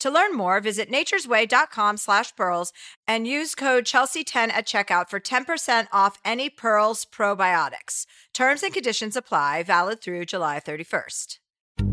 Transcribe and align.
To 0.00 0.10
learn 0.10 0.34
more, 0.34 0.60
visit 0.60 0.90
naturesway.com 0.90 1.98
slash 1.98 2.34
pearls 2.34 2.72
and 3.06 3.26
use 3.26 3.54
code 3.54 3.84
Chelsea10 3.84 4.50
at 4.50 4.66
checkout 4.66 5.08
for 5.08 5.20
10% 5.20 5.88
off 5.92 6.18
any 6.24 6.50
Pearls 6.50 7.04
probiotics. 7.04 8.06
Terms 8.34 8.62
and 8.62 8.72
conditions 8.72 9.16
apply, 9.16 9.62
valid 9.62 10.00
through 10.00 10.24
July 10.24 10.60
31st. 10.60 11.38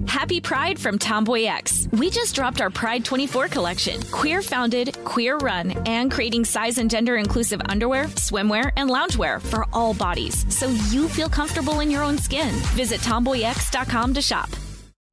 Happy 0.08 0.42
Pride 0.42 0.80
from 0.80 0.98
Tomboy 0.98 1.44
X. 1.44 1.88
We 1.94 2.10
just 2.10 2.34
dropped 2.34 2.62
our 2.62 2.70
Pride 2.70 3.05
24 3.05 3.49
collection. 3.49 4.02
Queer 4.04 4.42
founded, 4.42 4.98
queer 5.04 5.38
run, 5.38 5.71
and 5.86 6.12
creating 6.12 6.46
size 6.46 6.77
and 6.77 6.90
gender 6.90 7.18
inclusive 7.18 7.62
underwear, 7.70 8.05
swimwear, 8.16 8.71
and 8.77 8.90
loungewear 8.90 9.42
for 9.42 9.66
all 9.74 9.94
bodies 9.94 10.46
so 10.54 10.68
you 10.90 11.08
feel 11.08 11.30
comfortable 11.30 11.82
in 11.82 11.92
your 11.92 12.04
own 12.04 12.18
skin. 12.18 12.54
Visit 12.74 13.02
tomboyx.com 13.02 14.14
to 14.14 14.21
shop. 14.21 14.49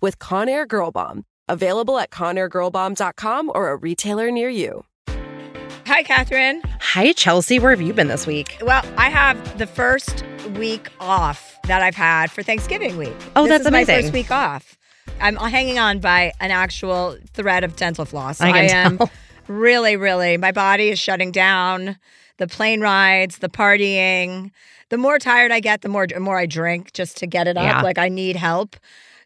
with 0.00 0.18
Conair 0.18 0.66
Girl 0.66 0.90
Bomb. 0.90 1.24
Available 1.48 1.98
at 1.98 2.10
ConairGirlBomb.com 2.10 3.52
or 3.54 3.70
a 3.70 3.76
retailer 3.76 4.30
near 4.30 4.48
you. 4.48 4.84
Hi, 5.86 6.02
Catherine. 6.02 6.62
Hi, 6.80 7.12
Chelsea. 7.12 7.60
Where 7.60 7.70
have 7.70 7.80
you 7.80 7.92
been 7.92 8.08
this 8.08 8.26
week? 8.26 8.58
Well, 8.60 8.84
I 8.96 9.08
have 9.08 9.58
the 9.58 9.68
first 9.68 10.24
week 10.56 10.90
off 10.98 11.56
that 11.64 11.80
I've 11.80 11.94
had 11.94 12.30
for 12.32 12.42
Thanksgiving 12.42 12.96
week. 12.96 13.14
Oh, 13.36 13.44
this 13.44 13.50
that's 13.50 13.60
is 13.60 13.66
amazing. 13.68 13.94
my 13.94 14.02
first 14.02 14.12
week 14.12 14.30
off. 14.32 14.76
I'm 15.20 15.36
hanging 15.36 15.78
on 15.78 16.00
by 16.00 16.32
an 16.40 16.50
actual 16.50 17.16
thread 17.32 17.62
of 17.62 17.76
dental 17.76 18.04
floss. 18.04 18.40
I 18.40 18.50
can 18.52 18.70
am 18.70 18.98
tell. 18.98 19.10
really, 19.46 19.96
really, 19.96 20.36
my 20.36 20.50
body 20.50 20.90
is 20.90 20.98
shutting 20.98 21.30
down. 21.30 21.96
The 22.38 22.46
plane 22.48 22.80
rides, 22.80 23.38
the 23.38 23.48
partying. 23.48 24.50
The 24.88 24.98
more 24.98 25.18
tired 25.18 25.52
I 25.52 25.60
get, 25.60 25.82
the 25.82 25.88
more 25.88 26.06
more 26.18 26.36
I 26.36 26.46
drink 26.46 26.92
just 26.92 27.16
to 27.18 27.26
get 27.26 27.46
it 27.48 27.56
up. 27.56 27.64
Yeah. 27.64 27.82
Like 27.82 27.98
I 27.98 28.08
need 28.08 28.36
help. 28.36 28.76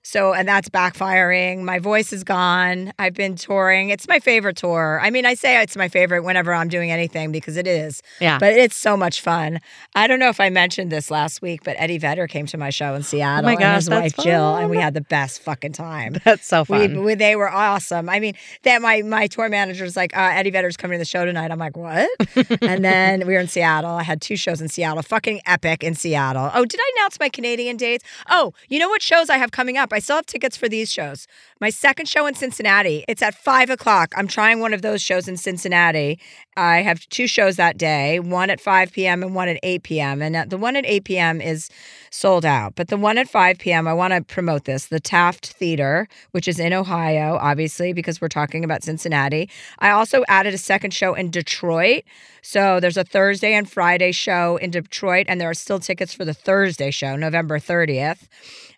So, 0.02 0.32
and 0.32 0.48
that's 0.48 0.68
backfiring. 0.68 1.62
My 1.62 1.78
voice 1.78 2.12
is 2.12 2.24
gone. 2.24 2.92
I've 2.98 3.14
been 3.14 3.36
touring. 3.36 3.90
It's 3.90 4.08
my 4.08 4.18
favorite 4.18 4.56
tour. 4.56 4.98
I 5.02 5.10
mean, 5.10 5.26
I 5.26 5.34
say 5.34 5.60
it's 5.62 5.76
my 5.76 5.88
favorite 5.88 6.22
whenever 6.24 6.54
I'm 6.54 6.68
doing 6.68 6.90
anything 6.90 7.30
because 7.32 7.56
it 7.56 7.66
is. 7.66 8.02
Yeah. 8.20 8.38
But 8.38 8.54
it's 8.54 8.76
so 8.76 8.96
much 8.96 9.20
fun. 9.20 9.60
I 9.94 10.06
don't 10.06 10.18
know 10.18 10.30
if 10.30 10.40
I 10.40 10.48
mentioned 10.48 10.90
this 10.90 11.10
last 11.10 11.42
week, 11.42 11.64
but 11.64 11.76
Eddie 11.78 11.98
Vedder 11.98 12.26
came 12.26 12.46
to 12.46 12.56
my 12.56 12.70
show 12.70 12.94
in 12.94 13.02
Seattle 13.02 13.40
oh 13.44 13.46
my 13.46 13.52
and 13.52 13.60
gosh, 13.60 13.76
his 13.76 13.86
that's 13.86 14.16
wife 14.16 14.24
Jill, 14.24 14.56
and 14.56 14.70
we 14.70 14.78
had 14.78 14.94
the 14.94 15.00
best 15.02 15.42
fucking 15.42 15.72
time. 15.72 16.16
That's 16.24 16.46
so 16.46 16.60
We, 16.62 16.64
fun. 16.88 17.04
we- 17.04 17.14
they 17.14 17.36
were 17.36 17.50
awesome. 17.50 18.08
I 18.08 18.20
mean, 18.20 18.34
that 18.62 18.80
my 18.80 19.02
my 19.02 19.26
tour 19.26 19.48
manager 19.48 19.84
was 19.84 19.96
like, 19.96 20.16
uh, 20.16 20.30
Eddie 20.32 20.50
Vedder's 20.50 20.76
coming 20.76 20.94
to 20.96 20.98
the 21.00 21.04
show 21.04 21.24
tonight. 21.24 21.50
I'm 21.50 21.58
like, 21.58 21.76
what? 21.76 22.08
and 22.62 22.82
then 22.84 23.26
we 23.26 23.34
were 23.34 23.40
in 23.40 23.48
Seattle. 23.48 23.90
I 23.90 24.02
had 24.02 24.20
two 24.22 24.36
shows 24.36 24.60
in 24.62 24.68
Seattle. 24.68 25.02
Fucking 25.02 25.40
epic 25.46 25.84
in 25.84 25.94
Seattle. 25.94 26.50
Oh, 26.54 26.64
did 26.64 26.80
I 26.80 26.92
announce 26.96 27.18
my 27.20 27.28
Canadian 27.28 27.76
dates? 27.76 28.04
Oh, 28.30 28.54
you 28.68 28.78
know 28.78 28.88
what 28.88 29.02
shows 29.02 29.28
I 29.28 29.36
have 29.36 29.50
coming 29.50 29.76
up? 29.76 29.89
I 29.92 29.98
still 29.98 30.16
have 30.16 30.26
tickets 30.26 30.56
for 30.56 30.68
these 30.68 30.92
shows. 30.92 31.26
My 31.60 31.70
second 31.70 32.06
show 32.06 32.26
in 32.26 32.34
Cincinnati. 32.34 33.04
It's 33.08 33.22
at 33.22 33.34
five 33.34 33.70
o'clock. 33.70 34.12
I'm 34.16 34.26
trying 34.26 34.60
one 34.60 34.74
of 34.74 34.82
those 34.82 35.02
shows 35.02 35.28
in 35.28 35.36
Cincinnati. 35.36 36.18
I 36.56 36.82
have 36.82 37.08
two 37.08 37.26
shows 37.26 37.56
that 37.56 37.78
day, 37.78 38.20
one 38.20 38.50
at 38.50 38.60
5 38.60 38.92
p.m. 38.92 39.22
and 39.22 39.34
one 39.34 39.48
at 39.48 39.58
8 39.62 39.82
p.m. 39.82 40.20
And 40.20 40.50
the 40.50 40.58
one 40.58 40.76
at 40.76 40.84
8 40.84 41.04
p.m. 41.04 41.40
is 41.40 41.70
sold 42.10 42.44
out. 42.44 42.74
But 42.74 42.88
the 42.88 42.96
one 42.98 43.16
at 43.18 43.28
5 43.28 43.58
p.m., 43.58 43.88
I 43.88 43.94
want 43.94 44.12
to 44.12 44.20
promote 44.22 44.64
this 44.64 44.86
the 44.86 45.00
Taft 45.00 45.46
Theater, 45.46 46.06
which 46.32 46.48
is 46.48 46.58
in 46.58 46.72
Ohio, 46.72 47.38
obviously, 47.40 47.92
because 47.92 48.20
we're 48.20 48.28
talking 48.28 48.62
about 48.62 48.82
Cincinnati. 48.82 49.48
I 49.78 49.90
also 49.90 50.24
added 50.28 50.52
a 50.52 50.58
second 50.58 50.92
show 50.92 51.14
in 51.14 51.30
Detroit. 51.30 52.02
So 52.42 52.80
there's 52.80 52.96
a 52.96 53.04
Thursday 53.04 53.54
and 53.54 53.70
Friday 53.70 54.12
show 54.12 54.56
in 54.56 54.70
Detroit, 54.70 55.26
and 55.28 55.40
there 55.40 55.50
are 55.50 55.54
still 55.54 55.78
tickets 55.78 56.12
for 56.12 56.24
the 56.24 56.34
Thursday 56.34 56.90
show, 56.90 57.16
November 57.16 57.58
30th. 57.58 58.28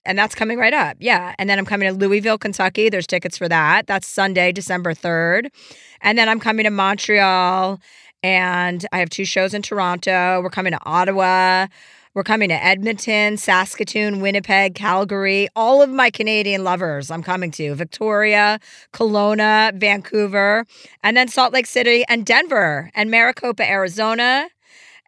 And 0.05 0.19
that's 0.19 0.35
coming 0.35 0.59
right 0.59 0.75
up. 0.75 0.97
Yeah. 1.01 1.35
And 1.39 1.49
then 1.49 1.59
I'm 1.59 1.65
coming 1.65 1.89
to 1.89 1.95
Louisville, 1.95 2.39
Kentucky. 2.39 2.89
There's 2.89 3.07
tickets 3.07 3.39
for 3.39 3.49
that. 3.49 3.87
That's 3.87 4.07
Sunday, 4.07 4.51
December 4.53 4.95
3rd. 4.95 5.49
And 6.01 6.19
then 6.19 6.29
I'm 6.29 6.41
coming 6.41 6.65
to 6.65 6.71
Montreal 6.71 7.81
and 8.23 8.87
I 8.93 8.99
have 8.99 9.11
two 9.11 9.25
shows 9.25 9.55
in 9.55 9.63
Toronto. 9.63 10.41
We're 10.43 10.51
coming 10.51 10.73
to 10.73 10.81
Ottawa. 10.85 11.67
We're 12.15 12.25
coming 12.25 12.51
to 12.51 12.63
Edmonton, 12.63 13.39
Saskatoon, 13.39 14.21
Winnipeg, 14.21 14.75
Calgary. 14.75 15.49
All 15.57 15.81
of 15.81 15.89
my 15.89 16.11
Canadian 16.11 16.63
lovers 16.63 17.11
I'm 17.11 17.23
coming 17.23 17.51
to 17.53 17.75
Victoria, 17.75 18.61
Kelowna, 18.93 19.75
Vancouver, 19.75 20.67
and 21.03 21.17
then 21.17 21.29
Salt 21.29 21.55
Lake 21.55 21.67
City 21.67 22.05
and 22.09 22.27
Denver 22.27 22.91
and 22.95 23.11
Maricopa, 23.11 23.69
Arizona 23.69 24.49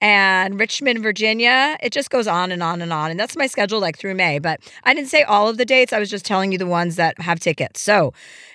and 0.00 0.58
Richmond, 0.58 1.02
Virginia. 1.02 1.76
It 1.82 1.92
just 1.92 2.10
goes 2.10 2.26
on 2.26 2.52
and 2.52 2.62
on 2.62 2.82
and 2.82 2.92
on. 2.92 3.10
And 3.10 3.18
that's 3.18 3.36
my 3.36 3.46
schedule 3.46 3.80
like 3.80 3.98
through 3.98 4.14
May. 4.14 4.38
But 4.38 4.60
I 4.84 4.94
didn't 4.94 5.08
say 5.08 5.22
all 5.22 5.48
of 5.48 5.56
the 5.56 5.64
dates. 5.64 5.92
I 5.92 5.98
was 5.98 6.10
just 6.10 6.24
telling 6.24 6.52
you 6.52 6.58
the 6.58 6.66
ones 6.66 6.96
that 6.96 7.18
have 7.20 7.40
tickets. 7.40 7.80
So 7.80 8.12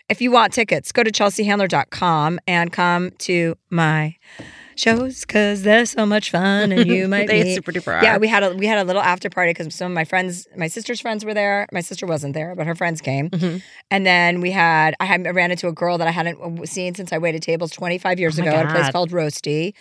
if 0.09 0.21
you 0.21 0.31
want 0.31 0.53
tickets, 0.53 0.91
go 0.91 1.03
to 1.03 1.11
chelseahandler.com 1.11 2.39
and 2.47 2.71
come 2.71 3.11
to 3.19 3.55
my 3.69 4.15
shows 4.79 5.21
because 5.21 5.63
they're 5.63 5.85
so 5.85 6.05
much 6.05 6.31
fun 6.31 6.71
and 6.71 6.87
you 6.87 7.07
might 7.15 7.27
They 7.27 7.43
meet- 7.43 7.55
super 7.55 7.71
duper 7.71 8.01
yeah 8.01 8.17
we 8.17 8.27
had 8.27 8.43
a 8.43 8.53
we 8.55 8.65
had 8.65 8.77
a 8.79 8.83
little 8.83 9.01
after 9.01 9.29
party 9.29 9.51
because 9.51 9.73
some 9.75 9.91
of 9.91 9.95
my 9.95 10.05
friends 10.05 10.47
my 10.55 10.67
sister's 10.67 10.99
friends 11.01 11.25
were 11.25 11.33
there. 11.33 11.67
My 11.71 11.81
sister 11.81 12.05
wasn't 12.07 12.33
there 12.33 12.55
but 12.55 12.65
her 12.67 12.75
friends 12.75 13.01
came. 13.01 13.29
Mm-hmm. 13.29 13.57
and 13.91 14.05
then 14.05 14.41
we 14.41 14.51
had 14.51 14.95
I 14.99 15.05
had 15.05 15.27
I 15.27 15.31
ran 15.31 15.51
into 15.51 15.67
a 15.67 15.73
girl 15.73 15.97
that 15.97 16.07
I 16.07 16.11
hadn't 16.11 16.67
seen 16.67 16.95
since 16.95 17.11
I 17.11 17.17
waited 17.17 17.41
tables 17.41 17.71
25 17.71 18.19
years 18.19 18.39
Oh 18.39 18.43
ago 18.43 18.51
at 18.51 18.65
a 18.65 18.69
place 18.69 18.89
called 18.91 19.11
Roasty. 19.11 19.73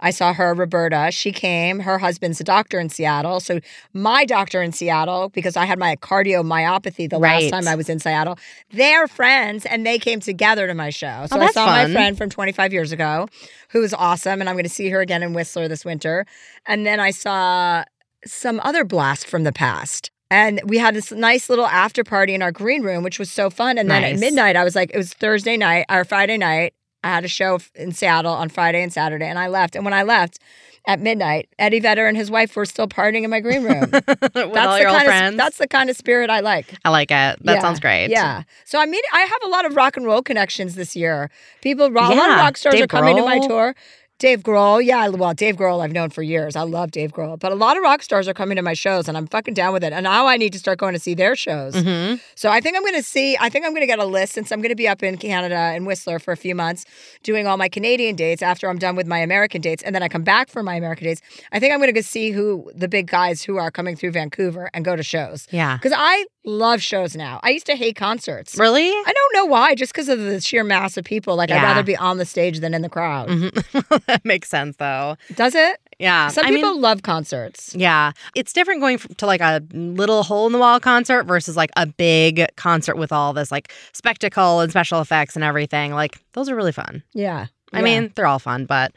I 0.00 0.10
saw 0.10 0.32
her 0.34 0.52
Roberta. 0.54 1.08
She 1.12 1.32
came. 1.32 1.80
Her 1.80 1.98
husband's 1.98 2.40
a 2.40 2.44
doctor 2.44 2.78
in 2.78 2.88
Seattle. 2.90 3.40
So 3.40 3.60
my 3.94 4.24
doctor 4.24 4.62
in 4.62 4.72
Seattle 4.72 5.28
because 5.30 5.56
I 5.56 5.64
had 5.64 5.78
my 5.78 5.96
cardiomyopathy 5.96 7.08
the 7.08 7.18
Right. 7.18 7.42
last 7.44 7.50
time 7.50 7.68
I 7.72 7.76
was 7.76 7.88
in 7.88 7.98
Seattle 7.98 8.38
they're 8.72 9.06
friends 9.06 9.64
and 9.66 9.86
they 9.86 9.98
came 9.98 10.20
together 10.20 10.66
to 10.66 10.74
my 10.74 10.90
show. 10.90 11.26
So 11.28 11.36
I 11.36 11.38
Oh, 11.38 11.40
that's 11.40 11.54
saw 11.54 11.66
my 11.66 11.90
friend 11.92 12.16
from 12.18 12.30
25 12.30 12.72
years 12.72 12.92
ago 12.92 13.28
who 13.72 13.80
was 13.80 13.92
awesome 13.92 14.40
and 14.40 14.48
I'm 14.48 14.54
going 14.54 14.64
to 14.64 14.70
see 14.70 14.88
her 14.90 15.00
again 15.00 15.22
in 15.22 15.32
Whistler 15.32 15.68
this 15.68 15.84
winter 15.84 16.24
and 16.66 16.86
then 16.86 17.00
I 17.00 17.10
saw 17.10 17.84
some 18.24 18.60
other 18.62 18.84
blast 18.84 19.26
from 19.26 19.44
the 19.44 19.52
past. 19.52 20.10
And 20.30 20.62
we 20.64 20.78
had 20.78 20.94
this 20.94 21.12
nice 21.12 21.50
little 21.50 21.66
after 21.66 22.04
party 22.04 22.34
in 22.34 22.40
our 22.40 22.52
green 22.52 22.82
room, 22.82 23.02
which 23.02 23.18
was 23.18 23.30
so 23.30 23.50
fun. 23.50 23.76
And 23.76 23.90
then 23.90 24.02
at 24.02 24.18
midnight, 24.18 24.56
I 24.56 24.64
was 24.64 24.74
like, 24.74 24.90
it 24.94 24.96
was 24.96 25.12
Thursday 25.12 25.58
night 25.58 25.84
or 25.90 26.04
Friday 26.04 26.38
night. 26.38 26.72
I 27.04 27.08
had 27.08 27.24
a 27.24 27.28
show 27.28 27.58
in 27.74 27.92
Seattle 27.92 28.32
on 28.32 28.48
Friday 28.48 28.82
and 28.82 28.90
Saturday, 28.90 29.26
and 29.26 29.38
I 29.38 29.48
left. 29.48 29.76
And 29.76 29.84
when 29.84 29.92
I 29.92 30.04
left 30.04 30.38
at 30.84 31.00
midnight, 31.00 31.48
Eddie 31.58 31.80
Vedder 31.80 32.06
and 32.06 32.16
his 32.16 32.30
wife 32.30 32.56
were 32.56 32.64
still 32.66 32.88
partying 32.88 33.22
in 33.22 33.30
my 33.30 33.40
green 33.40 33.62
room. 33.62 33.90
With 33.92 34.36
all 34.36 34.78
your 34.78 34.88
old 34.88 34.96
kind 34.98 35.06
friends. 35.06 35.34
Of, 35.34 35.36
that's 35.38 35.58
the 35.58 35.68
kind 35.68 35.88
of 35.88 35.96
spirit 35.96 36.28
I 36.28 36.40
like. 36.40 36.74
I 36.84 36.90
like 36.90 37.10
it. 37.10 37.12
That 37.12 37.38
Yeah, 37.44 37.60
sounds 37.60 37.80
great. 37.80 38.08
Yeah. 38.08 38.42
So 38.64 38.80
I 38.80 38.86
mean, 38.86 39.02
I 39.12 39.20
have 39.20 39.42
a 39.44 39.48
lot 39.48 39.64
of 39.64 39.76
rock 39.76 39.96
and 39.96 40.04
roll 40.06 40.22
connections 40.22 40.74
this 40.74 40.96
year. 40.96 41.30
People, 41.60 41.86
a 41.86 41.88
lot 41.88 42.12
of 42.12 42.36
rock 42.36 42.56
stars 42.56 42.74
Dave 42.74 42.84
are 42.84 42.86
coming 42.88 43.16
to 43.16 43.22
my 43.22 43.38
tour. 43.38 43.74
Dave 44.22 44.44
Grohl, 44.44 44.80
yeah, 44.84 45.08
well, 45.08 45.34
Dave 45.34 45.56
Grohl 45.56 45.82
I've 45.82 45.90
known 45.90 46.08
for 46.10 46.22
years. 46.22 46.54
I 46.54 46.62
love 46.62 46.92
Dave 46.92 47.10
Grohl, 47.10 47.36
but 47.40 47.50
a 47.50 47.56
lot 47.56 47.76
of 47.76 47.82
rock 47.82 48.04
stars 48.04 48.28
are 48.28 48.32
coming 48.34 48.54
to 48.54 48.62
my 48.62 48.72
shows, 48.72 49.08
and 49.08 49.16
I'm 49.16 49.26
fucking 49.26 49.54
down 49.54 49.72
with 49.72 49.82
it. 49.82 49.92
And 49.92 50.04
now 50.04 50.28
I 50.28 50.36
need 50.36 50.52
to 50.52 50.60
start 50.60 50.78
going 50.78 50.92
to 50.94 51.00
see 51.00 51.14
their 51.14 51.34
shows. 51.34 51.74
Mm-hmm. 51.74 52.18
So 52.36 52.48
I 52.48 52.60
think 52.60 52.76
I'm 52.76 52.82
going 52.82 52.94
to 52.94 53.02
see. 53.02 53.36
I 53.40 53.48
think 53.48 53.64
I'm 53.64 53.72
going 53.72 53.82
to 53.82 53.86
get 53.88 53.98
a 53.98 54.04
list 54.04 54.34
since 54.34 54.52
I'm 54.52 54.60
going 54.60 54.68
to 54.68 54.76
be 54.76 54.86
up 54.86 55.02
in 55.02 55.16
Canada 55.18 55.56
and 55.56 55.88
Whistler 55.88 56.20
for 56.20 56.30
a 56.30 56.36
few 56.36 56.54
months, 56.54 56.84
doing 57.24 57.48
all 57.48 57.56
my 57.56 57.68
Canadian 57.68 58.14
dates 58.14 58.42
after 58.42 58.68
I'm 58.70 58.78
done 58.78 58.94
with 58.94 59.08
my 59.08 59.18
American 59.18 59.60
dates, 59.60 59.82
and 59.82 59.92
then 59.92 60.04
I 60.04 60.08
come 60.08 60.22
back 60.22 60.48
for 60.48 60.62
my 60.62 60.76
American 60.76 61.04
dates. 61.04 61.20
I 61.50 61.58
think 61.58 61.72
I'm 61.72 61.80
going 61.80 61.88
to 61.88 61.92
go 61.92 62.00
see 62.00 62.30
who 62.30 62.70
the 62.76 62.86
big 62.86 63.08
guys 63.08 63.42
who 63.42 63.56
are 63.56 63.72
coming 63.72 63.96
through 63.96 64.12
Vancouver 64.12 64.70
and 64.72 64.84
go 64.84 64.94
to 64.94 65.02
shows 65.02 65.48
Yeah. 65.50 65.76
because 65.78 65.94
I 65.96 66.26
love 66.44 66.80
shows 66.80 67.16
now. 67.16 67.40
I 67.42 67.50
used 67.50 67.66
to 67.66 67.74
hate 67.74 67.96
concerts. 67.96 68.56
Really? 68.56 68.88
I 68.88 69.12
don't 69.12 69.34
know 69.34 69.46
why, 69.46 69.74
just 69.74 69.92
because 69.92 70.08
of 70.08 70.20
the 70.20 70.40
sheer 70.40 70.62
mass 70.62 70.96
of 70.96 71.04
people. 71.04 71.34
Like 71.34 71.50
I'd 71.50 71.62
rather 71.62 71.82
be 71.82 71.96
on 71.96 72.18
the 72.18 72.24
stage 72.24 72.60
than 72.60 72.72
in 72.72 72.82
the 72.82 72.88
crowd. 72.88 73.28
Mhm. 73.28 74.08
that 74.12 74.24
makes 74.24 74.48
sense 74.48 74.76
though. 74.76 75.16
Does 75.34 75.54
it? 75.54 75.78
Yeah. 75.98 76.28
Some 76.28 76.46
I 76.46 76.50
mean, 76.50 76.58
people 76.58 76.80
love 76.80 77.02
concerts. 77.02 77.74
Yeah. 77.76 78.12
It's 78.34 78.52
different 78.52 78.80
going 78.80 78.98
to 78.98 79.26
like 79.26 79.40
a 79.40 79.62
little 79.72 80.22
hole 80.22 80.46
in 80.46 80.52
the 80.52 80.58
wall 80.58 80.80
concert 80.80 81.24
versus 81.24 81.56
like 81.56 81.70
a 81.76 81.86
big 81.86 82.46
concert 82.56 82.96
with 82.96 83.12
all 83.12 83.32
this 83.32 83.52
like 83.52 83.72
spectacle 83.92 84.60
and 84.60 84.70
special 84.70 85.00
effects 85.00 85.36
and 85.36 85.44
everything. 85.44 85.92
Like 85.92 86.18
those 86.32 86.48
are 86.48 86.56
really 86.56 86.72
fun. 86.72 87.02
Yeah. 87.12 87.46
I 87.72 87.78
Yeah. 87.78 87.84
mean, 87.84 88.12
they're 88.14 88.26
all 88.26 88.38
fun, 88.38 88.64
but 88.66 88.92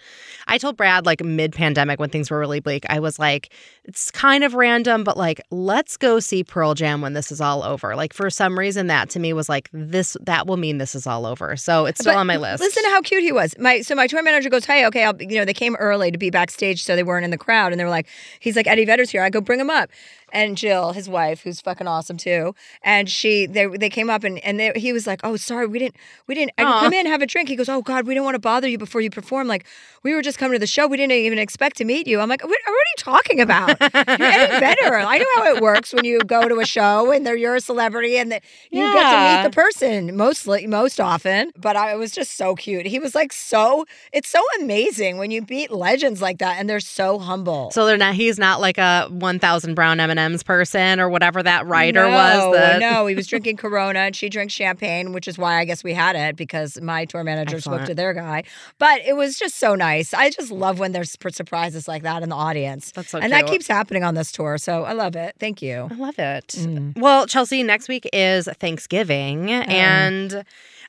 I 0.48 0.57
told 0.57 0.77
Brad 0.77 1.06
like 1.06 1.24
mid 1.24 1.54
pandemic 1.54 2.00
when 2.00 2.10
things 2.10 2.30
were 2.30 2.39
really 2.39 2.60
bleak, 2.60 2.86
I 2.89 3.00
was 3.00 3.18
like, 3.18 3.50
it's 3.86 4.12
kind 4.12 4.44
of 4.44 4.54
random, 4.54 5.04
but 5.04 5.18
like, 5.18 5.42
let's 5.51 5.98
go 5.98 6.19
see 6.19 6.44
Pearl 6.44 6.74
Jam 6.74 7.01
when 7.01 7.13
this 7.13 7.31
is 7.31 7.39
all 7.39 7.63
over. 7.63 7.95
Like, 7.95 8.13
for 8.13 8.30
some 8.30 8.57
reason, 8.60 8.88
that 8.88 9.10
to 9.12 9.19
me 9.19 9.33
was 9.33 9.48
like, 9.48 9.69
this, 9.72 10.18
that 10.22 10.48
will 10.48 10.57
mean 10.57 10.77
this 10.77 10.95
is 10.95 11.07
all 11.07 11.25
over. 11.25 11.56
So 11.56 11.86
it's 11.86 12.00
still 12.00 12.13
But 12.13 12.19
on 12.19 12.27
my 12.27 12.38
list. 12.38 12.62
Listen 12.62 12.83
to 12.83 12.89
how 12.89 13.01
cute 13.01 13.24
he 13.24 13.31
was. 13.31 13.56
My 13.60 13.81
so 13.81 13.95
my 13.95 14.07
tour 14.07 14.22
manager 14.24 14.50
goes, 14.50 14.66
"Hey, 14.66 14.86
okay, 14.88 15.04
I'll, 15.06 15.16
you 15.22 15.38
know 15.38 15.45
they 15.45 15.54
came 15.54 15.75
early 15.75 16.12
to 16.12 16.18
be 16.18 16.30
backstage, 16.30 16.83
so 16.83 16.95
they 16.95 17.04
weren't 17.04 17.24
in 17.25 17.31
the 17.31 17.38
crowd." 17.38 17.72
And 17.72 17.80
they 17.80 17.83
were 17.83 17.89
like, 17.89 18.07
"He's 18.39 18.56
like 18.56 18.68
Eddie 18.68 18.86
Vedder's 18.86 19.10
here." 19.10 19.22
I 19.24 19.30
go, 19.30 19.42
"Bring 19.42 19.60
him 19.60 19.69
up." 19.69 19.89
And 20.35 20.57
Jill, 20.57 20.91
his 20.91 21.07
wife, 21.07 21.41
who's 21.43 21.61
fucking 21.61 21.87
awesome 21.87 22.17
too, 22.17 22.53
and 22.83 23.09
she 23.09 23.45
they 23.45 23.65
they 23.67 23.89
came 23.89 24.09
up 24.09 24.23
and 24.25 24.37
and 24.39 24.59
they, 24.59 24.71
he 24.75 24.91
was 24.93 25.07
like, 25.07 25.21
"Oh, 25.23 25.37
sorry, 25.37 25.65
we 25.65 25.79
didn't 25.79 25.95
we 26.27 26.35
didn't. 26.35 26.51
I 26.57 26.63
Aw. 26.65 26.79
come 26.81 26.93
in, 26.93 27.05
have 27.05 27.21
a 27.21 27.25
drink." 27.25 27.47
He 27.49 27.55
goes, 27.55 27.69
"Oh 27.69 27.81
God, 27.81 28.05
we 28.05 28.13
don't 28.13 28.25
want 28.25 28.35
to 28.35 28.39
bother 28.39 28.67
you 28.67 28.77
before 28.77 28.99
you 29.01 29.09
perform. 29.09 29.47
Like 29.47 29.65
we 30.03 30.13
were 30.13 30.21
just 30.21 30.37
coming 30.37 30.53
to 30.55 30.59
the 30.59 30.67
show. 30.67 30.87
We 30.87 30.97
didn't 30.97 31.13
even 31.13 31.39
expect 31.39 31.77
to 31.77 31.85
meet 31.85 32.05
you." 32.05 32.19
I'm 32.19 32.27
like, 32.29 32.41
"What, 32.43 32.49
what 32.51 32.69
are 32.69 32.71
you 32.71 32.97
talking 32.97 33.39
about? 33.39 33.79
You're 34.19 34.27
Eddie 34.29 34.59
Vedder. 34.59 34.95
I 35.15 35.17
know 35.19 35.25
how 35.37 35.55
it 35.55 35.61
works 35.61 35.93
when 35.93 36.03
you 36.03 36.19
go 36.19 36.49
to 36.49 36.59
a 36.59 36.65
show 36.65 37.11
and 37.13 37.25
they're 37.25 37.38
you're 37.38 37.55
a 37.55 37.61
celebrity 37.61 38.17
and 38.17 38.31
that 38.33 38.43
you 38.71 38.81
get 38.91 38.91
to 38.91 39.15
Yeah. 39.15 39.38
meet 39.38 39.43
the 39.43 39.55
person 39.55 40.15
mostly 40.17 40.67
most 40.67 40.99
often 40.99 41.51
but 41.57 41.75
I 41.77 41.93
it 41.93 41.97
was 41.97 42.11
just 42.11 42.35
so 42.35 42.55
cute 42.55 42.85
he 42.85 42.99
was 42.99 43.15
like 43.15 43.31
so 43.31 43.85
it's 44.11 44.27
so 44.29 44.41
amazing 44.59 45.17
when 45.17 45.31
you 45.31 45.45
meet 45.49 45.71
legends 45.71 46.21
like 46.21 46.39
that 46.39 46.57
and 46.59 46.69
they're 46.69 46.79
so 46.79 47.19
humble 47.19 47.71
so 47.71 47.85
they're 47.85 47.97
not, 47.97 48.15
he's 48.15 48.38
not 48.39 48.59
like 48.59 48.77
a 48.77 49.07
1000 49.09 49.75
brown 49.75 49.99
M&Ms 50.25 50.44
person 50.44 51.00
or 51.00 51.10
whatever 51.10 51.42
that 51.44 51.66
writer 51.66 52.04
no, 52.04 52.10
was. 52.10 52.57
That, 52.57 52.80
no, 52.80 53.06
he 53.06 53.16
was 53.16 53.27
drinking 53.27 53.57
Corona 53.57 54.00
and 54.00 54.16
she 54.16 54.30
drinks 54.30 54.54
champagne, 54.54 55.13
which 55.13 55.27
is 55.27 55.38
why 55.38 55.60
I 55.60 55.66
guess 55.66 55.83
we 55.83 55.94
had 55.94 56.16
it 56.16 56.36
because 56.36 56.80
my 56.81 57.06
tour 57.06 57.24
manager 57.24 57.60
spoke 57.60 57.86
to 57.86 57.95
their 57.95 58.13
guy. 58.13 58.44
But 58.80 59.01
it 59.01 59.16
was 59.16 59.38
just 59.38 59.56
so 59.57 59.75
nice. 59.75 60.13
I 60.13 60.30
just 60.30 60.51
love 60.51 60.80
when 60.80 60.92
there's 60.92 61.16
surprises 61.31 61.88
like 61.88 62.04
that 62.04 62.24
in 62.24 62.30
the 62.30 62.36
audience. 62.36 62.92
That's 62.92 63.10
so 63.10 63.19
and 63.19 63.31
that 63.31 63.48
keeps 63.48 63.68
happening 63.68 64.04
on 64.04 64.16
this 64.16 64.31
tour. 64.31 64.57
So 64.57 64.83
I 64.83 64.94
love 64.94 65.16
it. 65.16 65.36
Thank 65.39 65.62
you. 65.62 65.88
I 65.92 65.95
love 65.95 66.19
it. 66.19 66.48
Mm. 66.48 66.98
Well, 66.98 67.27
Chelsea, 67.27 67.63
next 67.63 67.88
week 67.88 68.07
is 68.13 68.48
Thanksgiving. 68.60 69.51
Oh. 69.51 69.62
And 69.62 70.45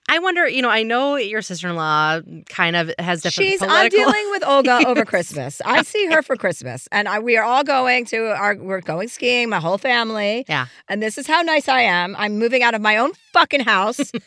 I 0.08 0.20
wonder, 0.20 0.48
you 0.48 0.62
know, 0.62 0.70
I 0.70 0.82
know 0.84 1.16
your 1.16 1.42
sister 1.42 1.68
in 1.68 1.74
law 1.74 2.20
kind 2.48 2.76
of 2.76 2.92
has 2.98 3.22
different 3.22 3.48
She's 3.50 3.62
I'm 3.62 3.88
dealing 3.90 4.30
with 4.30 4.46
Olga 4.46 4.82
over 4.86 5.04
Christmas. 5.04 5.60
I 5.64 5.82
see 5.82 6.06
her 6.06 6.22
for 6.22 6.36
Christmas, 6.36 6.88
and 6.92 7.08
I, 7.08 7.18
we 7.18 7.36
are 7.36 7.44
all 7.44 7.64
going 7.64 8.04
to 8.06 8.26
our. 8.28 8.56
We're 8.56 8.80
going 8.80 9.08
skiing, 9.08 9.48
my 9.48 9.58
whole 9.58 9.78
family. 9.78 10.44
Yeah. 10.48 10.66
And 10.88 11.02
this 11.02 11.18
is 11.18 11.26
how 11.26 11.42
nice 11.42 11.68
I 11.68 11.80
am. 11.80 12.14
I'm 12.16 12.38
moving 12.38 12.62
out 12.62 12.74
of 12.74 12.80
my 12.80 12.96
own 12.98 13.12
fucking 13.32 13.60
house. 13.60 14.12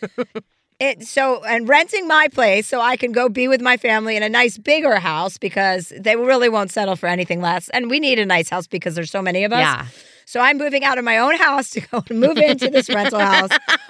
It 0.81 1.05
so 1.05 1.43
and 1.43 1.67
renting 1.67 2.07
my 2.07 2.29
place 2.31 2.65
so 2.65 2.79
I 2.79 2.95
can 2.95 3.11
go 3.11 3.27
be 3.27 3.49
with 3.49 3.59
my 3.59 3.75
family 3.75 4.15
in 4.15 4.23
a 4.23 4.29
nice 4.29 4.57
bigger 4.57 4.95
house 4.95 5.37
because 5.37 5.91
they 5.99 6.15
really 6.15 6.47
won't 6.47 6.71
settle 6.71 6.95
for 6.95 7.07
anything 7.07 7.41
less. 7.41 7.67
And 7.69 7.89
we 7.89 7.99
need 7.99 8.17
a 8.17 8.25
nice 8.25 8.47
house 8.47 8.65
because 8.65 8.95
there's 8.95 9.11
so 9.11 9.21
many 9.21 9.43
of 9.43 9.51
us. 9.51 9.59
Yeah. 9.59 9.85
So 10.29 10.39
I'm 10.39 10.59
moving 10.59 10.83
out 10.83 10.99
of 10.99 11.03
my 11.03 11.17
own 11.17 11.35
house 11.37 11.71
to 11.71 11.81
go 11.81 12.03
and 12.07 12.19
move 12.19 12.37
into 12.37 12.69
this 12.69 12.87
rental 12.87 13.19
house 13.19 13.49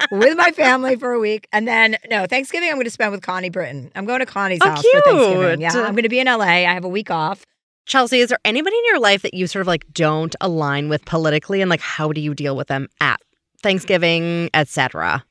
with 0.09 0.37
my 0.37 0.51
family 0.51 0.95
for 0.95 1.11
a 1.11 1.19
week. 1.19 1.49
And 1.51 1.67
then 1.67 1.97
no, 2.09 2.27
Thanksgiving 2.27 2.69
I'm 2.69 2.75
going 2.75 2.85
to 2.85 2.91
spend 2.91 3.11
with 3.11 3.21
Connie 3.21 3.49
Britton. 3.49 3.91
I'm 3.93 4.05
going 4.05 4.21
to 4.21 4.25
Connie's 4.25 4.59
Oh, 4.61 4.69
house 4.69 4.81
for 4.81 5.01
Thanksgiving. 5.01 5.59
Yeah. 5.59 5.73
I'm 5.73 5.91
going 5.95 6.03
to 6.03 6.09
be 6.09 6.21
in 6.21 6.27
LA. 6.27 6.45
I 6.45 6.73
have 6.73 6.85
a 6.85 6.89
week 6.89 7.11
off. 7.11 7.43
Chelsea, 7.87 8.21
is 8.21 8.29
there 8.29 8.39
anybody 8.45 8.77
in 8.77 8.85
your 8.85 9.01
life 9.01 9.21
that 9.23 9.33
you 9.33 9.47
sort 9.47 9.59
of 9.61 9.67
like 9.67 9.85
don't 9.91 10.33
align 10.39 10.87
with 10.87 11.03
politically 11.03 11.59
and 11.59 11.69
like 11.69 11.81
how 11.81 12.13
do 12.13 12.21
you 12.21 12.33
deal 12.33 12.55
with 12.55 12.69
them 12.69 12.87
at 13.01 13.19
Thanksgiving, 13.61 14.49
etc.? 14.53 15.25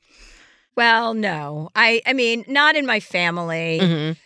Well, 0.75 1.15
no. 1.15 1.71
I 1.73 2.03
I 2.05 2.13
mean, 2.13 2.45
not 2.47 2.75
in 2.75 2.85
my 2.85 2.99
family. 2.99 3.79
Mhm. 3.81 4.17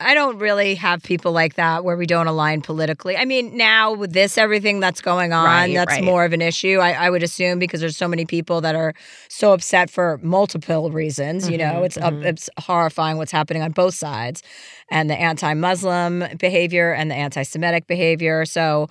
I 0.00 0.14
don't 0.14 0.38
really 0.38 0.74
have 0.76 1.02
people 1.02 1.32
like 1.32 1.54
that 1.56 1.84
where 1.84 1.96
we 1.96 2.06
don't 2.06 2.26
align 2.26 2.62
politically. 2.62 3.16
I 3.18 3.26
mean, 3.26 3.56
now 3.56 3.92
with 3.92 4.12
this 4.14 4.38
everything 4.38 4.80
that's 4.80 5.02
going 5.02 5.34
on, 5.34 5.44
Right, 5.44 5.74
that's 5.74 5.92
right. 5.92 6.02
more 6.04 6.24
of 6.24 6.32
an 6.32 6.40
issue. 6.40 6.78
I, 6.78 6.92
I 6.92 7.10
would 7.10 7.22
assume 7.22 7.58
because 7.58 7.80
there's 7.80 7.98
so 7.98 8.08
many 8.08 8.24
people 8.24 8.62
that 8.62 8.74
are 8.74 8.94
so 9.28 9.52
upset 9.52 9.90
for 9.90 10.18
multiple 10.22 10.90
reasons. 10.90 11.50
You 11.50 11.58
know, 11.58 11.74
Mhm, 11.80 11.84
it's 11.86 11.96
uh, 11.98 12.10
mhm. 12.10 12.24
it's 12.24 12.48
horrifying 12.58 13.18
what's 13.18 13.32
happening 13.32 13.62
on 13.62 13.72
both 13.72 13.94
sides, 13.94 14.42
and 14.90 15.10
the 15.10 15.20
anti-Muslim 15.20 16.24
behavior 16.38 16.92
and 16.92 17.10
the 17.10 17.14
anti-Semitic 17.16 17.86
behavior. 17.86 18.44
So. 18.46 18.88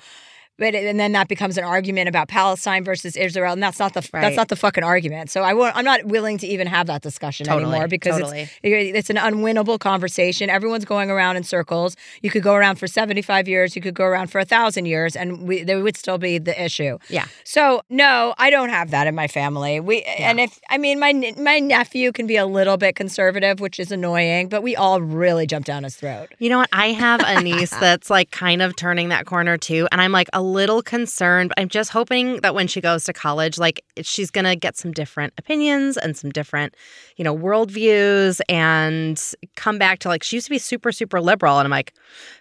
But 0.59 0.75
and 0.75 0.99
then 0.99 1.13
that 1.13 1.27
becomes 1.27 1.57
an 1.57 1.63
argument 1.63 2.09
about 2.09 2.27
Palestine 2.27 2.83
versus 2.83 3.15
Israel, 3.15 3.53
and 3.53 3.63
that's 3.63 3.79
not 3.79 3.93
the 3.93 4.07
Right. 4.13 4.21
that's 4.21 4.35
not 4.37 4.47
the 4.49 4.55
fucking 4.55 4.83
argument. 4.83 5.29
So 5.29 5.41
I 5.41 5.53
won't, 5.53 5.75
I'm 5.75 5.85
not 5.85 6.05
willing 6.05 6.37
to 6.39 6.47
even 6.47 6.67
have 6.67 6.87
that 6.87 7.01
discussion 7.01 7.45
Totally, 7.45 7.71
anymore 7.71 7.87
because 7.87 8.17
it's 8.17 8.29
totally. 8.29 8.49
it's 8.63 9.09
an 9.09 9.17
unwinnable 9.17 9.79
conversation. 9.79 10.49
Everyone's 10.49 10.85
going 10.85 11.09
around 11.11 11.37
in 11.37 11.43
circles. 11.43 11.95
You 12.21 12.29
could 12.29 12.43
go 12.43 12.53
around 12.55 12.77
for 12.77 12.87
75 12.87 13.47
years, 13.47 13.75
you 13.75 13.81
could 13.81 13.93
go 13.93 14.05
around 14.05 14.27
for 14.27 14.39
a 14.39 14.45
thousand 14.45 14.85
years, 14.85 15.15
and 15.15 15.47
we, 15.47 15.63
there 15.63 15.79
would 15.81 15.97
still 15.97 16.17
be 16.17 16.37
the 16.37 16.61
issue. 16.63 16.97
Yeah. 17.09 17.25
So 17.43 17.81
no, 17.89 18.33
I 18.37 18.49
don't 18.49 18.69
have 18.69 18.91
that 18.91 19.07
in 19.07 19.15
my 19.15 19.27
family. 19.27 19.79
We 19.79 20.01
and 20.03 20.39
if 20.39 20.59
I 20.69 20.77
mean 20.77 20.99
my 20.99 21.13
my 21.37 21.59
nephew 21.59 22.11
can 22.11 22.27
be 22.27 22.35
a 22.37 22.45
little 22.45 22.77
bit 22.77 22.95
conservative, 22.95 23.59
which 23.59 23.79
is 23.79 23.91
annoying, 23.91 24.49
but 24.49 24.63
we 24.63 24.75
all 24.75 25.01
really 25.01 25.45
jump 25.47 25.65
down 25.65 25.83
his 25.83 25.95
throat. 25.95 26.29
You 26.39 26.49
know 26.49 26.57
what? 26.59 26.69
I 26.73 26.87
have 26.91 27.21
a 27.23 27.41
niece 27.41 27.69
that's 27.79 28.09
like 28.09 28.31
kind 28.31 28.61
of 28.61 28.75
turning 28.75 29.09
that 29.09 29.25
corner 29.25 29.57
too. 29.57 29.87
And 29.91 30.01
I'm 30.01 30.11
like 30.11 30.29
a 30.33 30.41
little 30.51 30.81
concerned. 30.81 31.53
I'm 31.57 31.69
just 31.69 31.91
hoping 31.91 32.37
that 32.41 32.53
when 32.55 32.67
she 32.67 32.81
goes 32.81 33.03
to 33.05 33.13
college, 33.13 33.57
like 33.57 33.83
she's 34.01 34.31
going 34.31 34.45
to 34.45 34.55
get 34.55 34.77
some 34.77 34.91
different 34.91 35.33
opinions 35.37 35.97
and 35.97 36.17
some 36.17 36.29
different, 36.31 36.75
you 37.17 37.23
know, 37.23 37.35
worldviews 37.35 38.41
and 38.49 39.21
come 39.55 39.77
back 39.77 39.99
to 39.99 40.07
like, 40.09 40.23
she 40.23 40.37
used 40.37 40.47
to 40.47 40.51
be 40.51 40.57
super, 40.57 40.91
super 40.91 41.21
liberal. 41.21 41.59
And 41.59 41.65
I'm 41.65 41.71
like, 41.71 41.93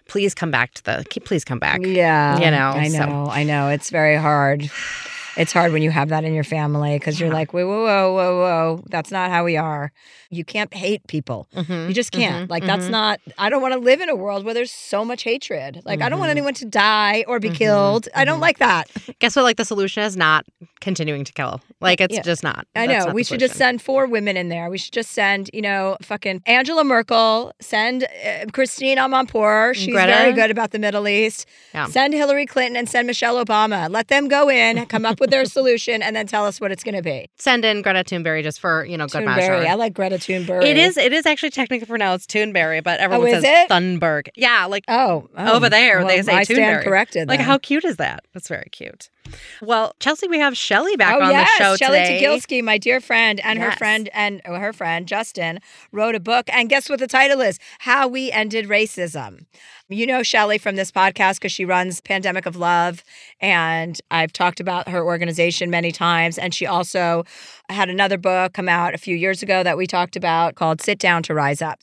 please 0.07 0.33
come 0.33 0.51
back 0.51 0.73
to 0.75 0.83
the, 0.83 1.05
please 1.25 1.43
come 1.45 1.59
back. 1.59 1.81
Yeah, 1.83 2.39
You 2.39 2.51
know, 2.51 2.71
I 2.75 2.87
so- 2.89 3.05
know, 3.05 3.27
I 3.29 3.43
know. 3.43 3.69
It's 3.69 3.89
very 3.89 4.15
hard. 4.17 4.69
It's 5.39 5.53
hard 5.53 5.71
when 5.71 5.81
you 5.81 5.89
have 5.89 6.09
that 6.09 6.25
in 6.25 6.33
your 6.33 6.43
family 6.43 6.99
because 6.99 7.17
you're 7.17 7.31
like, 7.31 7.53
whoa, 7.53 7.65
whoa, 7.65 7.85
whoa, 7.85 8.13
whoa, 8.13 8.37
whoa. 8.75 8.83
That's 8.89 9.09
not 9.09 9.31
how 9.31 9.45
we 9.45 9.55
are. 9.55 9.93
You 10.29 10.43
can't 10.43 10.73
hate 10.73 11.07
people. 11.07 11.47
Mhm, 11.55 11.87
You 11.87 11.93
just 11.93 12.11
can't. 12.11 12.47
mhm, 12.47 12.51
like 12.51 12.65
that's 12.65 12.87
mhm. 12.87 12.91
not 12.91 13.21
I 13.37 13.49
don't 13.49 13.61
want 13.61 13.73
to 13.73 13.79
live 13.79 14.01
in 14.01 14.09
a 14.09 14.15
world 14.15 14.43
where 14.43 14.53
there's 14.53 14.71
so 14.71 15.05
much 15.05 15.23
hatred. 15.23 15.81
Like 15.85 16.01
I 16.01 16.09
don't 16.09 16.19
want 16.19 16.27
Mhm. 16.29 16.37
anyone 16.37 16.53
to 16.55 16.65
die 16.65 17.23
or 17.25 17.39
be 17.39 17.49
Mhm, 17.49 17.55
killed. 17.55 18.09
I 18.13 18.25
don't 18.25 18.39
mhm. 18.39 18.41
like 18.41 18.57
that. 18.59 18.89
Guess 19.19 19.37
what? 19.37 19.43
Like 19.43 19.55
the 19.55 19.63
solution 19.63 20.03
is 20.03 20.17
not 20.17 20.45
continuing 20.81 21.23
to 21.25 21.33
kill. 21.33 21.61
Like 21.81 21.99
it's 22.01 22.13
Yeah. 22.15 22.21
just 22.21 22.43
not. 22.43 22.65
I 22.75 22.85
know. 22.85 23.05
not 23.05 23.13
We 23.13 23.23
should 23.23 23.39
just 23.39 23.55
send 23.55 23.81
four 23.81 24.05
women 24.07 24.37
in 24.37 24.49
there. 24.49 24.69
We 24.69 24.77
should 24.77 24.93
just 24.93 25.11
send, 25.11 25.49
you 25.53 25.61
know, 25.61 25.97
fucking 26.01 26.41
Angela 26.45 26.83
Merkel, 26.83 27.51
send 27.59 28.03
uh, 28.03 28.45
Christine 28.53 28.97
Amanpour. 28.97 29.75
She's 29.75 29.93
Greta? 29.93 30.11
very 30.13 30.33
good 30.33 30.51
about 30.51 30.71
the 30.71 30.79
Middle 30.79 31.07
East. 31.07 31.45
Yeah. 31.73 31.87
Send 31.87 32.13
Hillary 32.13 32.45
Clinton 32.45 32.75
and 32.77 32.87
send 32.89 33.07
Michelle 33.07 33.43
Obama. 33.43 33.89
Let 33.89 34.07
them 34.07 34.27
go 34.27 34.49
in, 34.49 34.85
come 34.85 35.05
up 35.05 35.19
with 35.19 35.29
their 35.29 35.45
solution, 35.57 36.01
and 36.01 36.15
then 36.15 36.27
tell 36.27 36.45
us 36.45 36.61
what 36.61 36.71
it's 36.71 36.83
going 36.83 36.95
to 36.95 37.01
be. 37.01 37.27
Send 37.37 37.65
in 37.65 37.81
Greta 37.81 38.03
Thunberg 38.03 38.43
just 38.43 38.59
for, 38.59 38.85
you 38.85 38.97
know, 38.97 39.07
good 39.07 39.23
Thunberg. 39.23 39.35
measure. 39.37 39.53
I 39.67 39.73
like 39.75 39.93
Greta 39.93 40.15
Thunberg. 40.15 40.63
It 40.63 40.77
is. 40.77 40.97
It 40.97 41.13
is 41.13 41.25
actually 41.25 41.49
technically 41.51 41.85
pronounced 41.87 42.29
Toonberry, 42.29 42.83
but 42.83 42.99
everyone 42.99 43.27
Oh, 43.27 43.31
says 43.31 43.43
it? 43.45 43.69
Thunberg. 43.69 44.29
Yeah, 44.35 44.65
like 44.65 44.83
Oh, 44.87 45.29
oh. 45.37 45.55
Over 45.55 45.69
there, 45.69 45.99
they 46.05 46.15
Well, 46.15 46.23
say 46.23 46.33
I 46.33 46.43
stand 46.43 46.59
Toonberry. 46.59 46.83
corrected. 46.83 47.27
like 47.27 47.39
then. 47.39 47.45
how 47.47 47.57
cute 47.57 47.83
is 47.85 47.97
that? 47.97 48.23
That's 48.33 48.47
very 48.47 48.69
cute. 48.71 49.09
Well, 49.61 49.95
Chelsea, 49.99 50.27
we 50.27 50.39
have 50.39 50.57
Shelly 50.57 50.95
back 50.95 51.15
oh 51.15 51.23
on 51.23 51.31
yes, 51.31 51.49
the 51.57 51.63
show 51.63 51.75
Shelly 51.75 51.99
today. 51.99 52.23
Tygielski, 52.23 52.63
my 52.63 52.77
dear 52.77 52.99
friend, 52.99 53.39
and 53.43 53.59
her 53.59 53.71
friend 53.71 54.09
and 54.13 54.41
oh, 54.45 54.55
her 54.55 54.73
friend 54.73 55.07
Justin 55.07 55.59
wrote 55.91 56.15
a 56.15 56.19
book. 56.19 56.49
And 56.51 56.69
guess 56.69 56.89
what 56.89 56.99
the 56.99 57.07
title 57.07 57.41
is? 57.41 57.59
How 57.79 58.07
We 58.07 58.31
Ended 58.31 58.67
Racism. 58.67 59.45
You 59.89 60.05
know 60.05 60.21
Shelly 60.21 60.59
from 60.59 60.75
this 60.75 60.91
podcast 60.91 61.35
because 61.35 61.51
she 61.51 61.65
runs 61.65 61.99
Pandemic 61.99 62.45
of 62.45 62.55
Love, 62.55 63.03
and 63.41 63.99
I've 64.11 64.31
talked 64.31 64.59
about 64.59 64.87
her 64.87 65.03
organization 65.03 65.69
many 65.69 65.91
times. 65.91 66.37
And 66.37 66.53
she 66.53 66.67
also 66.67 67.23
had 67.69 67.89
another 67.89 68.17
book 68.17 68.53
come 68.53 68.69
out 68.69 68.93
a 68.93 68.99
few 68.99 69.15
years 69.15 69.41
ago 69.41 69.63
that 69.63 69.77
we 69.77 69.87
talked 69.87 70.15
about 70.15 70.55
called 70.55 70.81
"Sit 70.81 70.99
Down 70.99 71.23
to 71.23 71.33
Rise 71.33 71.61
Up." 71.61 71.79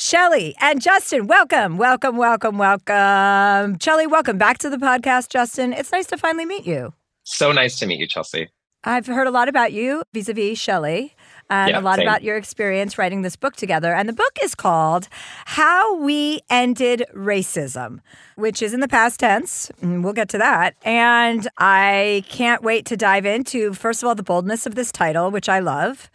Shelly 0.00 0.56
and 0.62 0.80
Justin, 0.80 1.26
welcome, 1.26 1.76
welcome, 1.76 2.16
welcome, 2.16 2.56
welcome. 2.56 3.78
Shelly, 3.80 4.06
welcome 4.06 4.38
back 4.38 4.56
to 4.60 4.70
the 4.70 4.78
podcast, 4.78 5.28
Justin. 5.28 5.74
It's 5.74 5.92
nice 5.92 6.06
to 6.06 6.16
finally 6.16 6.46
meet 6.46 6.66
you. 6.66 6.94
So 7.24 7.52
nice 7.52 7.78
to 7.80 7.86
meet 7.86 8.00
you, 8.00 8.06
Chelsea. 8.06 8.48
I've 8.82 9.06
heard 9.06 9.26
a 9.26 9.30
lot 9.30 9.50
about 9.50 9.74
you 9.74 10.02
vis 10.14 10.30
a 10.30 10.32
vis 10.32 10.58
Shelly 10.58 11.14
and 11.50 11.68
Yeah, 11.72 11.80
a 11.80 11.82
lot 11.82 11.96
same. 11.98 12.08
about 12.08 12.22
your 12.22 12.38
experience 12.38 12.96
writing 12.96 13.20
this 13.20 13.36
book 13.36 13.56
together. 13.56 13.92
And 13.92 14.08
the 14.08 14.14
book 14.14 14.38
is 14.42 14.54
called 14.54 15.08
How 15.44 15.96
We 15.96 16.40
Ended 16.48 17.04
Racism, 17.14 17.98
which 18.36 18.62
is 18.62 18.72
in 18.72 18.80
the 18.80 18.88
past 18.88 19.20
tense. 19.20 19.70
and 19.82 20.02
We'll 20.02 20.14
get 20.14 20.30
to 20.30 20.38
that. 20.38 20.76
And 20.82 21.46
I 21.58 22.24
can't 22.30 22.62
wait 22.62 22.86
to 22.86 22.96
dive 22.96 23.26
into, 23.26 23.74
first 23.74 24.02
of 24.02 24.08
all, 24.08 24.14
the 24.14 24.22
boldness 24.22 24.64
of 24.64 24.76
this 24.76 24.90
title, 24.92 25.30
which 25.30 25.50
I 25.50 25.58
love. 25.58 26.10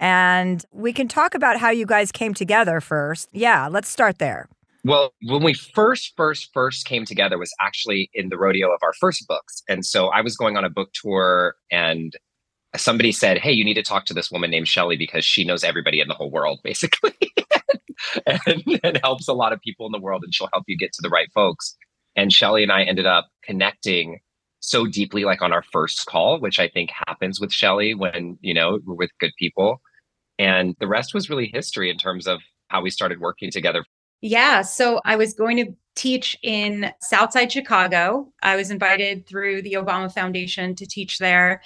And 0.00 0.64
we 0.72 0.94
can 0.94 1.06
talk 1.06 1.34
about 1.34 1.58
how 1.58 1.70
you 1.70 1.84
guys 1.86 2.10
came 2.10 2.32
together 2.32 2.80
first. 2.80 3.28
Yeah, 3.32 3.68
let's 3.68 3.88
start 3.88 4.18
there. 4.18 4.48
Well, 4.82 5.12
when 5.26 5.42
we 5.42 5.52
first, 5.52 6.14
first, 6.16 6.50
first 6.54 6.86
came 6.86 7.04
together 7.04 7.38
was 7.38 7.52
actually 7.60 8.10
in 8.14 8.30
the 8.30 8.38
rodeo 8.38 8.72
of 8.72 8.80
our 8.82 8.94
first 8.94 9.28
books. 9.28 9.62
And 9.68 9.84
so 9.84 10.08
I 10.08 10.22
was 10.22 10.36
going 10.36 10.56
on 10.56 10.64
a 10.64 10.70
book 10.70 10.90
tour 10.94 11.54
and 11.70 12.16
somebody 12.76 13.12
said, 13.12 13.36
Hey, 13.38 13.52
you 13.52 13.62
need 13.62 13.74
to 13.74 13.82
talk 13.82 14.06
to 14.06 14.14
this 14.14 14.30
woman 14.30 14.50
named 14.50 14.68
Shelly 14.68 14.96
because 14.96 15.22
she 15.24 15.44
knows 15.44 15.62
everybody 15.62 16.00
in 16.00 16.08
the 16.08 16.14
whole 16.14 16.30
world, 16.30 16.60
basically, 16.64 17.14
and, 18.26 18.80
and 18.82 19.00
helps 19.02 19.28
a 19.28 19.34
lot 19.34 19.52
of 19.52 19.60
people 19.60 19.84
in 19.84 19.92
the 19.92 20.00
world 20.00 20.22
and 20.24 20.34
she'll 20.34 20.48
help 20.54 20.64
you 20.66 20.78
get 20.78 20.94
to 20.94 21.02
the 21.02 21.10
right 21.10 21.28
folks. 21.34 21.76
And 22.16 22.32
Shelly 22.32 22.62
and 22.62 22.72
I 22.72 22.82
ended 22.82 23.06
up 23.06 23.28
connecting 23.44 24.20
so 24.60 24.86
deeply, 24.86 25.24
like 25.24 25.42
on 25.42 25.52
our 25.52 25.62
first 25.62 26.06
call, 26.06 26.40
which 26.40 26.58
I 26.58 26.68
think 26.68 26.90
happens 27.06 27.38
with 27.38 27.52
Shelly 27.52 27.94
when, 27.94 28.38
you 28.40 28.54
know, 28.54 28.78
we're 28.84 28.94
with 28.94 29.10
good 29.18 29.32
people. 29.38 29.80
And 30.40 30.74
the 30.80 30.88
rest 30.88 31.12
was 31.12 31.28
really 31.28 31.50
history 31.52 31.90
in 31.90 31.98
terms 31.98 32.26
of 32.26 32.40
how 32.68 32.80
we 32.80 32.88
started 32.88 33.20
working 33.20 33.50
together 33.50 33.84
Yeah. 34.22 34.62
So 34.62 35.00
I 35.04 35.16
was 35.16 35.34
going 35.34 35.56
to 35.58 35.74
teach 35.96 36.36
in 36.42 36.92
Southside 37.00 37.52
Chicago. 37.52 38.32
I 38.42 38.56
was 38.56 38.70
invited 38.70 39.26
through 39.26 39.62
the 39.62 39.74
Obama 39.74 40.12
Foundation 40.12 40.74
to 40.76 40.86
teach 40.86 41.18
there. 41.18 41.62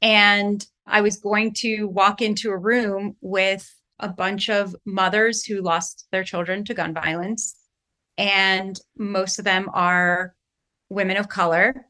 And 0.00 0.64
I 0.86 1.00
was 1.00 1.16
going 1.16 1.54
to 1.54 1.86
walk 1.86 2.22
into 2.22 2.50
a 2.50 2.56
room 2.56 3.16
with 3.20 3.72
a 3.98 4.08
bunch 4.08 4.48
of 4.48 4.74
mothers 4.84 5.44
who 5.44 5.60
lost 5.60 6.06
their 6.12 6.24
children 6.24 6.64
to 6.64 6.74
gun 6.74 6.92
violence. 6.94 7.56
And 8.18 8.78
most 8.96 9.38
of 9.38 9.44
them 9.44 9.68
are 9.72 10.34
women 10.90 11.16
of 11.16 11.28
color. 11.28 11.86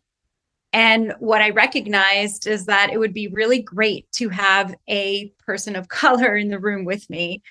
And 0.73 1.15
what 1.19 1.43
I 1.43 1.51
recognized 1.51 2.47
is 2.47 2.67
that 2.67 2.91
it 2.91 2.99
would 2.99 3.13
be 3.13 3.29
really 3.29 3.61
great 3.61 4.11
to 4.13 4.29
have 4.31 4.75
a 4.89 5.33
person 5.45 5.77
of 5.77 5.89
color 6.03 6.37
in 6.37 6.49
the 6.49 6.59
room 6.59 6.85
with 6.85 7.09
me 7.11 7.43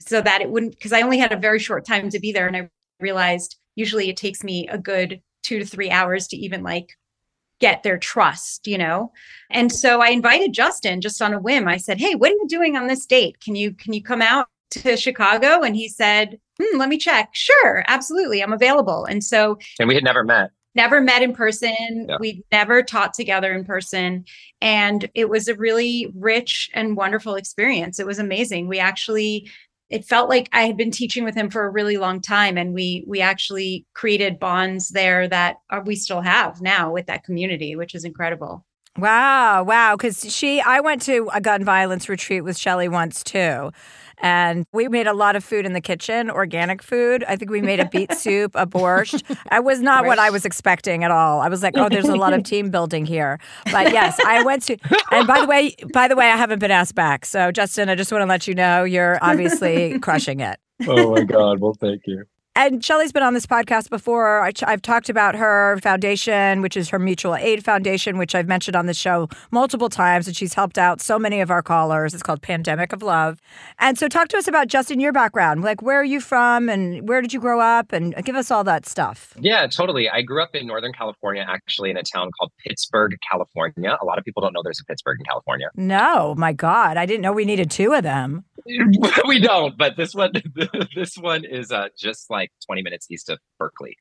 so 0.00 0.20
that 0.20 0.40
it 0.40 0.50
wouldn't 0.50 0.72
because 0.72 0.92
I 0.92 1.02
only 1.02 1.18
had 1.18 1.32
a 1.32 1.36
very 1.36 1.58
short 1.58 1.86
time 1.86 2.10
to 2.10 2.18
be 2.18 2.32
there 2.32 2.46
and 2.46 2.56
I 2.56 2.68
realized 3.00 3.56
usually 3.76 4.08
it 4.08 4.16
takes 4.16 4.42
me 4.42 4.68
a 4.68 4.78
good 4.78 5.20
2 5.44 5.60
to 5.60 5.64
3 5.64 5.90
hours 5.90 6.26
to 6.28 6.36
even 6.36 6.62
like 6.62 6.96
get 7.60 7.82
their 7.82 7.98
trust, 7.98 8.66
you 8.66 8.76
know. 8.76 9.12
And 9.50 9.70
so 9.70 10.00
I 10.00 10.08
invited 10.08 10.52
Justin 10.52 11.00
just 11.00 11.22
on 11.22 11.32
a 11.32 11.38
whim. 11.38 11.68
I 11.68 11.76
said, 11.76 12.00
"Hey, 12.00 12.14
what 12.14 12.30
are 12.30 12.34
you 12.34 12.46
doing 12.48 12.76
on 12.76 12.88
this 12.88 13.06
date? 13.06 13.40
Can 13.40 13.54
you 13.54 13.72
can 13.72 13.92
you 13.92 14.02
come 14.02 14.22
out 14.22 14.48
to 14.72 14.96
Chicago?" 14.96 15.62
And 15.62 15.76
he 15.76 15.88
said, 15.88 16.38
hmm, 16.60 16.78
"Let 16.78 16.88
me 16.88 16.98
check." 16.98 17.30
Sure, 17.32 17.84
absolutely. 17.86 18.42
I'm 18.42 18.52
available. 18.52 19.04
And 19.04 19.22
so 19.22 19.58
and 19.78 19.88
we 19.88 19.94
had 19.94 20.04
never 20.04 20.24
met. 20.24 20.50
Never 20.74 21.00
met 21.00 21.22
in 21.22 21.32
person. 21.32 22.06
Yeah. 22.08 22.16
We've 22.20 22.42
never 22.50 22.82
taught 22.82 23.14
together 23.14 23.52
in 23.52 23.64
person. 23.64 24.24
And 24.60 25.08
it 25.14 25.28
was 25.28 25.48
a 25.48 25.54
really 25.54 26.12
rich 26.14 26.70
and 26.74 26.96
wonderful 26.96 27.34
experience. 27.34 27.98
It 27.98 28.06
was 28.06 28.18
amazing. 28.18 28.68
We 28.68 28.78
actually, 28.78 29.50
it 29.90 30.04
felt 30.04 30.28
like 30.28 30.48
I 30.52 30.62
had 30.62 30.76
been 30.76 30.90
teaching 30.90 31.24
with 31.24 31.34
him 31.34 31.50
for 31.50 31.64
a 31.64 31.70
really 31.70 31.96
long 31.96 32.20
time. 32.20 32.56
And 32.56 32.74
we 32.74 33.04
we 33.06 33.20
actually 33.20 33.86
created 33.94 34.38
bonds 34.38 34.88
there 34.90 35.28
that 35.28 35.56
are, 35.70 35.82
we 35.82 35.94
still 35.94 36.22
have 36.22 36.60
now 36.60 36.92
with 36.92 37.06
that 37.06 37.24
community, 37.24 37.76
which 37.76 37.94
is 37.94 38.04
incredible. 38.04 38.64
Wow, 38.96 39.64
wow. 39.64 39.96
Because 39.96 40.32
she, 40.34 40.60
I 40.60 40.80
went 40.80 41.02
to 41.02 41.28
a 41.32 41.40
gun 41.40 41.64
violence 41.64 42.08
retreat 42.08 42.44
with 42.44 42.56
Shelly 42.56 42.88
once 42.88 43.24
too. 43.24 43.72
And 44.18 44.64
we 44.72 44.86
made 44.86 45.08
a 45.08 45.12
lot 45.12 45.34
of 45.34 45.42
food 45.42 45.66
in 45.66 45.72
the 45.72 45.80
kitchen, 45.80 46.30
organic 46.30 46.82
food. 46.82 47.24
I 47.24 47.34
think 47.34 47.50
we 47.50 47.60
made 47.60 47.80
a 47.80 47.88
beet 47.88 48.12
soup, 48.16 48.52
a 48.54 48.66
borscht. 48.66 49.22
It 49.50 49.64
was 49.64 49.80
not 49.80 50.06
what 50.06 50.20
I 50.20 50.30
was 50.30 50.44
expecting 50.44 51.02
at 51.02 51.10
all. 51.10 51.40
I 51.40 51.48
was 51.48 51.62
like, 51.62 51.76
oh, 51.76 51.88
there's 51.88 52.08
a 52.08 52.14
lot 52.14 52.32
of 52.32 52.42
team 52.44 52.70
building 52.70 53.04
here. 53.04 53.40
But 53.72 53.92
yes, 53.92 54.18
I 54.24 54.44
went 54.44 54.62
to, 54.64 54.76
and 55.10 55.26
by 55.26 55.40
the 55.40 55.46
way, 55.46 55.74
by 55.92 56.06
the 56.06 56.14
way, 56.14 56.26
I 56.30 56.36
haven't 56.36 56.60
been 56.60 56.70
asked 56.70 56.94
back. 56.94 57.26
So 57.26 57.50
Justin, 57.50 57.88
I 57.88 57.96
just 57.96 58.12
want 58.12 58.22
to 58.22 58.26
let 58.26 58.46
you 58.46 58.54
know 58.54 58.84
you're 58.84 59.18
obviously 59.20 59.98
crushing 60.02 60.40
it. 60.40 60.60
Oh 60.86 61.12
my 61.14 61.24
God. 61.24 61.60
Well, 61.60 61.74
thank 61.80 62.02
you. 62.06 62.24
And 62.56 62.84
Shelly's 62.84 63.10
been 63.10 63.24
on 63.24 63.34
this 63.34 63.46
podcast 63.46 63.90
before. 63.90 64.40
I, 64.40 64.52
have 64.68 64.80
talked 64.80 65.08
about 65.08 65.34
her 65.34 65.76
foundation, 65.82 66.62
which 66.62 66.76
is 66.76 66.88
her 66.90 67.00
mutual 67.00 67.34
aid 67.34 67.64
foundation, 67.64 68.16
which 68.16 68.32
I've 68.32 68.46
mentioned 68.46 68.76
on 68.76 68.86
the 68.86 68.94
show 68.94 69.28
multiple 69.50 69.88
times, 69.88 70.28
and 70.28 70.36
she's 70.36 70.54
helped 70.54 70.78
out 70.78 71.00
so 71.00 71.18
many 71.18 71.40
of 71.40 71.50
our 71.50 71.62
callers. 71.62 72.14
It's 72.14 72.22
called 72.22 72.42
Pandemic 72.42 72.92
of 72.92 73.02
Love. 73.02 73.40
And 73.80 73.98
so, 73.98 74.06
talk 74.06 74.28
to 74.28 74.36
us 74.36 74.46
about 74.46 74.68
Justin, 74.68 75.00
your 75.00 75.12
background. 75.12 75.62
Like, 75.62 75.82
where 75.82 76.00
are 76.00 76.04
you 76.04 76.20
from, 76.20 76.68
and 76.68 77.08
where 77.08 77.20
did 77.20 77.32
you 77.32 77.40
grow 77.40 77.58
up, 77.58 77.92
and 77.92 78.14
give 78.24 78.36
us 78.36 78.52
all 78.52 78.62
that 78.64 78.86
stuff. 78.86 79.34
Yeah, 79.40 79.66
totally. 79.66 80.08
I 80.08 80.22
grew 80.22 80.40
up 80.40 80.54
in 80.54 80.68
Northern 80.68 80.92
California, 80.92 81.44
actually, 81.48 81.90
in 81.90 81.96
a 81.96 82.04
town 82.04 82.30
called 82.38 82.52
Pittsburgh, 82.64 83.16
California. 83.28 83.98
A 84.00 84.04
lot 84.04 84.18
of 84.18 84.24
people 84.24 84.42
don't 84.42 84.52
know 84.52 84.62
there's 84.62 84.80
a 84.80 84.84
Pittsburgh 84.84 85.18
in 85.18 85.24
California. 85.24 85.70
No, 85.74 86.36
my 86.36 86.52
God, 86.52 86.96
I 86.98 87.04
didn't 87.04 87.22
know 87.22 87.32
we 87.32 87.44
needed 87.44 87.68
two 87.68 87.94
of 87.94 88.04
them. 88.04 88.44
we 89.28 89.40
don't, 89.40 89.76
but 89.76 89.96
this 89.96 90.14
one, 90.14 90.32
this 90.94 91.16
one 91.16 91.44
is 91.44 91.70
uh, 91.70 91.88
just 91.98 92.30
like 92.30 92.50
20 92.66 92.82
minutes 92.82 93.06
east 93.10 93.28
of 93.28 93.38
Berkeley. 93.58 93.96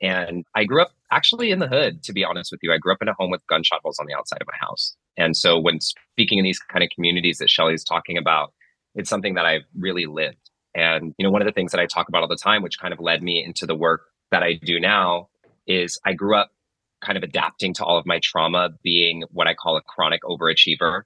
And 0.00 0.44
I 0.54 0.64
grew 0.64 0.82
up 0.82 0.90
actually 1.10 1.50
in 1.50 1.58
the 1.58 1.68
hood, 1.68 2.02
to 2.04 2.12
be 2.12 2.24
honest 2.24 2.50
with 2.50 2.60
you. 2.62 2.72
I 2.72 2.78
grew 2.78 2.92
up 2.92 3.02
in 3.02 3.08
a 3.08 3.14
home 3.14 3.30
with 3.30 3.40
gunshot 3.48 3.80
holes 3.82 3.98
on 3.98 4.06
the 4.06 4.14
outside 4.14 4.42
of 4.42 4.46
my 4.46 4.56
house. 4.58 4.94
And 5.16 5.36
so 5.36 5.58
when 5.58 5.80
speaking 5.80 6.38
in 6.38 6.44
these 6.44 6.58
kind 6.58 6.82
of 6.84 6.90
communities 6.94 7.38
that 7.38 7.48
Shelly's 7.48 7.84
talking 7.84 8.18
about, 8.18 8.52
it's 8.94 9.08
something 9.08 9.34
that 9.34 9.46
I've 9.46 9.64
really 9.78 10.06
lived. 10.06 10.50
And, 10.74 11.14
you 11.18 11.24
know, 11.24 11.30
one 11.30 11.40
of 11.40 11.46
the 11.46 11.52
things 11.52 11.72
that 11.72 11.80
I 11.80 11.86
talk 11.86 12.08
about 12.08 12.22
all 12.22 12.28
the 12.28 12.36
time, 12.36 12.62
which 12.62 12.78
kind 12.78 12.92
of 12.92 13.00
led 13.00 13.22
me 13.22 13.42
into 13.42 13.64
the 13.64 13.74
work 13.74 14.02
that 14.30 14.42
I 14.42 14.54
do 14.62 14.78
now, 14.78 15.28
is 15.66 15.98
I 16.04 16.12
grew 16.12 16.36
up 16.36 16.50
kind 17.00 17.16
of 17.16 17.22
adapting 17.22 17.72
to 17.74 17.84
all 17.84 17.98
of 17.98 18.06
my 18.06 18.20
trauma, 18.22 18.70
being 18.82 19.24
what 19.30 19.46
I 19.46 19.54
call 19.54 19.76
a 19.76 19.82
chronic 19.82 20.22
overachiever 20.22 21.02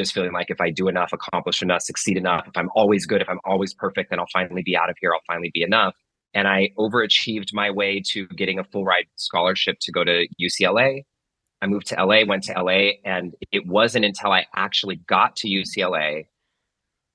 just 0.00 0.14
feeling 0.14 0.32
like 0.32 0.50
if 0.50 0.60
I 0.60 0.70
do 0.70 0.88
enough, 0.88 1.12
accomplish 1.12 1.62
enough, 1.62 1.82
succeed 1.82 2.16
enough, 2.16 2.46
if 2.46 2.56
I'm 2.56 2.70
always 2.74 3.06
good, 3.06 3.20
if 3.20 3.28
I'm 3.28 3.40
always 3.44 3.74
perfect, 3.74 4.10
then 4.10 4.18
I'll 4.18 4.26
finally 4.32 4.62
be 4.62 4.76
out 4.76 4.90
of 4.90 4.96
here. 5.00 5.12
I'll 5.14 5.20
finally 5.26 5.50
be 5.52 5.62
enough. 5.62 5.94
And 6.32 6.48
I 6.48 6.70
overachieved 6.78 7.52
my 7.52 7.70
way 7.70 8.02
to 8.12 8.26
getting 8.28 8.58
a 8.58 8.64
full 8.64 8.84
ride 8.84 9.06
scholarship 9.16 9.76
to 9.82 9.92
go 9.92 10.04
to 10.04 10.26
UCLA. 10.40 11.04
I 11.60 11.66
moved 11.66 11.88
to 11.88 12.02
LA, 12.02 12.24
went 12.26 12.44
to 12.44 12.62
LA, 12.62 12.92
and 13.04 13.34
it 13.52 13.66
wasn't 13.66 14.04
until 14.06 14.32
I 14.32 14.46
actually 14.56 14.96
got 14.96 15.36
to 15.36 15.48
UCLA, 15.48 16.26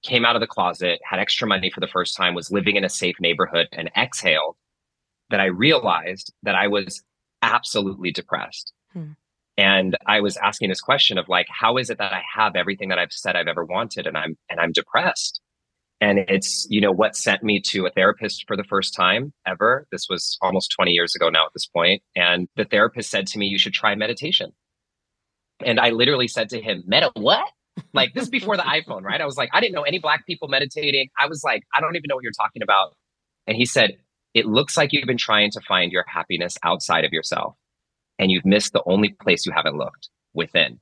came 0.04 0.24
out 0.24 0.36
of 0.36 0.40
the 0.40 0.48
closet, 0.48 1.00
had 1.04 1.20
extra 1.20 1.48
money 1.48 1.72
for 1.72 1.80
the 1.80 1.88
first 1.88 2.16
time, 2.16 2.36
was 2.36 2.52
living 2.52 2.76
in 2.76 2.84
a 2.84 2.90
safe 2.90 3.16
neighborhood, 3.20 3.68
and 3.72 3.90
exhaled 3.98 4.56
that 5.32 5.40
I 5.40 5.46
realized 5.46 6.32
that 6.44 6.54
I 6.54 6.68
was 6.68 7.04
absolutely 7.42 8.12
depressed. 8.12 8.72
Hmm. 8.94 9.14
And 9.58 9.98
I 10.06 10.20
was 10.20 10.38
asking 10.38 10.70
this 10.70 10.82
question 10.82 11.18
of 11.18 11.30
like, 11.30 11.48
how 11.50 11.78
is 11.78 11.90
it 11.90 11.98
that 11.98 12.12
I 12.12 12.22
have 12.36 12.56
everything 12.56 12.90
that 12.90 13.00
I've 13.00 13.14
said 13.14 13.36
I've 13.36 13.48
ever 13.48 13.64
wanted 13.64 14.06
and 14.06 14.18
I'm 14.18 14.38
and 14.50 14.60
I'm 14.60 14.72
depressed? 14.72 15.40
And 16.02 16.20
it's, 16.20 16.68
you 16.70 16.82
know, 16.82 16.92
what 16.92 17.16
sent 17.16 17.42
me 17.42 17.62
to 17.68 17.86
a 17.86 17.90
therapist 17.90 18.46
for 18.48 18.58
the 18.58 18.66
first 18.66 18.94
time 18.94 19.32
ever. 19.48 19.88
This 19.92 20.08
was 20.10 20.38
almost 20.42 20.74
20 20.76 20.92
years 20.92 21.16
ago 21.16 21.30
now 21.30 21.46
at 21.46 21.54
this 21.54 21.68
point. 21.68 22.02
And 22.16 22.50
the 22.58 22.66
therapist 22.66 23.10
said 23.10 23.28
to 23.28 23.40
me, 23.40 23.46
you 23.48 23.58
should 23.58 23.74
try 23.74 23.96
meditation. 23.96 24.52
And 25.66 25.80
I 25.80 25.92
literally 25.92 26.28
said 26.28 26.50
to 26.50 26.62
him, 26.62 26.84
Meta 26.86 27.12
what? 27.16 27.48
Like 27.94 28.14
this 28.14 28.24
is 28.24 28.30
before 28.30 28.58
the 28.58 28.64
iPhone, 28.64 29.04
right? 29.04 29.22
I 29.22 29.26
was 29.26 29.38
like, 29.38 29.50
I 29.54 29.62
didn't 29.62 29.74
know 29.74 29.84
any 29.84 30.00
black 30.00 30.26
people 30.26 30.48
meditating. 30.48 31.10
I 31.20 31.28
was 31.28 31.44
like, 31.44 31.64
I 31.74 31.82
don't 31.82 31.96
even 31.96 32.08
know 32.10 32.16
what 32.16 32.24
you're 32.24 32.34
talking 32.34 32.62
about. 32.62 32.94
And 33.48 33.56
he 33.56 33.66
said, 33.66 33.98
It 34.34 34.46
looks 34.46 34.78
like 34.78 34.92
you've 34.92 35.08
been 35.08 35.18
trying 35.18 35.52
to 35.52 35.62
find 35.62 35.92
your 35.92 36.06
happiness 36.08 36.58
outside 36.64 37.06
of 37.06 37.14
yourself. 37.14 37.56
And 38.18 38.32
you've 38.32 38.46
missed 38.46 38.74
the 38.74 38.84
only 38.86 39.10
place 39.22 39.46
you 39.46 39.52
haven't 39.52 39.78
looked 39.78 40.10
within. 40.34 40.80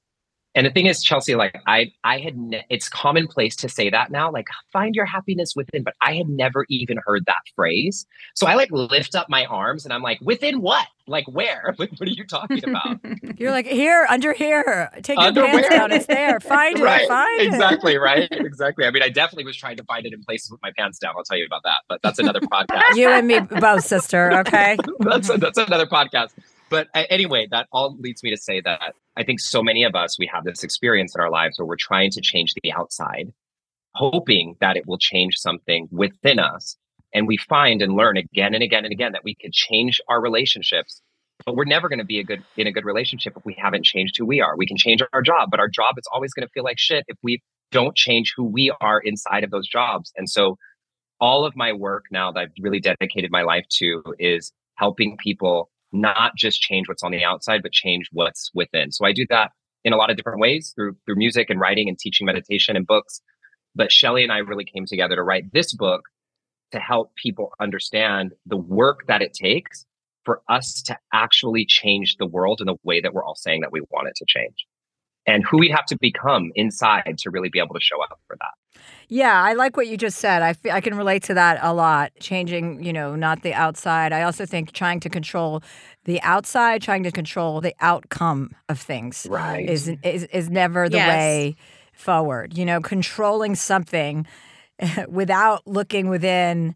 And 0.55 0.67
the 0.67 0.69
thing 0.69 0.85
is, 0.85 1.01
Chelsea, 1.01 1.33
like 1.33 1.59
I, 1.65 1.91
I 2.03 2.19
had, 2.19 2.37
ne- 2.37 2.63
it's 2.69 2.87
commonplace 2.87 3.55
to 3.57 3.69
say 3.69 3.89
that 3.89 4.11
now, 4.11 4.31
like 4.31 4.45
find 4.71 4.93
your 4.93 5.05
happiness 5.05 5.53
within, 5.55 5.81
but 5.81 5.95
I 5.99 6.13
had 6.13 6.29
never 6.29 6.67
even 6.69 6.99
heard 7.03 7.25
that 7.25 7.41
phrase. 7.55 8.05
So 8.35 8.45
I 8.45 8.53
like 8.53 8.69
lift 8.71 9.15
up 9.15 9.29
my 9.29 9.45
arms 9.45 9.83
and 9.83 9.91
I'm 9.91 10.03
like, 10.03 10.19
within 10.21 10.61
what? 10.61 10.85
Like 11.07 11.25
where? 11.27 11.73
Like, 11.79 11.89
what 11.97 12.07
are 12.07 12.11
you 12.11 12.23
talking 12.23 12.63
about? 12.63 12.99
You're 13.39 13.49
like 13.51 13.65
here, 13.65 14.05
under 14.09 14.31
here. 14.31 14.91
Take 15.01 15.19
your 15.19 15.33
pants 15.33 15.67
where? 15.67 15.69
down. 15.69 15.91
It's 15.91 16.05
there. 16.05 16.39
Find 16.39 16.77
it. 16.79 16.83
right. 16.83 17.07
Find 17.07 17.41
it. 17.41 17.47
exactly. 17.47 17.97
Right. 17.97 18.27
Exactly. 18.31 18.85
I 18.85 18.91
mean, 18.91 19.01
I 19.01 19.09
definitely 19.09 19.45
was 19.45 19.57
trying 19.57 19.77
to 19.77 19.83
find 19.85 20.05
it 20.05 20.13
in 20.13 20.23
places 20.23 20.51
with 20.51 20.61
my 20.61 20.71
pants 20.77 20.99
down. 20.99 21.15
I'll 21.17 21.23
tell 21.23 21.37
you 21.37 21.47
about 21.47 21.63
that, 21.63 21.79
but 21.89 21.99
that's 22.03 22.19
another 22.19 22.41
podcast. 22.41 22.95
You 22.95 23.09
and 23.09 23.27
me 23.27 23.39
both, 23.39 23.83
sister. 23.85 24.31
Okay. 24.41 24.77
that's 24.99 25.35
that's 25.39 25.57
another 25.57 25.87
podcast. 25.87 26.29
But 26.73 26.87
anyway, 26.95 27.47
that 27.51 27.67
all 27.71 27.95
leads 27.99 28.23
me 28.23 28.31
to 28.31 28.41
say 28.41 28.59
that 28.61 28.95
I 29.15 29.23
think 29.23 29.39
so 29.39 29.61
many 29.61 29.83
of 29.83 29.93
us 29.93 30.17
we 30.17 30.27
have 30.33 30.43
this 30.43 30.63
experience 30.63 31.13
in 31.13 31.21
our 31.21 31.29
lives 31.29 31.59
where 31.59 31.67
we're 31.67 31.75
trying 31.75 32.09
to 32.09 32.19
change 32.19 32.55
the 32.55 32.73
outside, 32.73 33.31
hoping 33.93 34.55
that 34.59 34.75
it 34.75 34.87
will 34.87 34.97
change 34.97 35.37
something 35.37 35.87
within 35.91 36.39
us. 36.39 36.75
And 37.13 37.27
we 37.27 37.37
find 37.37 37.83
and 37.83 37.93
learn 37.93 38.17
again 38.17 38.55
and 38.55 38.63
again 38.63 38.85
and 38.85 38.91
again 38.91 39.11
that 39.11 39.23
we 39.23 39.35
can 39.35 39.51
change 39.53 40.01
our 40.09 40.19
relationships, 40.19 40.99
but 41.45 41.55
we're 41.55 41.65
never 41.65 41.89
going 41.89 41.99
to 41.99 42.05
be 42.05 42.17
a 42.17 42.23
good 42.23 42.43
in 42.57 42.65
a 42.65 42.71
good 42.71 42.85
relationship 42.85 43.33
if 43.37 43.45
we 43.45 43.55
haven't 43.55 43.85
changed 43.85 44.15
who 44.17 44.25
we 44.25 44.41
are. 44.41 44.57
We 44.57 44.65
can 44.65 44.77
change 44.77 45.03
our 45.13 45.21
job, 45.21 45.49
but 45.51 45.59
our 45.59 45.69
job 45.69 45.99
is 45.99 46.07
always 46.11 46.33
going 46.33 46.47
to 46.47 46.51
feel 46.53 46.63
like 46.63 46.79
shit 46.79 47.05
if 47.07 47.17
we 47.21 47.43
don't 47.71 47.95
change 47.95 48.33
who 48.35 48.45
we 48.45 48.73
are 48.81 48.99
inside 48.99 49.43
of 49.43 49.51
those 49.51 49.67
jobs. 49.67 50.11
And 50.17 50.27
so 50.27 50.57
all 51.21 51.45
of 51.45 51.55
my 51.55 51.71
work 51.71 52.05
now 52.09 52.31
that 52.31 52.39
I've 52.39 52.51
really 52.59 52.79
dedicated 52.79 53.29
my 53.29 53.43
life 53.43 53.67
to 53.77 54.01
is 54.17 54.51
helping 54.75 55.17
people 55.17 55.69
not 55.93 56.35
just 56.35 56.61
change 56.61 56.87
what's 56.87 57.03
on 57.03 57.11
the 57.11 57.23
outside, 57.23 57.61
but 57.61 57.71
change 57.71 58.09
what's 58.11 58.51
within. 58.53 58.91
So 58.91 59.05
I 59.05 59.13
do 59.13 59.25
that 59.29 59.51
in 59.83 59.93
a 59.93 59.97
lot 59.97 60.09
of 60.09 60.17
different 60.17 60.39
ways 60.39 60.73
through 60.75 60.95
through 61.05 61.15
music 61.15 61.49
and 61.49 61.59
writing 61.59 61.87
and 61.87 61.97
teaching 61.97 62.25
meditation 62.25 62.75
and 62.75 62.87
books. 62.87 63.21
But 63.75 63.91
Shelly 63.91 64.23
and 64.23 64.31
I 64.31 64.39
really 64.39 64.65
came 64.65 64.85
together 64.85 65.15
to 65.15 65.23
write 65.23 65.51
this 65.53 65.73
book 65.73 66.01
to 66.71 66.79
help 66.79 67.13
people 67.15 67.51
understand 67.59 68.33
the 68.45 68.57
work 68.57 69.07
that 69.07 69.21
it 69.21 69.33
takes 69.33 69.85
for 70.25 70.41
us 70.49 70.81
to 70.83 70.97
actually 71.13 71.65
change 71.65 72.15
the 72.17 72.25
world 72.25 72.61
in 72.61 72.67
the 72.67 72.75
way 72.83 73.01
that 73.01 73.13
we're 73.13 73.23
all 73.23 73.35
saying 73.35 73.61
that 73.61 73.71
we 73.71 73.81
want 73.91 74.07
it 74.07 74.15
to 74.15 74.25
change 74.27 74.65
and 75.25 75.43
who 75.45 75.57
we'd 75.59 75.71
have 75.71 75.85
to 75.85 75.97
become 75.99 76.51
inside 76.55 77.17
to 77.17 77.29
really 77.29 77.49
be 77.49 77.59
able 77.59 77.75
to 77.75 77.81
show 77.81 78.01
up 78.01 78.19
for 78.27 78.35
that. 78.39 78.51
Yeah, 79.09 79.41
I 79.41 79.53
like 79.53 79.77
what 79.77 79.87
you 79.87 79.97
just 79.97 80.19
said. 80.19 80.41
I 80.41 80.55
I 80.71 80.81
can 80.81 80.95
relate 80.95 81.23
to 81.23 81.33
that 81.33 81.59
a 81.61 81.73
lot. 81.73 82.11
Changing, 82.19 82.83
you 82.83 82.93
know, 82.93 83.15
not 83.15 83.43
the 83.43 83.53
outside. 83.53 84.13
I 84.13 84.23
also 84.23 84.45
think 84.45 84.71
trying 84.71 84.99
to 85.01 85.09
control 85.09 85.61
the 86.05 86.21
outside, 86.21 86.81
trying 86.81 87.03
to 87.03 87.11
control 87.11 87.61
the 87.61 87.75
outcome 87.79 88.55
of 88.69 88.79
things, 88.79 89.27
right, 89.29 89.69
is 89.69 89.89
is, 90.03 90.23
is 90.23 90.49
never 90.49 90.89
the 90.89 90.97
yes. 90.97 91.07
way 91.07 91.55
forward. 91.93 92.57
You 92.57 92.65
know, 92.65 92.81
controlling 92.81 93.55
something 93.55 94.25
without 95.07 95.67
looking 95.67 96.09
within 96.09 96.75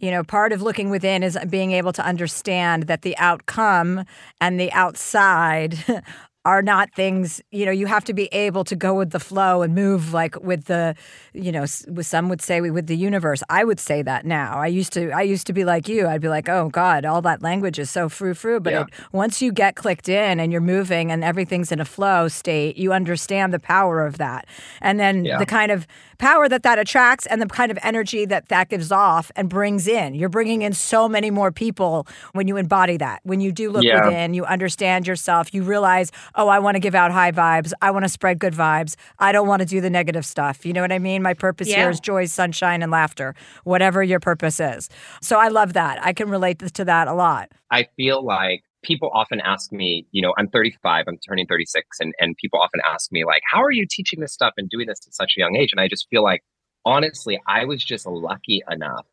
you 0.00 0.10
know, 0.10 0.22
part 0.22 0.52
of 0.52 0.60
looking 0.60 0.90
within 0.90 1.22
is 1.22 1.38
being 1.48 1.72
able 1.72 1.92
to 1.92 2.04
understand 2.04 2.84
that 2.84 3.02
the 3.02 3.16
outcome 3.16 4.04
and 4.40 4.60
the 4.60 4.70
outside 4.72 5.78
are 6.46 6.62
not 6.62 6.86
things 6.94 7.42
you 7.50 7.64
know 7.66 7.72
you 7.80 7.86
have 7.86 8.04
to 8.04 8.14
be 8.14 8.26
able 8.46 8.64
to 8.64 8.76
go 8.76 8.92
with 9.00 9.10
the 9.10 9.18
flow 9.30 9.62
and 9.62 9.74
move 9.74 10.12
like 10.20 10.34
with 10.50 10.62
the 10.66 10.94
you 11.34 11.50
know 11.50 11.64
with 11.96 12.06
some 12.06 12.28
would 12.30 12.40
say 12.40 12.56
with 12.60 12.86
the 12.86 12.96
universe. 12.96 13.42
I 13.50 13.64
would 13.68 13.80
say 13.80 13.98
that 14.10 14.24
now. 14.24 14.50
I 14.66 14.68
used 14.80 14.92
to 14.92 15.10
i 15.10 15.22
used 15.34 15.46
to 15.48 15.52
be 15.52 15.64
like 15.64 15.88
you. 15.88 16.06
I'd 16.06 16.20
be 16.28 16.28
like 16.38 16.48
oh 16.48 16.68
god 16.70 17.04
all 17.04 17.20
that 17.22 17.42
language 17.42 17.78
is 17.84 17.90
so 17.90 18.08
frou 18.08 18.32
frou 18.34 18.60
but 18.60 18.72
Yeah. 18.72 18.82
it, 18.82 18.88
once 19.12 19.42
you 19.42 19.50
get 19.52 19.72
clicked 19.82 20.08
in 20.08 20.38
and 20.40 20.52
you're 20.52 20.68
moving 20.76 21.10
and 21.12 21.24
everything's 21.24 21.70
in 21.72 21.80
a 21.80 21.84
flow 21.96 22.28
state 22.28 22.76
you 22.76 22.92
understand 22.92 23.52
the 23.52 23.58
power 23.76 24.06
of 24.06 24.14
that. 24.18 24.46
And 24.80 25.00
then 25.00 25.24
Yeah. 25.24 25.38
the 25.38 25.46
kind 25.58 25.72
of 25.72 25.86
power 26.18 26.48
that 26.48 26.62
that 26.62 26.78
attracts 26.78 27.26
and 27.26 27.42
the 27.42 27.46
kind 27.60 27.70
of 27.74 27.78
energy 27.82 28.24
that 28.32 28.48
that 28.54 28.68
gives 28.68 28.90
off 28.92 29.30
and 29.36 29.48
brings 29.48 29.84
in. 29.88 30.14
You're 30.14 30.34
bringing 30.38 30.62
in 30.62 30.72
so 30.74 31.08
many 31.08 31.30
more 31.30 31.50
people 31.64 32.06
when 32.36 32.46
you 32.48 32.56
embody 32.56 32.96
that. 32.98 33.18
When 33.24 33.40
you 33.40 33.50
do 33.52 33.66
look 33.70 33.84
Yeah. 33.84 34.04
within 34.06 34.32
you 34.38 34.44
understand 34.56 35.06
yourself 35.10 35.44
you 35.54 35.62
realize 35.74 36.08
oh 36.36 36.48
i 36.48 36.58
want 36.58 36.74
to 36.76 36.80
give 36.80 36.94
out 36.94 37.10
high 37.10 37.32
vibes. 37.32 37.72
I 37.82 37.90
want 37.90 38.04
to 38.04 38.08
spread 38.08 38.38
good 38.38 38.52
vibes. 38.54 38.94
I 39.18 39.32
don't 39.32 39.48
want 39.48 39.60
to 39.60 39.66
do 39.66 39.80
the 39.80 39.90
negative 39.90 40.24
stuff. 40.24 40.64
You 40.64 40.72
know 40.72 40.82
what 40.82 40.92
i 40.92 40.98
mean? 40.98 41.22
My 41.22 41.34
purpose 41.34 41.68
here 41.68 41.78
Yeah. 41.78 41.90
is 41.90 42.00
joy 42.00 42.26
sunshine 42.26 42.82
and 42.82 42.92
laughter 42.92 43.34
whatever 43.64 44.02
your 44.02 44.20
purpose 44.20 44.60
is. 44.60 44.88
So 45.20 45.38
i 45.38 45.48
love 45.48 45.72
that. 45.72 46.04
I 46.04 46.12
can 46.12 46.28
relate 46.30 46.58
to 46.60 46.84
that 46.84 47.08
a 47.08 47.14
lot. 47.14 47.50
I 47.70 47.88
feel 47.96 48.24
like 48.24 48.62
people 48.84 49.10
often 49.12 49.40
ask 49.40 49.72
me, 49.72 50.06
you 50.12 50.22
know, 50.22 50.32
I'm 50.38 50.48
35, 50.48 51.06
I'm 51.08 51.18
turning 51.28 51.46
36, 51.46 51.98
and, 51.98 52.14
and 52.20 52.36
people 52.36 52.60
often 52.60 52.80
ask 52.88 53.10
me, 53.10 53.24
like, 53.24 53.42
how 53.52 53.60
are 53.60 53.72
you 53.72 53.84
teaching 53.90 54.20
this 54.20 54.32
stuff 54.32 54.52
and 54.56 54.68
doing 54.70 54.86
this 54.86 55.00
at 55.06 55.12
such 55.12 55.32
a 55.36 55.40
young 55.40 55.56
age? 55.56 55.70
And 55.72 55.80
I 55.80 55.88
just 55.88 56.06
feel 56.08 56.22
like, 56.22 56.44
honestly, 56.84 57.40
I 57.48 57.64
was 57.64 57.84
just 57.84 58.06
lucky 58.06 58.62
enough 58.70 59.04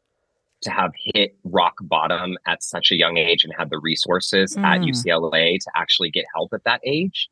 to 0.64 0.72
have 0.72 0.92
hit 1.14 1.36
rock 1.44 1.76
bottom 1.82 2.38
at 2.48 2.64
such 2.64 2.92
a 2.92 2.96
young 2.96 3.18
age 3.18 3.44
and 3.44 3.54
had 3.58 3.70
the 3.70 3.80
resources 3.80 4.56
at 4.58 4.82
Mm. 4.82 4.90
UCLA 4.90 5.58
to 5.60 5.72
actually 5.76 6.10
get 6.10 6.26
help 6.36 6.52
at 6.54 6.64
that 6.66 6.82
age. 6.86 7.30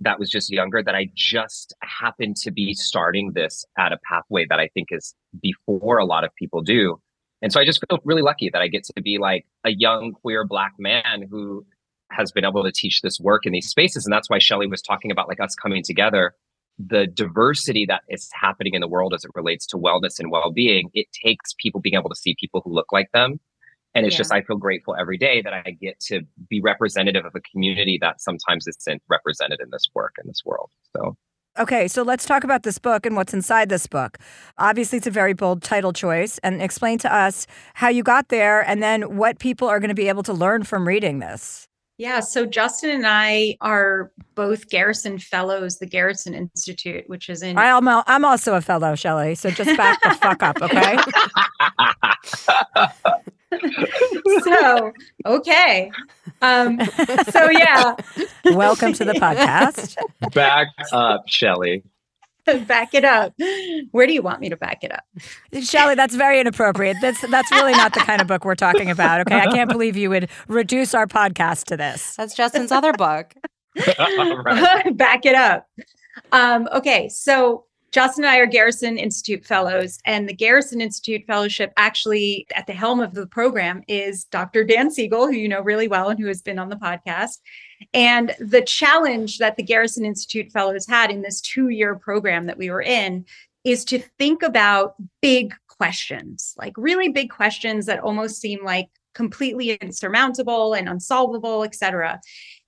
That 0.00 0.18
was 0.18 0.28
just 0.28 0.50
younger, 0.50 0.82
that 0.82 0.94
I 0.94 1.08
just 1.14 1.74
happened 1.82 2.36
to 2.38 2.50
be 2.50 2.74
starting 2.74 3.32
this 3.32 3.64
at 3.78 3.92
a 3.92 3.98
pathway 4.08 4.46
that 4.48 4.58
I 4.58 4.68
think 4.68 4.88
is 4.90 5.14
before 5.40 5.98
a 5.98 6.04
lot 6.04 6.24
of 6.24 6.34
people 6.34 6.60
do. 6.60 7.00
And 7.40 7.52
so 7.52 7.60
I 7.60 7.64
just 7.64 7.80
feel 7.88 7.98
really 8.04 8.22
lucky 8.22 8.50
that 8.50 8.62
I 8.62 8.68
get 8.68 8.84
to 8.84 9.02
be 9.02 9.18
like 9.18 9.46
a 9.64 9.70
young 9.70 10.12
queer 10.12 10.44
black 10.44 10.72
man 10.78 11.26
who 11.30 11.64
has 12.10 12.30
been 12.32 12.44
able 12.44 12.62
to 12.62 12.72
teach 12.72 13.00
this 13.02 13.18
work 13.20 13.46
in 13.46 13.52
these 13.52 13.68
spaces. 13.68 14.04
And 14.04 14.12
that's 14.12 14.28
why 14.28 14.38
Shelly 14.38 14.66
was 14.66 14.82
talking 14.82 15.10
about 15.10 15.28
like 15.28 15.40
us 15.40 15.54
coming 15.54 15.82
together. 15.82 16.34
The 16.78 17.06
diversity 17.06 17.86
that 17.86 18.02
is 18.08 18.28
happening 18.32 18.74
in 18.74 18.80
the 18.80 18.88
world 18.88 19.14
as 19.14 19.24
it 19.24 19.30
relates 19.34 19.66
to 19.66 19.76
wellness 19.76 20.18
and 20.18 20.30
well-being, 20.30 20.90
it 20.94 21.06
takes 21.12 21.52
people 21.54 21.80
being 21.80 21.94
able 21.94 22.10
to 22.10 22.16
see 22.16 22.34
people 22.38 22.60
who 22.64 22.72
look 22.72 22.92
like 22.92 23.10
them. 23.12 23.40
And 23.94 24.06
it's 24.06 24.14
Yeah. 24.14 24.18
just 24.18 24.32
I 24.32 24.40
feel 24.42 24.56
grateful 24.56 24.96
every 24.98 25.18
day 25.18 25.42
that 25.42 25.52
I 25.52 25.70
get 25.70 26.00
to 26.00 26.22
be 26.48 26.60
representative 26.62 27.26
of 27.26 27.34
a 27.34 27.40
community 27.40 27.98
that 28.00 28.20
sometimes 28.20 28.66
isn't 28.66 29.02
represented 29.08 29.60
in 29.60 29.68
this 29.70 29.88
work 29.94 30.14
in 30.20 30.26
this 30.26 30.42
world. 30.44 30.70
So 30.96 31.16
Okay, 31.58 31.86
so 31.86 32.02
let's 32.02 32.24
talk 32.24 32.44
about 32.44 32.62
this 32.62 32.78
book 32.78 33.04
and 33.04 33.14
what's 33.14 33.34
inside 33.34 33.68
this 33.68 33.86
book. 33.86 34.16
Obviously, 34.56 34.96
it's 34.96 35.06
a 35.06 35.10
very 35.10 35.34
bold 35.34 35.62
title 35.62 35.92
choice, 35.92 36.38
and 36.38 36.62
explain 36.62 36.96
to 37.00 37.14
us 37.14 37.46
how 37.74 37.88
you 37.90 38.02
got 38.02 38.28
there 38.30 38.62
and 38.66 38.82
then 38.82 39.18
what 39.18 39.38
people 39.38 39.68
are 39.68 39.78
going 39.78 39.90
to 39.90 39.94
be 39.94 40.08
able 40.08 40.22
to 40.22 40.32
learn 40.32 40.62
from 40.62 40.88
reading 40.88 41.18
this. 41.18 41.68
Yeah, 42.02 42.18
so 42.18 42.44
Justin 42.44 42.90
and 42.90 43.06
I 43.06 43.56
are 43.60 44.10
both 44.34 44.68
Garrison 44.68 45.20
Fellows, 45.20 45.78
the 45.78 45.86
Garrison 45.86 46.34
Institute, 46.34 47.04
which 47.06 47.28
is 47.28 47.44
in 47.44 47.56
I'm, 47.56 47.86
al- 47.86 48.02
I'm 48.08 48.24
also 48.24 48.54
a 48.54 48.60
fellow, 48.60 48.96
Shelly, 48.96 49.36
so 49.36 49.50
just 49.50 49.76
back 49.76 50.02
the 50.02 50.10
fuck 50.10 50.42
up, 50.42 50.60
okay? 50.62 50.98
so 54.42 54.92
okay. 55.26 55.92
Um, 56.40 56.80
so 57.30 57.50
yeah, 57.50 57.94
Welcome 58.46 58.94
to 58.94 59.04
the 59.04 59.12
podcast. 59.12 59.96
back 60.34 60.66
up, 60.90 61.28
Shelly. 61.28 61.84
back 62.66 62.94
it 62.94 63.04
up. 63.04 63.34
Where 63.90 64.06
do 64.06 64.12
you 64.12 64.22
want 64.22 64.40
me 64.40 64.48
to 64.48 64.56
back 64.56 64.82
it 64.82 64.92
up? 64.92 65.04
Shelly, 65.62 65.94
that's 65.94 66.14
very 66.14 66.40
inappropriate. 66.40 66.96
That's 67.00 67.20
that's 67.28 67.50
really 67.52 67.72
not 67.72 67.94
the 67.94 68.00
kind 68.00 68.20
of 68.20 68.26
book 68.26 68.44
we're 68.44 68.54
talking 68.54 68.90
about, 68.90 69.20
okay? 69.22 69.40
I 69.40 69.46
can't 69.46 69.70
believe 69.70 69.96
you 69.96 70.10
would 70.10 70.28
reduce 70.48 70.94
our 70.94 71.06
podcast 71.06 71.64
to 71.66 71.76
this. 71.76 72.16
That's 72.16 72.34
Justin's 72.34 72.72
other 72.72 72.92
book. 72.92 73.34
All 73.98 74.36
right. 74.42 74.96
back 74.96 75.24
it 75.24 75.34
up. 75.34 75.68
Um, 76.32 76.68
okay, 76.72 77.08
so 77.08 77.64
Justin 77.92 78.24
and 78.24 78.30
I 78.30 78.38
are 78.38 78.46
Garrison 78.46 78.96
Institute 78.96 79.44
fellows, 79.44 79.98
and 80.06 80.26
the 80.26 80.34
Garrison 80.34 80.80
Institute 80.80 81.24
Fellowship 81.26 81.72
actually 81.76 82.46
at 82.54 82.66
the 82.66 82.72
helm 82.72 83.00
of 83.00 83.14
the 83.14 83.26
program 83.26 83.82
is 83.86 84.24
Dr. 84.24 84.64
Dan 84.64 84.90
Siegel, 84.90 85.26
who 85.26 85.34
you 85.34 85.48
know 85.48 85.60
really 85.60 85.88
well 85.88 86.08
and 86.08 86.18
who 86.18 86.26
has 86.26 86.40
been 86.42 86.58
on 86.58 86.70
the 86.70 86.76
podcast. 86.76 87.38
And 87.92 88.34
the 88.38 88.62
challenge 88.62 89.38
that 89.38 89.56
the 89.56 89.62
Garrison 89.62 90.04
Institute 90.04 90.50
Fellows 90.52 90.86
had 90.86 91.10
in 91.10 91.22
this 91.22 91.40
two 91.40 91.68
year 91.68 91.94
program 91.94 92.46
that 92.46 92.58
we 92.58 92.70
were 92.70 92.82
in 92.82 93.24
is 93.64 93.84
to 93.86 93.98
think 94.18 94.42
about 94.42 94.94
big 95.20 95.54
questions, 95.68 96.54
like 96.58 96.72
really 96.76 97.08
big 97.08 97.30
questions 97.30 97.86
that 97.86 98.00
almost 98.00 98.40
seem 98.40 98.64
like 98.64 98.88
completely 99.14 99.72
insurmountable 99.74 100.74
and 100.74 100.88
unsolvable, 100.88 101.64
et 101.64 101.74
cetera. 101.74 102.20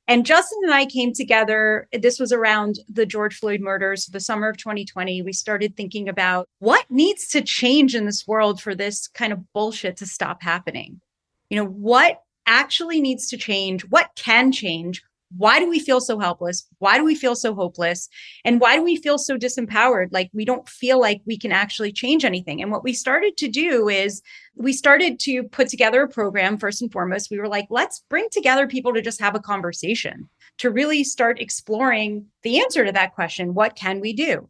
And 0.07 0.27
Justin 0.27 0.59
and 0.64 0.74
I 0.74 0.85
came 0.85 1.14
together. 1.14 1.88
This 1.92 2.18
was 2.18 2.31
around 2.31 2.79
the 2.88 3.07
George 3.07 3.37
Floyd 3.37 3.61
murders, 3.61 4.07
the 4.07 4.20
summer 4.20 4.48
of 4.50 4.59
2020. 4.59 5.22
We 5.22 5.33
started 5.33 5.77
thinking 5.77 6.09
about 6.09 6.46
what 6.59 6.85
needs 6.90 7.29
to 7.29 7.40
change 7.40 7.94
in 7.94 8.05
this 8.05 8.27
world 8.27 8.61
for 8.61 8.74
this 8.74 9.09
kind 9.09 9.33
of 9.33 9.50
bullshit 9.55 9.96
to 9.98 10.07
stop 10.07 10.42
happening. 10.42 11.00
You 11.48 11.57
know, 11.57 11.66
what 11.66 12.20
actually 12.46 13.00
needs 13.00 13.28
to 13.28 13.37
change? 13.37 13.83
What 13.90 14.11
can 14.16 14.52
change? 14.52 15.02
Why 15.37 15.59
do 15.59 15.68
we 15.68 15.80
feel 15.80 16.00
so 16.00 16.18
helpless? 16.18 16.66
Why 16.78 16.96
do 16.96 17.04
we 17.04 17.14
feel 17.14 17.35
so 17.35 17.54
hopeless? 17.54 18.09
And 18.44 18.61
why 18.61 18.76
do 18.76 18.85
we 18.85 18.96
feel 18.96 19.18
so 19.18 19.37
disempowered? 19.37 20.09
Like 20.12 20.30
we 20.33 20.44
don't 20.44 20.68
feel 20.68 21.00
like 21.00 21.22
we 21.26 21.37
can 21.37 21.50
actually 21.50 21.92
change 21.92 22.24
anything. 22.24 22.62
And 22.62 22.70
what 22.70 22.85
we 22.85 22.92
started 22.92 23.37
to 23.38 23.48
do 23.48 23.88
is 23.88 24.22
we 24.54 24.72
started 24.72 25.18
to 25.20 25.42
put 25.44 25.68
together 25.68 26.02
a 26.02 26.09
program 26.09 26.57
first 26.57 26.83
and 26.83 26.92
foremost. 26.92 27.30
We 27.30 27.40
were 27.40 27.48
like, 27.48 27.66
let's 27.68 28.04
bring 28.09 28.28
together 28.30 28.68
people 28.68 28.94
to 28.94 29.02
just 29.02 29.20
have 29.20 29.35
a 29.35 29.40
conversation, 29.40 30.28
to 30.59 30.70
really 30.70 31.02
start 31.02 31.40
exploring 31.40 32.26
the 32.42 32.61
answer 32.61 32.85
to 32.85 32.92
that 32.92 33.14
question 33.14 33.54
what 33.54 33.74
can 33.74 34.00
we 34.00 34.12
do? 34.12 34.48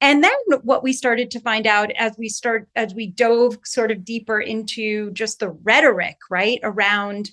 And 0.00 0.22
then 0.22 0.32
what 0.62 0.82
we 0.82 0.92
started 0.92 1.30
to 1.32 1.40
find 1.40 1.66
out 1.66 1.90
as 1.92 2.16
we 2.16 2.28
start 2.28 2.68
as 2.76 2.94
we 2.94 3.08
dove 3.08 3.58
sort 3.64 3.90
of 3.90 4.04
deeper 4.04 4.40
into 4.40 5.10
just 5.10 5.40
the 5.40 5.50
rhetoric, 5.50 6.18
right, 6.30 6.60
around 6.62 7.30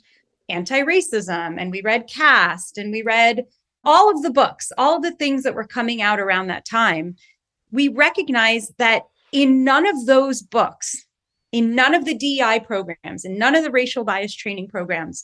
anti-racism 0.49 1.59
and 1.59 1.71
we 1.71 1.81
read 1.81 2.07
Caste 2.07 2.77
and 2.77 2.91
we 2.91 3.01
read 3.01 3.45
all 3.83 4.09
of 4.09 4.23
the 4.23 4.31
books, 4.31 4.71
all 4.77 4.99
the 4.99 5.11
things 5.11 5.43
that 5.43 5.53
were 5.53 5.67
coming 5.67 6.01
out 6.01 6.19
around 6.19 6.47
that 6.47 6.65
time, 6.65 7.15
we 7.71 7.87
recognized 7.87 8.73
that 8.77 9.03
in 9.31 9.63
none 9.63 9.85
of 9.85 10.05
those 10.05 10.41
books, 10.41 11.05
in 11.51 11.75
none 11.75 11.93
of 11.93 12.05
the 12.05 12.15
DEI 12.15 12.61
programs, 12.65 13.25
in 13.25 13.37
none 13.37 13.55
of 13.55 13.63
the 13.63 13.71
racial 13.71 14.03
bias 14.03 14.33
training 14.33 14.67
programs, 14.67 15.23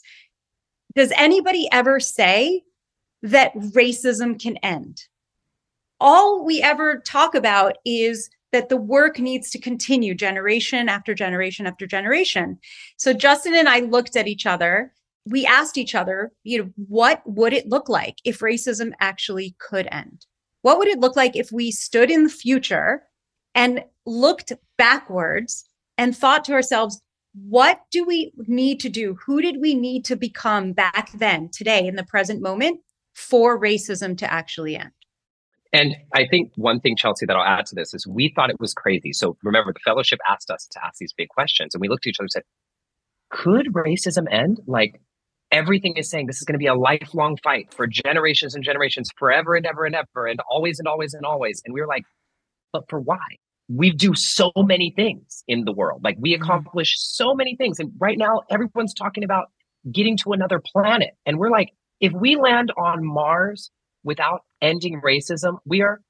does 0.94 1.12
anybody 1.16 1.68
ever 1.72 1.98
say 1.98 2.62
that 3.22 3.54
racism 3.54 4.40
can 4.40 4.56
end? 4.58 5.04
All 6.04 6.44
we 6.44 6.60
ever 6.60 6.98
talk 6.98 7.36
about 7.36 7.76
is 7.84 8.28
that 8.50 8.68
the 8.68 8.76
work 8.76 9.20
needs 9.20 9.50
to 9.50 9.60
continue 9.60 10.16
generation 10.16 10.88
after 10.88 11.14
generation 11.14 11.64
after 11.64 11.86
generation. 11.86 12.58
So 12.96 13.12
Justin 13.12 13.54
and 13.54 13.68
I 13.68 13.80
looked 13.80 14.16
at 14.16 14.26
each 14.26 14.44
other. 14.44 14.92
We 15.26 15.46
asked 15.46 15.78
each 15.78 15.94
other, 15.94 16.32
you 16.42 16.58
know, 16.58 16.70
what 16.88 17.22
would 17.24 17.52
it 17.52 17.68
look 17.68 17.88
like 17.88 18.16
if 18.24 18.40
racism 18.40 18.90
actually 18.98 19.54
could 19.60 19.86
end? 19.92 20.26
What 20.62 20.78
would 20.78 20.88
it 20.88 20.98
look 20.98 21.14
like 21.14 21.36
if 21.36 21.52
we 21.52 21.70
stood 21.70 22.10
in 22.10 22.24
the 22.24 22.30
future 22.30 23.04
and 23.54 23.84
looked 24.04 24.52
backwards 24.76 25.64
and 25.98 26.16
thought 26.16 26.44
to 26.46 26.52
ourselves, 26.52 27.00
what 27.48 27.82
do 27.92 28.04
we 28.04 28.32
need 28.48 28.80
to 28.80 28.88
do? 28.88 29.16
Who 29.24 29.40
did 29.40 29.60
we 29.60 29.76
need 29.76 30.04
to 30.06 30.16
become 30.16 30.72
back 30.72 31.12
then, 31.12 31.48
today, 31.48 31.86
in 31.86 31.94
the 31.94 32.02
present 32.02 32.42
moment 32.42 32.80
for 33.14 33.56
racism 33.56 34.18
to 34.18 34.32
actually 34.32 34.76
end? 34.76 34.90
And 35.72 35.96
I 36.12 36.26
think 36.26 36.52
one 36.56 36.80
thing, 36.80 36.96
Chelsea, 36.96 37.24
that 37.24 37.34
I'll 37.34 37.42
add 37.42 37.66
to 37.66 37.74
this 37.74 37.94
is 37.94 38.06
we 38.06 38.28
thought 38.28 38.50
it 38.50 38.60
was 38.60 38.74
crazy. 38.74 39.12
So 39.12 39.36
remember, 39.42 39.72
the 39.72 39.80
fellowship 39.84 40.18
asked 40.28 40.50
us 40.50 40.66
to 40.72 40.84
ask 40.84 40.98
these 40.98 41.14
big 41.14 41.28
questions, 41.28 41.74
and 41.74 41.80
we 41.80 41.88
looked 41.88 42.06
at 42.06 42.10
each 42.10 42.16
other 42.18 42.24
and 42.24 42.30
said, 42.30 42.42
could 43.30 43.68
racism 43.72 44.30
end? 44.30 44.60
Like 44.66 45.00
everything 45.50 45.96
is 45.96 46.10
saying 46.10 46.26
this 46.26 46.36
is 46.36 46.44
going 46.44 46.54
to 46.54 46.58
be 46.58 46.66
a 46.66 46.74
lifelong 46.74 47.38
fight 47.42 47.72
for 47.72 47.86
generations 47.86 48.54
and 48.54 48.62
generations, 48.62 49.08
forever 49.16 49.54
and 49.54 49.64
ever 49.64 49.86
and 49.86 49.94
ever, 49.94 50.26
and 50.26 50.40
always 50.50 50.78
and 50.78 50.86
always 50.86 51.14
and 51.14 51.24
always. 51.24 51.62
And 51.64 51.72
we 51.72 51.80
were 51.80 51.86
like, 51.86 52.04
but 52.72 52.88
for 52.88 53.00
why? 53.00 53.24
We 53.68 53.90
do 53.90 54.12
so 54.14 54.52
many 54.56 54.92
things 54.94 55.42
in 55.48 55.64
the 55.64 55.72
world. 55.72 56.04
Like 56.04 56.16
we 56.20 56.34
mm-hmm. 56.34 56.42
accomplish 56.42 56.94
so 56.98 57.34
many 57.34 57.56
things. 57.56 57.78
And 57.80 57.92
right 57.98 58.18
now, 58.18 58.42
everyone's 58.50 58.92
talking 58.92 59.24
about 59.24 59.46
getting 59.90 60.18
to 60.18 60.32
another 60.32 60.60
planet. 60.60 61.10
And 61.24 61.38
we're 61.38 61.50
like, 61.50 61.70
if 62.00 62.12
we 62.12 62.36
land 62.36 62.72
on 62.76 63.04
Mars 63.04 63.70
without 64.04 64.42
ending 64.60 65.00
racism, 65.00 65.58
we 65.64 65.82
are 65.82 66.00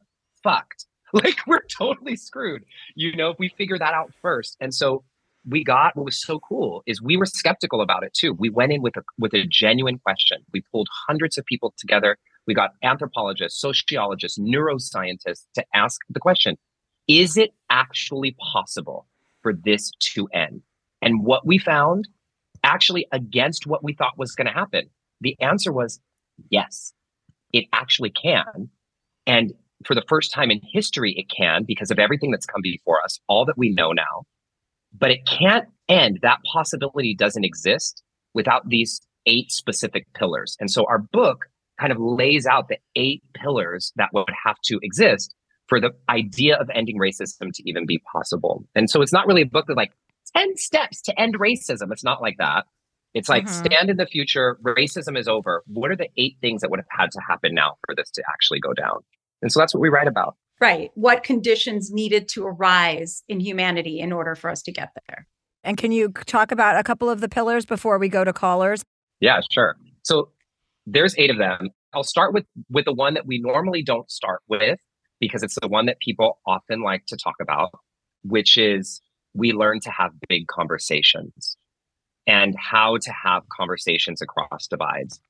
fucked. 0.43 0.87
Like 1.15 1.47
we're 1.47 1.61
totally 1.65 2.17
screwed, 2.17 2.65
you 2.95 3.15
know, 3.15 3.29
if 3.29 3.39
we 3.39 3.51
figure 3.51 3.79
that 3.79 3.93
out 3.93 4.15
first. 4.23 4.57
And 4.63 4.75
so 4.75 5.05
we 5.47 5.63
got 5.63 5.95
what 5.95 6.07
was 6.07 6.19
so 6.19 6.39
cool 6.39 6.83
is 6.87 7.03
we 7.03 7.19
were 7.19 7.27
skeptical 7.27 7.83
about 7.83 8.03
it 8.03 8.15
too. 8.15 8.33
We 8.33 8.49
went 8.49 8.73
in 8.73 8.81
with 8.81 8.97
a 8.97 9.03
with 9.19 9.35
a 9.35 9.45
genuine 9.47 9.99
question. 9.99 10.39
We 10.55 10.63
pulled 10.73 10.89
hundreds 11.07 11.37
of 11.37 11.45
people 11.45 11.75
together. 11.77 12.17
We 12.47 12.55
got 12.55 12.71
anthropologists, 12.83 13.61
sociologists, 13.61 14.39
neuroscientists 14.39 15.45
to 15.55 15.65
ask 15.75 16.01
the 16.09 16.19
question, 16.19 16.57
is 17.09 17.37
it 17.37 17.51
actually 17.69 18.35
possible 18.53 19.07
for 19.43 19.53
this 19.53 19.91
to 20.15 20.29
end? 20.33 20.63
And 21.03 21.25
what 21.25 21.47
we 21.47 21.59
found 21.59 22.09
actually 22.65 23.07
against 23.13 23.67
what 23.67 23.85
we 23.85 23.93
thought 23.93 24.17
was 24.17 24.35
going 24.35 24.47
to 24.47 24.53
happen, 24.55 24.89
the 25.21 25.37
answer 25.43 25.73
was 25.75 26.01
yes 26.49 26.95
it 27.53 27.67
actually 27.73 28.11
can. 28.11 28.71
And 29.27 29.53
for 29.85 29.95
the 29.95 30.05
first 30.09 30.33
time 30.33 30.51
in 30.51 30.61
history, 30.73 31.15
it 31.17 31.27
can 31.35 31.65
because 31.67 31.91
of 31.91 31.99
everything 31.99 32.31
that's 32.31 32.47
come 32.47 32.63
before 32.63 33.03
us, 33.03 33.19
all 33.29 33.45
that 33.47 33.59
we 33.59 33.71
know 33.71 33.93
now. 33.93 34.25
But 34.97 35.11
it 35.11 35.27
can't 35.27 35.69
end. 35.89 36.21
That 36.23 36.39
possibility 36.53 37.15
doesn't 37.15 37.45
exist 37.45 38.03
without 38.35 38.69
these 38.69 39.01
eight 39.27 39.51
specific 39.51 40.07
pillars. 40.15 40.57
And 40.61 40.71
so 40.71 40.87
our 40.89 40.99
book 40.99 41.47
kind 41.81 41.93
of 41.93 41.99
lays 42.01 42.47
out 42.47 42.69
the 42.69 42.79
eight 42.97 43.23
pillars 43.35 43.93
that 43.97 44.11
would 44.13 44.29
have 44.45 44.57
to 44.65 44.79
exist 44.83 45.35
for 45.69 45.81
the 45.81 45.91
idea 46.09 46.57
of 46.57 46.69
ending 46.75 46.99
racism 46.99 47.51
to 47.53 47.69
even 47.69 47.87
be 47.87 48.01
possible. 48.13 48.65
And 48.75 48.91
so 48.91 49.01
it's 49.01 49.13
not 49.13 49.27
really 49.27 49.43
a 49.43 49.47
book 49.47 49.67
that 49.69 49.77
like 49.77 49.93
10 50.37 50.57
steps 50.57 51.01
to 51.03 51.21
end 51.21 51.39
racism. 51.39 51.91
It's 51.91 52.05
not 52.05 52.21
like 52.21 52.37
that. 52.39 52.67
It's 53.15 53.29
like 53.29 53.45
mm-hmm. 53.45 53.65
stand 53.65 53.91
in 53.91 53.97
the 53.97 54.07
future, 54.07 54.59
racism 54.63 55.19
is 55.19 55.29
over. 55.29 55.63
What 55.67 55.91
are 55.91 55.97
the 55.97 56.09
eight 56.17 56.37
things 56.41 56.63
that 56.63 56.71
would 56.71 56.81
have 56.81 56.87
had 56.89 57.11
to 57.11 57.21
happen 57.27 57.55
now 57.55 57.77
for 57.85 57.95
this 57.95 58.11
to 58.13 58.23
actually 58.33 58.61
go 58.61 58.73
down? 58.73 59.01
And 59.43 59.53
so 59.53 59.61
that's 59.61 59.75
what 59.75 59.81
we 59.81 59.89
write 59.89 60.09
about. 60.09 60.37
Right. 60.61 60.91
What 60.95 61.25
conditions 61.25 61.91
needed 61.91 62.29
to 62.29 62.47
arise 62.47 63.23
in 63.29 63.41
humanity 63.41 63.99
in 63.99 64.13
order 64.13 64.35
for 64.35 64.49
us 64.49 64.63
to 64.63 64.73
get 64.73 64.91
there? 65.09 65.27
And 65.65 65.77
can 65.77 65.93
you 65.93 66.11
talk 66.27 66.53
about 66.53 66.79
a 66.79 66.83
couple 66.83 67.11
of 67.11 67.21
the 67.21 67.29
pillars 67.29 67.67
before 67.67 67.99
we 67.99 68.09
go 68.09 68.25
to 68.25 68.33
callers? 68.33 68.85
Yeah, 69.21 69.41
sure. 69.51 69.77
So 70.03 70.31
there's 70.87 71.17
eight 71.19 71.31
of 71.31 71.39
them. 71.39 71.71
I'll 71.95 72.05
start 72.05 72.33
with 72.33 72.45
with 72.71 72.87
the 72.87 72.93
one 72.93 73.15
that 73.15 73.27
we 73.27 73.39
normally 73.39 73.83
don't 73.83 74.11
start 74.11 74.41
with 74.49 74.79
because 75.21 75.43
it's 75.43 75.59
the 75.61 75.69
one 75.69 75.87
that 75.87 76.01
people 76.01 76.39
often 76.47 76.81
like 76.81 77.07
to 77.07 77.17
talk 77.17 77.35
about, 77.41 77.71
which 78.25 78.57
is 78.57 79.01
we 79.35 79.53
learn 79.53 79.81
to 79.81 79.91
have 79.91 80.13
big 80.29 80.47
conversations 80.47 81.57
and 82.27 82.55
how 82.57 82.97
to 82.99 83.13
have 83.13 83.43
conversations 83.49 84.23
across 84.23 84.67
divides. 84.69 85.21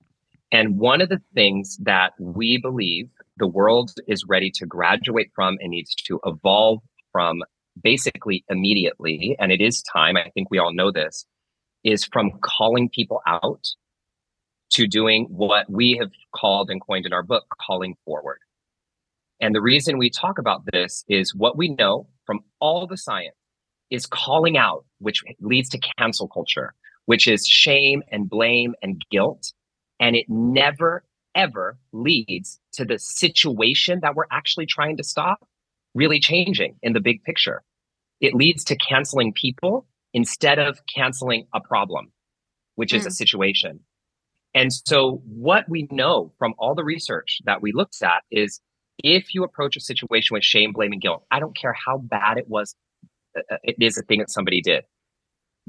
And 0.50 0.78
one 0.78 1.00
of 1.00 1.08
the 1.08 1.22
things 1.34 1.78
that 1.82 2.12
we 2.18 2.58
believe 2.58 3.08
the 3.38 3.46
world 3.46 3.92
is 4.06 4.24
ready 4.28 4.50
to 4.56 4.66
graduate 4.66 5.30
from 5.34 5.56
and 5.60 5.70
needs 5.70 5.94
to 5.94 6.20
evolve 6.26 6.80
from 7.10 7.42
basically 7.82 8.44
immediately, 8.50 9.34
and 9.38 9.50
it 9.50 9.62
is 9.62 9.82
time, 9.82 10.16
I 10.16 10.30
think 10.34 10.50
we 10.50 10.58
all 10.58 10.74
know 10.74 10.90
this, 10.90 11.24
is 11.84 12.04
from 12.04 12.32
calling 12.42 12.90
people 12.90 13.22
out 13.26 13.66
to 14.70 14.86
doing 14.86 15.26
what 15.30 15.70
we 15.70 15.96
have 15.98 16.10
called 16.34 16.70
and 16.70 16.80
coined 16.80 17.06
in 17.06 17.12
our 17.12 17.22
book, 17.22 17.44
calling 17.60 17.96
forward. 18.04 18.38
And 19.40 19.54
the 19.54 19.62
reason 19.62 19.98
we 19.98 20.10
talk 20.10 20.38
about 20.38 20.62
this 20.72 21.04
is 21.08 21.34
what 21.34 21.56
we 21.56 21.68
know 21.68 22.06
from 22.26 22.40
all 22.60 22.86
the 22.86 22.96
science 22.96 23.34
is 23.90 24.06
calling 24.06 24.56
out, 24.56 24.84
which 24.98 25.22
leads 25.40 25.68
to 25.70 25.80
cancel 25.98 26.28
culture 26.28 26.74
which 27.06 27.26
is 27.26 27.46
shame 27.46 28.02
and 28.10 28.28
blame 28.28 28.74
and 28.82 29.02
guilt. 29.10 29.52
And 30.00 30.16
it 30.16 30.26
never, 30.28 31.04
ever 31.34 31.78
leads 31.92 32.58
to 32.74 32.84
the 32.84 32.98
situation 32.98 34.00
that 34.02 34.14
we're 34.14 34.26
actually 34.30 34.66
trying 34.66 34.96
to 34.96 35.04
stop 35.04 35.46
really 35.94 36.20
changing 36.20 36.76
in 36.82 36.92
the 36.92 37.00
big 37.00 37.22
picture. 37.22 37.62
It 38.20 38.34
leads 38.34 38.64
to 38.64 38.76
canceling 38.76 39.32
people 39.32 39.86
instead 40.14 40.58
of 40.58 40.80
canceling 40.94 41.46
a 41.54 41.60
problem, 41.60 42.12
which 42.76 42.92
is 42.92 43.04
mm. 43.04 43.06
a 43.06 43.10
situation. 43.10 43.80
And 44.54 44.72
so 44.72 45.22
what 45.24 45.68
we 45.68 45.88
know 45.90 46.32
from 46.38 46.54
all 46.58 46.74
the 46.74 46.84
research 46.84 47.40
that 47.44 47.62
we 47.62 47.72
looked 47.72 48.02
at 48.02 48.22
is 48.30 48.60
if 49.02 49.34
you 49.34 49.44
approach 49.44 49.76
a 49.76 49.80
situation 49.80 50.34
with 50.34 50.44
shame, 50.44 50.72
blame, 50.72 50.92
and 50.92 51.00
guilt, 51.00 51.24
I 51.30 51.40
don't 51.40 51.56
care 51.56 51.72
how 51.72 51.98
bad 51.98 52.36
it 52.36 52.48
was, 52.48 52.74
uh, 53.36 53.40
uh, 53.50 53.56
it 53.62 53.76
is 53.80 53.96
a 53.96 54.02
thing 54.02 54.18
that 54.18 54.30
somebody 54.30 54.60
did 54.60 54.84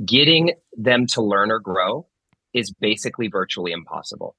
getting 0.05 0.53
them 0.73 1.05
to 1.07 1.21
learn 1.21 1.51
or 1.51 1.59
grow 1.59 2.07
is 2.53 2.71
basically 2.79 3.27
virtually 3.27 3.71
impossible. 3.71 4.35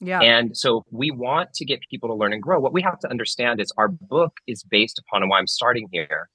Yeah. 0.00 0.20
And 0.20 0.56
so 0.56 0.84
we 0.90 1.10
want 1.10 1.52
to 1.54 1.64
get 1.64 1.80
people 1.90 2.08
to 2.08 2.14
learn 2.14 2.32
and 2.32 2.42
grow. 2.42 2.60
What 2.60 2.72
we 2.72 2.82
have 2.82 2.98
to 3.00 3.10
understand 3.10 3.60
is 3.60 3.72
our 3.76 3.88
book 3.88 4.34
is 4.46 4.62
based 4.62 4.98
upon, 4.98 5.22
and 5.22 5.30
why 5.30 5.38
I'm 5.38 5.46
starting 5.46 5.88
here. 5.92 6.28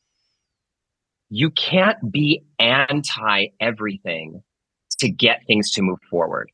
You 1.30 1.52
can't 1.52 2.12
be 2.12 2.44
anti 2.58 3.48
everything 3.60 4.42
to 5.00 5.10
get 5.10 5.42
things 5.46 5.72
to 5.72 5.84
move 5.84 6.00
forward. 6.10 6.52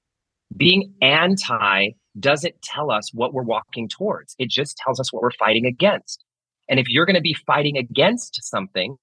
Being 0.56 0.94
anti 1.02 1.92
doesn't 2.20 2.62
tell 2.62 2.92
us 2.92 3.14
what 3.14 3.34
we're 3.34 3.44
walking 3.44 3.88
towards. 3.88 4.36
It 4.38 4.50
just 4.50 4.78
tells 4.78 5.00
us 5.00 5.14
what 5.14 5.22
we're 5.22 5.32
fighting 5.32 5.66
against. 5.66 6.24
And 6.70 6.80
if 6.80 6.90
you're 6.90 7.06
going 7.06 7.16
to 7.16 7.22
be 7.22 7.36
fighting 7.46 7.78
against 7.78 8.44
something, 8.44 8.98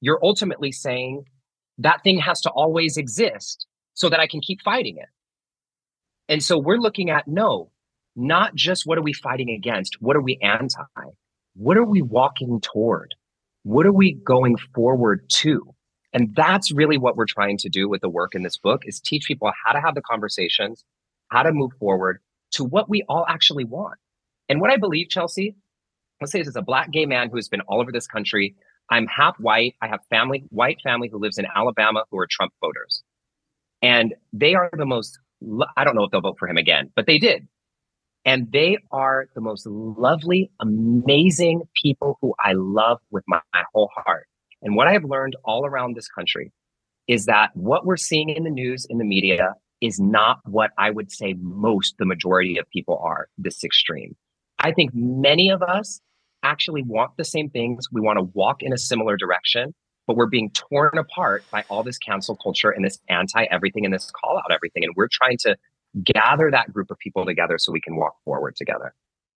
you're 0.00 0.20
ultimately 0.22 0.72
saying 0.72 1.24
that 1.78 2.02
thing 2.02 2.18
has 2.18 2.40
to 2.42 2.50
always 2.50 2.96
exist 2.96 3.66
so 3.94 4.08
that 4.08 4.20
I 4.20 4.26
can 4.26 4.40
keep 4.40 4.60
fighting 4.62 4.96
it. 4.98 5.08
And 6.28 6.42
so 6.42 6.58
we're 6.58 6.78
looking 6.78 7.10
at 7.10 7.26
no, 7.26 7.70
not 8.14 8.54
just 8.54 8.86
what 8.86 8.98
are 8.98 9.02
we 9.02 9.12
fighting 9.12 9.50
against? 9.50 9.96
What 10.00 10.16
are 10.16 10.22
we 10.22 10.38
anti? 10.42 10.82
What 11.54 11.76
are 11.76 11.84
we 11.84 12.02
walking 12.02 12.60
toward? 12.60 13.14
What 13.62 13.86
are 13.86 13.92
we 13.92 14.14
going 14.14 14.56
forward 14.74 15.28
to? 15.30 15.74
And 16.12 16.34
that's 16.34 16.72
really 16.72 16.98
what 16.98 17.16
we're 17.16 17.26
trying 17.26 17.58
to 17.58 17.68
do 17.68 17.88
with 17.88 18.00
the 18.00 18.08
work 18.08 18.34
in 18.34 18.42
this 18.42 18.56
book 18.56 18.82
is 18.86 19.00
teach 19.00 19.26
people 19.26 19.50
how 19.64 19.72
to 19.72 19.80
have 19.80 19.94
the 19.94 20.02
conversations, 20.02 20.84
how 21.28 21.42
to 21.42 21.52
move 21.52 21.72
forward 21.78 22.20
to 22.52 22.64
what 22.64 22.88
we 22.88 23.04
all 23.08 23.26
actually 23.28 23.64
want. 23.64 23.98
And 24.48 24.60
what 24.60 24.70
I 24.70 24.76
believe, 24.76 25.08
Chelsea, 25.10 25.54
let's 26.20 26.32
say 26.32 26.38
this 26.38 26.48
is 26.48 26.56
a 26.56 26.62
black 26.62 26.90
gay 26.90 27.06
man 27.06 27.28
who 27.30 27.36
has 27.36 27.48
been 27.48 27.60
all 27.62 27.80
over 27.80 27.92
this 27.92 28.06
country 28.06 28.54
I'm 28.90 29.06
half 29.06 29.36
white. 29.38 29.74
I 29.82 29.88
have 29.88 30.00
family, 30.10 30.44
white 30.50 30.78
family 30.82 31.08
who 31.10 31.18
lives 31.18 31.38
in 31.38 31.46
Alabama 31.54 32.04
who 32.10 32.18
are 32.18 32.26
Trump 32.30 32.52
voters. 32.60 33.02
And 33.82 34.14
they 34.32 34.54
are 34.54 34.70
the 34.76 34.86
most, 34.86 35.18
I 35.76 35.84
don't 35.84 35.94
know 35.94 36.04
if 36.04 36.10
they'll 36.10 36.20
vote 36.20 36.36
for 36.38 36.48
him 36.48 36.56
again, 36.56 36.90
but 36.96 37.06
they 37.06 37.18
did. 37.18 37.46
And 38.24 38.50
they 38.52 38.78
are 38.90 39.28
the 39.34 39.40
most 39.40 39.66
lovely, 39.66 40.50
amazing 40.60 41.62
people 41.80 42.18
who 42.20 42.34
I 42.44 42.52
love 42.52 42.98
with 43.10 43.24
my, 43.26 43.40
my 43.54 43.62
whole 43.72 43.90
heart. 43.94 44.26
And 44.62 44.74
what 44.74 44.88
I've 44.88 45.04
learned 45.04 45.36
all 45.44 45.64
around 45.64 45.96
this 45.96 46.08
country 46.08 46.52
is 47.06 47.26
that 47.26 47.50
what 47.54 47.86
we're 47.86 47.96
seeing 47.96 48.28
in 48.28 48.44
the 48.44 48.50
news, 48.50 48.86
in 48.90 48.98
the 48.98 49.04
media, 49.04 49.54
is 49.80 50.00
not 50.00 50.40
what 50.44 50.72
I 50.76 50.90
would 50.90 51.12
say 51.12 51.34
most, 51.40 51.94
the 51.98 52.04
majority 52.04 52.58
of 52.58 52.68
people 52.70 53.00
are 53.02 53.28
this 53.38 53.62
extreme. 53.62 54.16
I 54.58 54.72
think 54.72 54.90
many 54.92 55.50
of 55.50 55.62
us 55.62 56.00
actually 56.42 56.82
want 56.82 57.16
the 57.16 57.24
same 57.24 57.50
things. 57.50 57.88
We 57.92 58.00
want 58.00 58.18
to 58.18 58.24
walk 58.34 58.62
in 58.62 58.72
a 58.72 58.78
similar 58.78 59.16
direction, 59.16 59.74
but 60.06 60.16
we're 60.16 60.26
being 60.26 60.50
torn 60.50 60.96
apart 60.96 61.44
by 61.50 61.64
all 61.68 61.82
this 61.82 61.98
cancel 61.98 62.36
culture 62.36 62.70
and 62.70 62.84
this 62.84 62.98
anti 63.08 63.44
everything 63.50 63.84
and 63.84 63.92
this 63.92 64.10
call 64.10 64.38
out 64.38 64.52
everything. 64.52 64.84
And 64.84 64.94
we're 64.96 65.08
trying 65.10 65.38
to 65.40 65.56
gather 66.04 66.50
that 66.50 66.72
group 66.72 66.90
of 66.90 66.98
people 66.98 67.24
together 67.24 67.58
so 67.58 67.72
we 67.72 67.80
can 67.80 67.96
walk 67.96 68.14
forward 68.24 68.56
together. 68.56 68.94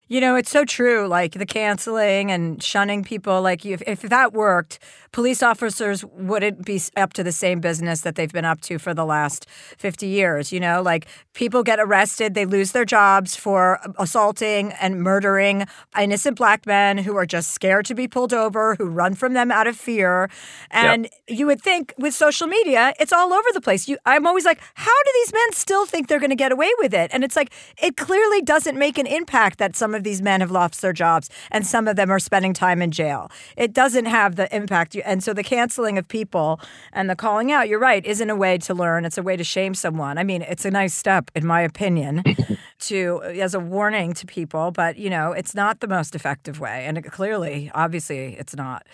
You 0.09 0.21
know, 0.21 0.37
it's 0.37 0.51
so 0.51 0.64
true. 0.64 1.07
Like 1.07 1.33
the 1.33 1.47
canceling 1.47 2.31
and 2.31 2.62
shunning 2.62 3.05
people. 3.05 3.42
Like 3.42 3.64
if, 3.66 3.83
if 3.87 4.03
that 4.03 4.33
worked, 4.33 4.79
police 5.12 5.42
officers 5.42 6.05
wouldn't 6.05 6.64
be 6.64 6.81
up 6.97 7.12
to 7.14 7.23
the 7.23 7.33
same 7.33 7.61
business 7.61 8.03
that 8.03 8.14
they've 8.14 8.33
been 8.33 8.44
up 8.44 8.61
to 8.62 8.79
for 8.79 8.94
the 8.94 9.05
last 9.05 9.49
50 9.51 10.07
years. 10.07 10.53
You 10.53 10.61
know, 10.61 10.81
like 10.83 11.07
people 11.35 11.62
get 11.62 11.79
arrested, 11.79 12.35
they 12.35 12.47
lose 12.47 12.73
their 12.73 12.85
jobs 12.85 13.37
for 13.37 13.81
assaulting 13.99 14.73
and 14.81 15.01
murdering 15.01 15.66
innocent 15.99 16.37
black 16.37 16.66
men 16.66 16.99
who 16.99 17.16
are 17.16 17.27
just 17.27 17.53
scared 17.53 17.85
to 17.87 17.94
be 17.94 18.09
pulled 18.09 18.33
over, 18.33 18.75
who 18.77 18.87
run 18.87 19.14
from 19.14 19.35
them 19.35 19.51
out 19.51 19.66
of 19.66 19.77
fear. 19.77 20.31
And 20.71 21.05
yep. 21.05 21.38
you 21.38 21.47
would 21.47 21.61
think 21.61 21.94
with 21.99 22.14
social 22.14 22.47
media, 22.47 22.94
it's 22.99 23.12
all 23.12 23.33
over 23.33 23.49
the 23.53 23.61
place. 23.61 23.88
You, 23.88 23.99
I'm 24.07 24.27
always 24.27 24.44
like, 24.44 24.61
how 24.75 25.03
do 25.05 25.11
these 25.14 25.33
men 25.33 25.53
still 25.53 25.85
think 25.85 26.09
they're 26.09 26.18
going 26.18 26.31
to 26.31 26.37
get 26.37 26.53
away 26.53 26.71
with 26.79 26.94
it? 26.94 27.11
And 27.12 27.25
it's 27.25 27.37
like, 27.37 27.53
it 27.83 27.97
clearly 27.97 28.40
doesn't 28.40 28.79
make 28.79 28.99
an 28.99 29.07
impact 29.07 29.59
that 29.59 29.77
some 29.77 29.94
of 29.94 29.98
these 30.05 30.23
men 30.23 30.41
have 30.41 30.51
lost 30.51 30.81
their 30.83 30.93
jobs 30.93 31.31
and 31.51 31.67
some 31.67 31.89
of 31.89 31.97
them 31.97 32.11
are 32.11 32.19
spending 32.19 32.53
time 32.53 32.83
in 32.83 32.91
jail. 32.91 33.31
It 33.57 33.73
doesn't 33.73 34.07
have 34.07 34.37
the 34.37 34.55
impact. 34.55 34.97
And 35.05 35.23
so 35.23 35.33
the 35.33 35.43
canceling 35.43 35.99
of 35.99 36.09
people 36.09 36.61
and 36.93 37.09
the 37.09 37.17
calling 37.17 37.53
out, 37.53 37.69
you're 37.69 37.79
right, 37.79 38.05
isn't 38.05 38.31
a 38.31 38.37
way 38.37 38.59
to 38.59 38.75
learn. 38.75 39.05
It's 39.05 39.19
a 39.19 39.23
way 39.23 39.37
to 39.37 39.45
shame 39.45 39.75
someone. 39.75 40.19
I 40.19 40.25
mean, 40.25 40.43
it's 40.43 40.65
a 40.65 40.71
nice 40.71 40.95
step, 40.95 41.31
in 41.35 41.47
my 41.47 41.61
opinion, 41.63 42.23
to 42.81 43.23
as 43.23 43.55
a 43.55 43.61
warning 43.61 44.13
to 44.15 44.27
people, 44.27 44.71
but 44.71 44.97
you 44.99 45.11
know, 45.11 45.33
it's 45.33 45.55
not 45.55 45.81
the 45.81 45.89
most 45.89 46.15
effective 46.15 46.61
way. 46.61 46.85
And 46.87 46.99
it, 46.99 47.03
clearly, 47.03 47.71
obviously, 47.75 48.37
it's 48.39 48.57
not. 48.57 48.87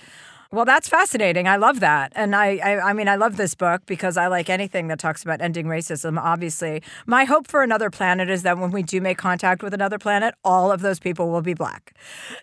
Well, 0.54 0.64
that's 0.64 0.88
fascinating. 0.88 1.48
I 1.48 1.56
love 1.56 1.80
that, 1.80 2.12
and 2.14 2.36
I, 2.36 2.58
I, 2.58 2.90
I, 2.90 2.92
mean, 2.92 3.08
I 3.08 3.16
love 3.16 3.36
this 3.36 3.56
book 3.56 3.82
because 3.86 4.16
I 4.16 4.28
like 4.28 4.48
anything 4.48 4.86
that 4.86 5.00
talks 5.00 5.24
about 5.24 5.40
ending 5.40 5.66
racism. 5.66 6.16
Obviously, 6.16 6.80
my 7.06 7.24
hope 7.24 7.48
for 7.48 7.64
another 7.64 7.90
planet 7.90 8.30
is 8.30 8.44
that 8.44 8.56
when 8.56 8.70
we 8.70 8.84
do 8.84 9.00
make 9.00 9.18
contact 9.18 9.64
with 9.64 9.74
another 9.74 9.98
planet, 9.98 10.32
all 10.44 10.70
of 10.70 10.80
those 10.80 11.00
people 11.00 11.28
will 11.28 11.42
be 11.42 11.54
black. 11.54 11.92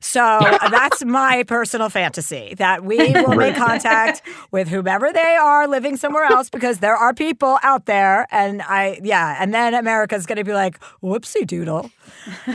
So 0.01 0.19
that's 0.69 1.05
my 1.05 1.43
personal 1.43 1.87
fantasy 1.87 2.53
that 2.57 2.83
we 2.83 2.97
will 3.13 3.35
make 3.35 3.55
contact 3.55 4.23
with 4.51 4.67
whomever 4.67 5.13
they 5.13 5.37
are 5.37 5.65
living 5.65 5.95
somewhere 5.95 6.25
else 6.25 6.49
because 6.49 6.79
there 6.79 6.97
are 6.97 7.13
people 7.13 7.59
out 7.63 7.85
there, 7.85 8.27
and 8.29 8.61
I, 8.63 8.99
yeah, 9.01 9.37
and 9.39 9.53
then 9.53 9.73
America's 9.73 10.25
going 10.25 10.35
to 10.37 10.43
be 10.43 10.53
like, 10.53 10.77
whoopsie 11.01 11.47
doodle. 11.47 11.89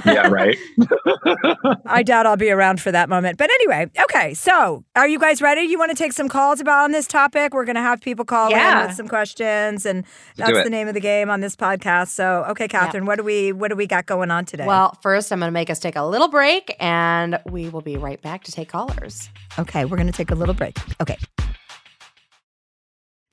Yeah, 0.04 0.28
right. 0.28 0.56
I 1.86 2.02
doubt 2.02 2.26
I'll 2.26 2.36
be 2.36 2.50
around 2.50 2.80
for 2.80 2.92
that 2.92 3.08
moment, 3.08 3.38
but 3.38 3.50
anyway, 3.50 3.90
okay. 4.02 4.34
So, 4.34 4.84
are 4.94 5.08
you 5.08 5.18
guys? 5.18 5.36
ready? 5.40 5.62
You 5.62 5.78
want 5.78 5.90
to 5.90 5.96
take 5.96 6.12
some 6.12 6.28
calls 6.28 6.60
about 6.60 6.84
on 6.84 6.92
this 6.92 7.06
topic? 7.06 7.54
We're 7.54 7.64
going 7.64 7.76
to 7.76 7.80
have 7.80 8.00
people 8.00 8.24
call 8.24 8.50
yeah. 8.50 8.80
in 8.80 8.86
with 8.88 8.96
some 8.96 9.08
questions, 9.08 9.86
and 9.86 10.04
that's 10.36 10.64
the 10.64 10.70
name 10.70 10.88
of 10.88 10.94
the 10.94 11.00
game 11.00 11.30
on 11.30 11.40
this 11.40 11.54
podcast. 11.54 12.08
So, 12.08 12.44
okay, 12.48 12.68
Catherine, 12.68 13.04
yeah. 13.04 13.08
what 13.08 13.16
do 13.16 13.22
we 13.22 13.52
what 13.52 13.68
do 13.68 13.76
we 13.76 13.86
got 13.86 14.06
going 14.06 14.30
on 14.30 14.44
today? 14.44 14.66
Well, 14.66 14.96
first, 15.02 15.32
I'm 15.32 15.38
going 15.38 15.48
to 15.48 15.52
make 15.52 15.70
us 15.70 15.78
take 15.78 15.96
a 15.96 16.04
little 16.04 16.28
break, 16.28 16.74
and 16.80 17.38
we 17.46 17.68
will 17.68 17.80
be 17.80 17.96
right 17.96 18.20
back 18.20 18.44
to 18.44 18.52
take 18.52 18.68
callers. 18.68 19.28
Okay, 19.58 19.84
we're 19.84 19.96
going 19.96 20.08
to 20.08 20.12
take 20.12 20.30
a 20.30 20.34
little 20.34 20.54
break. 20.54 20.76
Okay. 21.00 21.16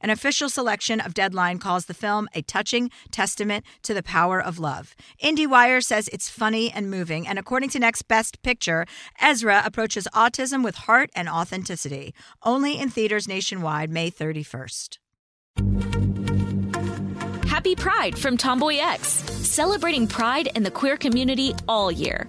An 0.00 0.10
official 0.10 0.48
selection 0.48 1.00
of 1.00 1.14
Deadline 1.14 1.58
calls 1.58 1.86
the 1.86 1.94
film 1.94 2.28
a 2.34 2.42
touching 2.42 2.90
testament 3.10 3.64
to 3.82 3.94
the 3.94 4.02
power 4.02 4.40
of 4.40 4.58
love. 4.58 4.94
IndieWire 5.22 5.82
says 5.82 6.08
it's 6.08 6.28
funny 6.28 6.70
and 6.70 6.90
moving, 6.90 7.26
and 7.26 7.38
according 7.38 7.70
to 7.70 7.78
Next 7.78 8.02
Best 8.02 8.42
Picture, 8.42 8.86
Ezra 9.20 9.62
approaches 9.64 10.08
autism 10.14 10.62
with 10.64 10.74
heart 10.74 11.10
and 11.14 11.28
authenticity. 11.28 12.14
Only 12.42 12.78
in 12.78 12.88
theaters 12.90 13.28
nationwide 13.28 13.90
May 13.90 14.10
31st. 14.10 14.98
Happy 17.46 17.74
Pride 17.74 18.18
from 18.18 18.36
Tomboy 18.36 18.76
X, 18.76 19.08
celebrating 19.08 20.06
pride 20.06 20.48
in 20.54 20.62
the 20.62 20.70
queer 20.70 20.96
community 20.96 21.54
all 21.66 21.90
year. 21.90 22.28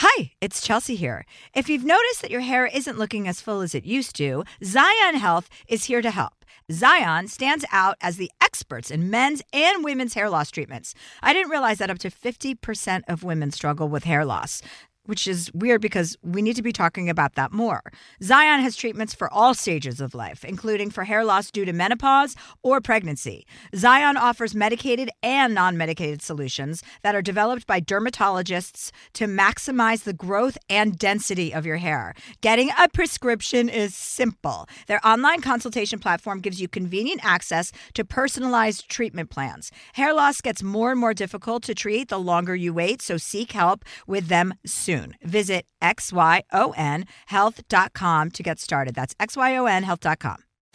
Hi, 0.00 0.32
it's 0.42 0.60
Chelsea 0.60 0.94
here. 0.94 1.24
If 1.54 1.70
you've 1.70 1.82
noticed 1.82 2.20
that 2.20 2.30
your 2.30 2.42
hair 2.42 2.66
isn't 2.66 2.98
looking 2.98 3.26
as 3.26 3.40
full 3.40 3.62
as 3.62 3.74
it 3.74 3.86
used 3.86 4.14
to, 4.16 4.44
Xyon 4.62 5.14
Health 5.14 5.48
is 5.68 5.84
here 5.84 6.02
to 6.02 6.10
help. 6.10 6.44
Xyon 6.70 7.30
stands 7.30 7.64
out 7.72 7.96
as 8.02 8.18
the 8.18 8.30
experts 8.42 8.90
in 8.90 9.08
men's 9.08 9.40
and 9.54 9.82
women's 9.82 10.12
hair 10.12 10.28
loss 10.28 10.50
treatments. 10.50 10.94
I 11.22 11.32
didn't 11.32 11.50
realize 11.50 11.78
that 11.78 11.88
up 11.88 11.98
to 12.00 12.10
50% 12.10 13.04
of 13.08 13.24
women 13.24 13.50
struggle 13.50 13.88
with 13.88 14.04
hair 14.04 14.26
loss 14.26 14.60
which 15.06 15.26
is 15.26 15.50
weird 15.54 15.80
because 15.80 16.16
we 16.22 16.42
need 16.42 16.56
to 16.56 16.62
be 16.62 16.72
talking 16.72 17.08
about 17.08 17.34
that 17.34 17.52
more. 17.52 17.82
Xyon 18.20 18.60
has 18.60 18.76
treatments 18.76 19.14
for 19.14 19.32
all 19.32 19.54
stages 19.54 20.00
of 20.00 20.14
life, 20.14 20.44
including 20.44 20.90
for 20.90 21.04
hair 21.04 21.24
loss 21.24 21.50
due 21.50 21.64
to 21.64 21.72
menopause 21.72 22.36
or 22.62 22.80
pregnancy. 22.80 23.46
Xyon 23.72 24.16
offers 24.16 24.54
medicated 24.54 25.10
and 25.22 25.54
non 25.54 25.76
medicated 25.76 26.22
solutions 26.22 26.82
that 27.02 27.14
are 27.14 27.22
developed 27.22 27.66
by 27.66 27.80
dermatologists 27.80 28.90
to 29.14 29.26
maximize 29.26 30.02
the 30.02 30.12
growth 30.12 30.58
and 30.68 30.98
density 30.98 31.52
of 31.54 31.64
your 31.64 31.76
hair. 31.76 32.14
Getting 32.40 32.70
a 32.78 32.88
prescription 32.88 33.68
is 33.68 33.94
simple. 33.94 34.68
Their 34.86 35.04
online 35.06 35.40
consultation 35.40 35.98
platform 35.98 36.40
gives 36.40 36.60
you 36.60 36.68
convenient 36.68 37.20
access 37.24 37.72
to 37.94 38.04
personalized 38.04 38.88
treatment 38.88 39.30
plans. 39.30 39.70
Hair 39.94 40.14
loss 40.14 40.40
gets 40.40 40.62
more 40.62 40.90
and 40.90 41.00
more 41.00 41.14
difficult 41.14 41.62
to 41.64 41.74
treat 41.74 42.08
the 42.08 42.18
longer 42.18 42.56
you 42.56 42.74
wait, 42.74 43.00
so 43.02 43.16
seek 43.16 43.52
help 43.52 43.84
with 44.06 44.28
them 44.28 44.54
soon 44.64 44.95
soon. 44.96 45.16
Visit 45.22 45.66
xyonhealth.com 45.82 48.30
to 48.30 48.42
get 48.42 48.58
started. 48.58 48.94
That's 48.94 49.14
xyonhealth.com. 49.14 50.45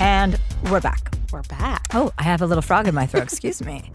And 0.00 0.38
we're 0.70 0.80
back. 0.80 1.12
We're 1.32 1.42
back. 1.42 1.88
Oh, 1.92 2.12
I 2.18 2.22
have 2.22 2.40
a 2.40 2.46
little 2.46 2.62
frog 2.62 2.86
in 2.86 2.94
my 2.94 3.06
throat. 3.06 3.24
Excuse 3.24 3.62
me. 3.64 3.90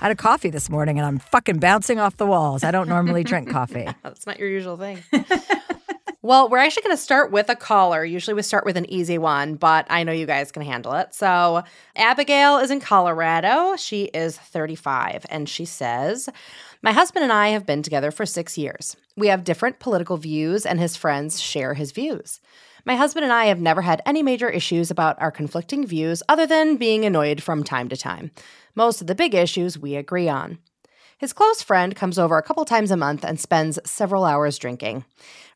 I 0.00 0.06
had 0.06 0.10
a 0.10 0.16
coffee 0.16 0.48
this 0.48 0.70
morning 0.70 0.98
and 0.98 1.06
I'm 1.06 1.18
fucking 1.18 1.58
bouncing 1.58 2.00
off 2.00 2.16
the 2.16 2.26
walls. 2.26 2.64
I 2.64 2.70
don't 2.70 2.88
normally 2.88 3.22
drink 3.22 3.50
coffee. 3.50 3.86
That's 4.02 4.26
not 4.26 4.38
your 4.38 4.48
usual 4.48 4.78
thing. 4.78 5.02
well, 6.22 6.48
we're 6.48 6.56
actually 6.58 6.84
going 6.84 6.96
to 6.96 7.02
start 7.02 7.30
with 7.30 7.50
a 7.50 7.54
caller. 7.54 8.02
Usually 8.02 8.34
we 8.34 8.42
start 8.42 8.64
with 8.64 8.78
an 8.78 8.90
easy 8.90 9.18
one, 9.18 9.56
but 9.56 9.86
I 9.90 10.04
know 10.04 10.12
you 10.12 10.26
guys 10.26 10.50
can 10.52 10.62
handle 10.62 10.94
it. 10.94 11.14
So, 11.14 11.62
Abigail 11.96 12.56
is 12.58 12.70
in 12.70 12.80
Colorado. 12.80 13.76
She 13.76 14.04
is 14.04 14.38
35 14.38 15.26
and 15.28 15.48
she 15.48 15.66
says, 15.66 16.30
My 16.80 16.92
husband 16.92 17.24
and 17.24 17.32
I 17.32 17.48
have 17.48 17.66
been 17.66 17.82
together 17.82 18.10
for 18.10 18.24
six 18.24 18.56
years. 18.56 18.96
We 19.16 19.28
have 19.28 19.44
different 19.44 19.78
political 19.78 20.16
views, 20.16 20.64
and 20.64 20.80
his 20.80 20.96
friends 20.96 21.38
share 21.38 21.74
his 21.74 21.92
views. 21.92 22.40
My 22.84 22.96
husband 22.96 23.22
and 23.22 23.32
I 23.32 23.44
have 23.44 23.60
never 23.60 23.82
had 23.82 24.02
any 24.04 24.24
major 24.24 24.48
issues 24.48 24.90
about 24.90 25.20
our 25.22 25.30
conflicting 25.30 25.86
views 25.86 26.20
other 26.28 26.48
than 26.48 26.76
being 26.76 27.04
annoyed 27.04 27.40
from 27.40 27.62
time 27.62 27.88
to 27.88 27.96
time. 27.96 28.32
Most 28.74 29.00
of 29.00 29.06
the 29.06 29.14
big 29.14 29.34
issues 29.34 29.78
we 29.78 29.94
agree 29.94 30.28
on. 30.28 30.58
His 31.16 31.32
close 31.32 31.62
friend 31.62 31.94
comes 31.94 32.18
over 32.18 32.36
a 32.36 32.42
couple 32.42 32.64
times 32.64 32.90
a 32.90 32.96
month 32.96 33.24
and 33.24 33.38
spends 33.38 33.78
several 33.84 34.24
hours 34.24 34.58
drinking. 34.58 35.04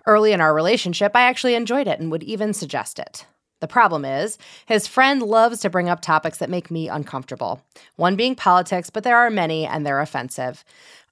Early 0.06 0.30
in 0.30 0.40
our 0.40 0.54
relationship, 0.54 1.16
I 1.16 1.22
actually 1.22 1.56
enjoyed 1.56 1.88
it 1.88 1.98
and 1.98 2.12
would 2.12 2.22
even 2.22 2.52
suggest 2.52 3.00
it. 3.00 3.26
The 3.58 3.66
problem 3.66 4.04
is, 4.04 4.38
his 4.66 4.86
friend 4.86 5.20
loves 5.20 5.58
to 5.60 5.70
bring 5.70 5.88
up 5.88 6.00
topics 6.00 6.38
that 6.38 6.50
make 6.50 6.70
me 6.70 6.88
uncomfortable. 6.88 7.60
One 7.96 8.14
being 8.14 8.36
politics, 8.36 8.90
but 8.90 9.02
there 9.02 9.16
are 9.16 9.30
many 9.30 9.66
and 9.66 9.84
they're 9.84 10.00
offensive. 10.00 10.64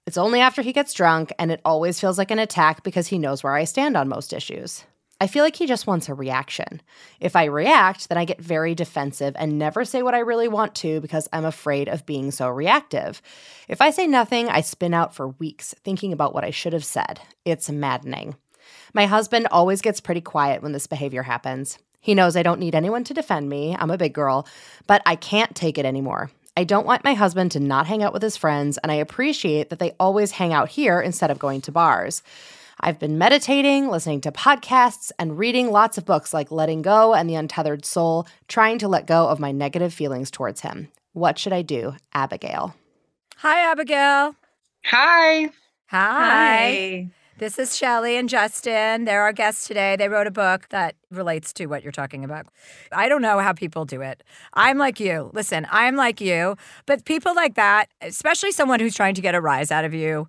It's 0.06 0.18
only 0.18 0.38
after 0.38 0.62
he 0.62 0.72
gets 0.72 0.94
drunk, 0.94 1.32
and 1.40 1.50
it 1.50 1.62
always 1.64 1.98
feels 1.98 2.18
like 2.18 2.30
an 2.30 2.38
attack 2.38 2.84
because 2.84 3.08
he 3.08 3.18
knows 3.18 3.42
where 3.42 3.54
I 3.54 3.64
stand 3.64 3.96
on 3.96 4.08
most 4.08 4.32
issues. 4.32 4.84
I 5.20 5.26
feel 5.26 5.44
like 5.44 5.56
he 5.56 5.66
just 5.66 5.86
wants 5.86 6.08
a 6.08 6.14
reaction. 6.14 6.82
If 7.20 7.36
I 7.36 7.44
react, 7.44 8.08
then 8.08 8.18
I 8.18 8.24
get 8.24 8.40
very 8.40 8.74
defensive 8.74 9.34
and 9.38 9.58
never 9.58 9.84
say 9.84 10.02
what 10.02 10.14
I 10.14 10.18
really 10.18 10.48
want 10.48 10.74
to 10.76 11.00
because 11.00 11.28
I'm 11.32 11.44
afraid 11.44 11.88
of 11.88 12.04
being 12.04 12.30
so 12.30 12.48
reactive. 12.48 13.22
If 13.68 13.80
I 13.80 13.90
say 13.90 14.06
nothing, 14.06 14.48
I 14.48 14.60
spin 14.60 14.92
out 14.92 15.14
for 15.14 15.28
weeks 15.28 15.74
thinking 15.84 16.12
about 16.12 16.34
what 16.34 16.44
I 16.44 16.50
should 16.50 16.72
have 16.72 16.84
said. 16.84 17.20
It's 17.44 17.70
maddening. 17.70 18.34
My 18.92 19.06
husband 19.06 19.46
always 19.50 19.82
gets 19.82 20.00
pretty 20.00 20.20
quiet 20.20 20.62
when 20.62 20.72
this 20.72 20.86
behavior 20.86 21.22
happens. 21.22 21.78
He 22.00 22.14
knows 22.14 22.36
I 22.36 22.42
don't 22.42 22.60
need 22.60 22.74
anyone 22.74 23.04
to 23.04 23.14
defend 23.14 23.48
me, 23.48 23.74
I'm 23.78 23.90
a 23.90 23.96
big 23.96 24.12
girl, 24.12 24.46
but 24.86 25.00
I 25.06 25.16
can't 25.16 25.54
take 25.54 25.78
it 25.78 25.86
anymore. 25.86 26.30
I 26.56 26.64
don't 26.64 26.86
want 26.86 27.02
my 27.02 27.14
husband 27.14 27.52
to 27.52 27.60
not 27.60 27.86
hang 27.86 28.02
out 28.02 28.12
with 28.12 28.22
his 28.22 28.36
friends, 28.36 28.78
and 28.78 28.92
I 28.92 28.96
appreciate 28.96 29.70
that 29.70 29.78
they 29.78 29.96
always 29.98 30.32
hang 30.32 30.52
out 30.52 30.68
here 30.68 31.00
instead 31.00 31.30
of 31.30 31.38
going 31.38 31.62
to 31.62 31.72
bars. 31.72 32.22
I've 32.80 32.98
been 32.98 33.18
meditating, 33.18 33.88
listening 33.88 34.20
to 34.22 34.32
podcasts, 34.32 35.12
and 35.18 35.38
reading 35.38 35.70
lots 35.70 35.98
of 35.98 36.04
books 36.04 36.34
like 36.34 36.50
Letting 36.50 36.82
Go 36.82 37.14
and 37.14 37.28
The 37.28 37.34
Untethered 37.34 37.84
Soul, 37.84 38.26
trying 38.48 38.78
to 38.78 38.88
let 38.88 39.06
go 39.06 39.28
of 39.28 39.38
my 39.38 39.52
negative 39.52 39.94
feelings 39.94 40.30
towards 40.30 40.60
him. 40.60 40.88
What 41.12 41.38
should 41.38 41.52
I 41.52 41.62
do, 41.62 41.94
Abigail? 42.12 42.74
Hi, 43.36 43.70
Abigail. 43.70 44.34
Hi. 44.84 45.50
Hi. 45.86 47.08
This 47.38 47.58
is 47.58 47.76
Shelly 47.76 48.16
and 48.16 48.28
Justin. 48.28 49.06
They're 49.06 49.22
our 49.22 49.32
guests 49.32 49.66
today. 49.66 49.96
They 49.96 50.08
wrote 50.08 50.28
a 50.28 50.30
book 50.30 50.68
that 50.68 50.94
relates 51.10 51.52
to 51.54 51.66
what 51.66 51.82
you're 51.82 51.90
talking 51.90 52.24
about. 52.24 52.46
I 52.92 53.08
don't 53.08 53.22
know 53.22 53.40
how 53.40 53.52
people 53.52 53.84
do 53.84 54.02
it. 54.02 54.22
I'm 54.54 54.78
like 54.78 55.00
you. 55.00 55.30
Listen, 55.32 55.66
I'm 55.70 55.96
like 55.96 56.20
you. 56.20 56.56
But 56.86 57.04
people 57.04 57.34
like 57.34 57.54
that, 57.54 57.86
especially 58.00 58.52
someone 58.52 58.78
who's 58.78 58.94
trying 58.94 59.14
to 59.16 59.20
get 59.20 59.34
a 59.34 59.40
rise 59.40 59.72
out 59.72 59.84
of 59.84 59.92
you, 59.92 60.28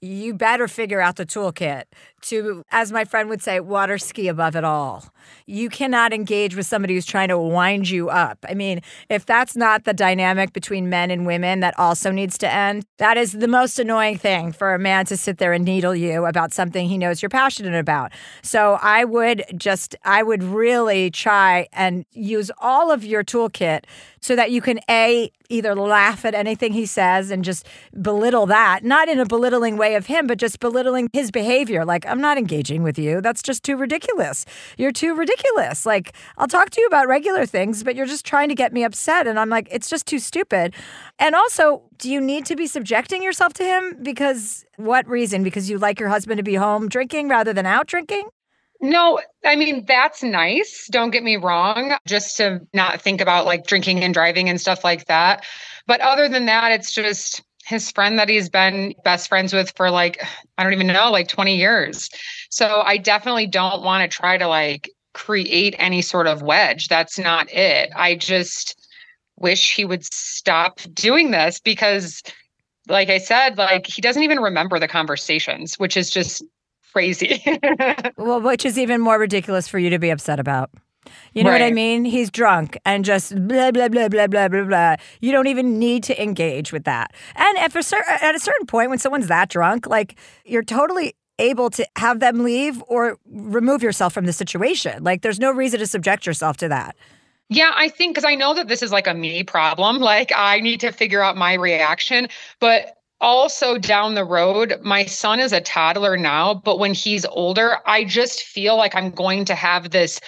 you 0.00 0.34
better 0.34 0.68
figure 0.68 1.00
out 1.00 1.16
the 1.16 1.26
toolkit 1.26 1.84
to, 2.22 2.64
as 2.70 2.92
my 2.92 3.04
friend 3.04 3.28
would 3.28 3.42
say, 3.42 3.60
water 3.60 3.98
ski 3.98 4.28
above 4.28 4.56
it 4.56 4.64
all. 4.64 5.04
You 5.46 5.68
cannot 5.68 6.12
engage 6.12 6.56
with 6.56 6.66
somebody 6.66 6.94
who's 6.94 7.06
trying 7.06 7.28
to 7.28 7.38
wind 7.38 7.88
you 7.88 8.08
up. 8.08 8.44
I 8.48 8.54
mean, 8.54 8.80
if 9.08 9.24
that's 9.26 9.56
not 9.56 9.84
the 9.84 9.92
dynamic 9.92 10.52
between 10.52 10.88
men 10.88 11.10
and 11.10 11.26
women 11.26 11.60
that 11.60 11.78
also 11.78 12.10
needs 12.10 12.38
to 12.38 12.52
end, 12.52 12.84
that 12.98 13.16
is 13.16 13.32
the 13.32 13.48
most 13.48 13.78
annoying 13.78 14.18
thing 14.18 14.52
for 14.52 14.74
a 14.74 14.78
man 14.78 15.06
to 15.06 15.16
sit 15.16 15.38
there 15.38 15.52
and 15.52 15.64
needle 15.64 15.94
you 15.94 16.24
about 16.24 16.52
something 16.52 16.88
he 16.88 16.98
knows 16.98 17.22
you're 17.22 17.28
passionate 17.28 17.78
about. 17.78 18.12
So 18.42 18.78
I 18.82 19.04
would 19.04 19.44
just, 19.56 19.94
I 20.04 20.22
would 20.22 20.42
really 20.42 21.10
try 21.10 21.68
and 21.72 22.04
use 22.12 22.50
all 22.58 22.90
of 22.90 23.04
your 23.04 23.22
toolkit 23.22 23.84
so 24.20 24.34
that 24.34 24.50
you 24.50 24.60
can 24.60 24.80
A, 24.90 25.30
either 25.48 25.74
laugh 25.74 26.24
at 26.24 26.34
anything 26.34 26.72
he 26.72 26.86
says 26.86 27.30
and 27.30 27.44
just 27.44 27.66
belittle 28.00 28.46
that, 28.46 28.84
not 28.84 29.08
in 29.08 29.18
a 29.20 29.24
belittling 29.24 29.76
way 29.76 29.94
of 29.94 30.06
him, 30.06 30.26
but 30.26 30.38
just 30.38 30.60
belittling 30.60 31.08
his 31.12 31.30
behavior. 31.30 31.84
Like, 31.84 32.04
I'm 32.08 32.20
not 32.20 32.38
engaging 32.38 32.82
with 32.82 32.98
you. 32.98 33.20
That's 33.20 33.42
just 33.42 33.62
too 33.62 33.76
ridiculous. 33.76 34.44
You're 34.76 34.92
too 34.92 35.14
ridiculous. 35.14 35.86
Like, 35.86 36.14
I'll 36.36 36.48
talk 36.48 36.70
to 36.70 36.80
you 36.80 36.86
about 36.86 37.08
regular 37.08 37.46
things, 37.46 37.82
but 37.82 37.94
you're 37.94 38.06
just 38.06 38.24
trying 38.24 38.48
to 38.48 38.54
get 38.54 38.72
me 38.72 38.84
upset. 38.84 39.26
And 39.26 39.38
I'm 39.38 39.48
like, 39.48 39.68
it's 39.70 39.88
just 39.88 40.06
too 40.06 40.18
stupid. 40.18 40.74
And 41.18 41.34
also, 41.34 41.82
do 41.98 42.10
you 42.10 42.20
need 42.20 42.46
to 42.46 42.56
be 42.56 42.66
subjecting 42.66 43.22
yourself 43.22 43.52
to 43.54 43.64
him? 43.64 44.02
Because 44.02 44.64
what 44.76 45.06
reason? 45.08 45.42
Because 45.42 45.68
you 45.70 45.78
like 45.78 46.00
your 46.00 46.08
husband 46.08 46.38
to 46.38 46.44
be 46.44 46.54
home 46.54 46.88
drinking 46.88 47.28
rather 47.28 47.52
than 47.52 47.66
out 47.66 47.86
drinking? 47.86 48.28
No, 48.80 49.20
I 49.44 49.56
mean, 49.56 49.84
that's 49.86 50.22
nice. 50.22 50.86
Don't 50.90 51.10
get 51.10 51.24
me 51.24 51.36
wrong, 51.36 51.96
just 52.06 52.36
to 52.36 52.60
not 52.72 53.02
think 53.02 53.20
about 53.20 53.44
like 53.44 53.66
drinking 53.66 54.04
and 54.04 54.14
driving 54.14 54.48
and 54.48 54.60
stuff 54.60 54.84
like 54.84 55.06
that. 55.06 55.44
But 55.88 56.00
other 56.00 56.28
than 56.28 56.46
that, 56.46 56.70
it's 56.70 56.92
just 56.92 57.42
his 57.68 57.90
friend 57.90 58.18
that 58.18 58.30
he's 58.30 58.48
been 58.48 58.94
best 59.04 59.28
friends 59.28 59.52
with 59.52 59.72
for 59.76 59.90
like, 59.90 60.24
I 60.56 60.64
don't 60.64 60.72
even 60.72 60.86
know, 60.86 61.10
like 61.10 61.28
20 61.28 61.54
years. 61.54 62.08
So 62.48 62.80
I 62.80 62.96
definitely 62.96 63.46
don't 63.46 63.82
want 63.82 64.10
to 64.10 64.16
try 64.16 64.38
to 64.38 64.48
like 64.48 64.90
create 65.12 65.74
any 65.78 66.00
sort 66.00 66.26
of 66.26 66.40
wedge. 66.40 66.88
That's 66.88 67.18
not 67.18 67.52
it. 67.52 67.90
I 67.94 68.14
just 68.14 68.88
wish 69.36 69.74
he 69.76 69.84
would 69.84 70.02
stop 70.12 70.80
doing 70.94 71.30
this 71.30 71.60
because 71.60 72.22
like 72.88 73.10
I 73.10 73.18
said, 73.18 73.58
like 73.58 73.86
he 73.86 74.00
doesn't 74.00 74.22
even 74.22 74.40
remember 74.40 74.78
the 74.78 74.88
conversations, 74.88 75.78
which 75.78 75.94
is 75.94 76.08
just 76.08 76.42
crazy. 76.92 77.42
well, 78.16 78.40
which 78.40 78.64
is 78.64 78.78
even 78.78 79.02
more 79.02 79.18
ridiculous 79.18 79.68
for 79.68 79.78
you 79.78 79.90
to 79.90 79.98
be 79.98 80.08
upset 80.08 80.40
about. 80.40 80.70
You 81.34 81.44
know 81.44 81.50
right. 81.50 81.60
what 81.60 81.66
I 81.66 81.72
mean? 81.72 82.04
He's 82.04 82.30
drunk 82.30 82.78
and 82.84 83.04
just 83.04 83.34
blah 83.46 83.70
blah 83.70 83.88
blah 83.88 84.08
blah 84.08 84.26
blah 84.26 84.48
blah 84.48 84.64
blah. 84.64 84.96
You 85.20 85.32
don't 85.32 85.46
even 85.46 85.78
need 85.78 86.02
to 86.04 86.22
engage 86.22 86.72
with 86.72 86.84
that. 86.84 87.12
And 87.34 87.58
at 87.58 87.74
a 87.74 87.82
certain 87.82 88.14
at 88.20 88.34
a 88.34 88.40
certain 88.40 88.66
point, 88.66 88.90
when 88.90 88.98
someone's 88.98 89.28
that 89.28 89.48
drunk, 89.48 89.86
like 89.86 90.18
you're 90.44 90.62
totally 90.62 91.14
able 91.38 91.70
to 91.70 91.86
have 91.96 92.20
them 92.20 92.42
leave 92.42 92.82
or 92.88 93.16
remove 93.26 93.82
yourself 93.82 94.12
from 94.12 94.26
the 94.26 94.32
situation. 94.32 95.04
Like 95.04 95.22
there's 95.22 95.38
no 95.38 95.50
reason 95.50 95.80
to 95.80 95.86
subject 95.86 96.26
yourself 96.26 96.56
to 96.58 96.68
that. 96.68 96.96
Yeah, 97.50 97.72
I 97.74 97.88
think 97.88 98.14
because 98.14 98.28
I 98.28 98.34
know 98.34 98.54
that 98.54 98.68
this 98.68 98.82
is 98.82 98.92
like 98.92 99.06
a 99.06 99.14
me 99.14 99.42
problem. 99.42 99.98
Like 100.08 100.32
I 100.34 100.60
need 100.60 100.80
to 100.80 100.90
figure 100.90 101.22
out 101.22 101.36
my 101.36 101.54
reaction, 101.54 102.28
but 102.60 102.98
also 103.20 103.78
down 103.78 104.14
the 104.14 104.24
road, 104.24 104.74
my 104.82 105.04
son 105.04 105.40
is 105.40 105.52
a 105.52 105.60
toddler 105.60 106.16
now, 106.16 106.54
but 106.54 106.78
when 106.78 106.94
he's 106.94 107.24
older, 107.26 107.78
I 107.84 108.04
just 108.04 108.42
feel 108.42 108.76
like 108.76 108.94
I'm 108.94 109.10
going 109.10 109.44
to 109.46 109.54
have 109.54 109.90
this 109.90 110.20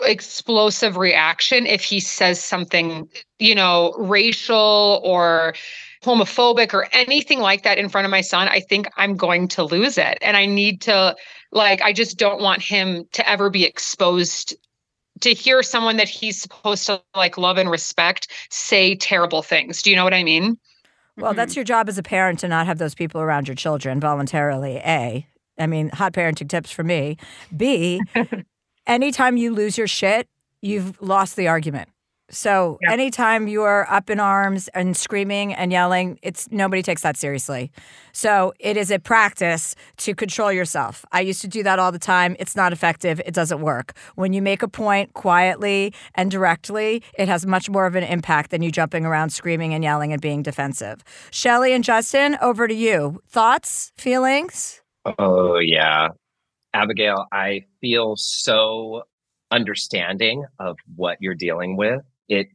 explosive 0.00 0.96
reaction 0.96 1.66
if 1.66 1.82
he 1.82 2.00
says 2.00 2.42
something, 2.42 3.08
you 3.38 3.54
know, 3.54 3.94
racial 3.98 5.00
or 5.04 5.54
homophobic 6.02 6.72
or 6.72 6.88
anything 6.92 7.40
like 7.40 7.62
that 7.62 7.78
in 7.78 7.88
front 7.88 8.04
of 8.04 8.10
my 8.10 8.20
son. 8.20 8.48
I 8.48 8.60
think 8.60 8.88
I'm 8.96 9.16
going 9.16 9.48
to 9.48 9.64
lose 9.64 9.98
it. 9.98 10.18
And 10.22 10.36
I 10.36 10.46
need 10.46 10.80
to, 10.82 11.14
like, 11.52 11.82
I 11.82 11.92
just 11.92 12.18
don't 12.18 12.40
want 12.40 12.62
him 12.62 13.04
to 13.12 13.28
ever 13.28 13.50
be 13.50 13.64
exposed 13.64 14.56
to 15.20 15.34
hear 15.34 15.62
someone 15.62 15.96
that 15.98 16.08
he's 16.08 16.40
supposed 16.40 16.86
to 16.86 17.02
like 17.14 17.36
love 17.36 17.58
and 17.58 17.70
respect 17.70 18.28
say 18.50 18.94
terrible 18.94 19.42
things. 19.42 19.82
Do 19.82 19.90
you 19.90 19.96
know 19.96 20.04
what 20.04 20.14
I 20.14 20.24
mean? 20.24 20.58
Well, 21.16 21.34
that's 21.34 21.52
mm-hmm. 21.52 21.58
your 21.58 21.64
job 21.64 21.88
as 21.88 21.98
a 21.98 22.02
parent 22.02 22.38
to 22.40 22.48
not 22.48 22.66
have 22.66 22.78
those 22.78 22.94
people 22.94 23.20
around 23.20 23.46
your 23.46 23.54
children 23.54 24.00
voluntarily. 24.00 24.76
A, 24.76 25.26
I 25.58 25.66
mean, 25.66 25.90
hot 25.90 26.14
parenting 26.14 26.48
tips 26.48 26.70
for 26.70 26.82
me. 26.82 27.18
B, 27.54 28.00
anytime 28.90 29.36
you 29.36 29.54
lose 29.54 29.78
your 29.78 29.86
shit, 29.86 30.28
you've 30.60 31.00
lost 31.00 31.36
the 31.36 31.48
argument. 31.48 31.88
So 32.32 32.78
yeah. 32.82 32.92
anytime 32.92 33.48
you 33.48 33.62
are 33.62 33.90
up 33.90 34.08
in 34.08 34.20
arms 34.20 34.68
and 34.68 34.96
screaming 34.96 35.52
and 35.52 35.72
yelling, 35.72 36.18
it's 36.22 36.48
nobody 36.52 36.80
takes 36.80 37.02
that 37.02 37.16
seriously. 37.16 37.72
So 38.12 38.52
it 38.60 38.76
is 38.76 38.92
a 38.92 39.00
practice 39.00 39.74
to 39.98 40.14
control 40.14 40.52
yourself. 40.52 41.04
I 41.10 41.22
used 41.22 41.40
to 41.40 41.48
do 41.48 41.64
that 41.64 41.80
all 41.80 41.90
the 41.90 41.98
time. 41.98 42.36
It's 42.38 42.54
not 42.54 42.72
effective. 42.72 43.20
It 43.26 43.34
doesn't 43.34 43.60
work. 43.60 43.94
When 44.14 44.32
you 44.32 44.42
make 44.42 44.62
a 44.62 44.68
point 44.68 45.12
quietly 45.14 45.92
and 46.14 46.30
directly, 46.30 47.02
it 47.18 47.26
has 47.26 47.46
much 47.46 47.68
more 47.68 47.86
of 47.86 47.96
an 47.96 48.04
impact 48.04 48.50
than 48.50 48.62
you 48.62 48.70
jumping 48.70 49.04
around 49.04 49.30
screaming 49.30 49.74
and 49.74 49.82
yelling 49.82 50.12
and 50.12 50.22
being 50.22 50.42
defensive. 50.42 51.02
Shelly 51.32 51.72
and 51.72 51.82
Justin, 51.82 52.38
over 52.40 52.68
to 52.68 52.74
you. 52.74 53.20
Thoughts, 53.26 53.90
feelings? 53.96 54.82
Oh 55.18 55.58
yeah. 55.58 56.10
Abigail, 56.72 57.26
I 57.32 57.64
feel 57.80 58.16
so 58.16 59.04
understanding 59.50 60.44
of 60.58 60.76
what 60.94 61.18
you're 61.20 61.34
dealing 61.34 61.76
with 61.76 62.02
it 62.30 62.48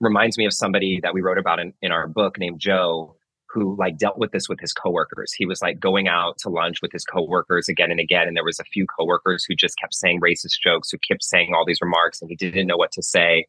reminds 0.00 0.38
me 0.38 0.46
of 0.46 0.54
somebody 0.54 0.98
that 1.02 1.14
we 1.14 1.20
wrote 1.20 1.38
about 1.38 1.60
in, 1.60 1.72
in 1.82 1.92
our 1.92 2.08
book 2.08 2.38
named 2.38 2.58
Joe 2.58 3.14
who 3.50 3.76
like 3.78 3.96
dealt 3.96 4.18
with 4.18 4.32
this 4.32 4.48
with 4.48 4.60
his 4.60 4.72
coworkers. 4.72 5.32
He 5.32 5.46
was 5.46 5.62
like 5.62 5.80
going 5.80 6.08
out 6.08 6.38
to 6.38 6.48
lunch 6.48 6.82
with 6.82 6.92
his 6.92 7.04
coworkers 7.04 7.68
again 7.68 7.90
and 7.90 8.00
again. 8.00 8.26
And 8.26 8.36
there 8.36 8.44
was 8.44 8.58
a 8.58 8.64
few 8.64 8.86
coworkers 8.86 9.44
who 9.44 9.54
just 9.54 9.78
kept 9.78 9.94
saying 9.94 10.20
racist 10.20 10.60
jokes, 10.62 10.90
who 10.90 10.98
kept 10.98 11.22
saying 11.22 11.52
all 11.54 11.64
these 11.66 11.80
remarks, 11.80 12.20
and 12.20 12.30
he 12.30 12.36
didn't 12.36 12.66
know 12.66 12.76
what 12.76 12.92
to 12.92 13.02
say. 13.02 13.46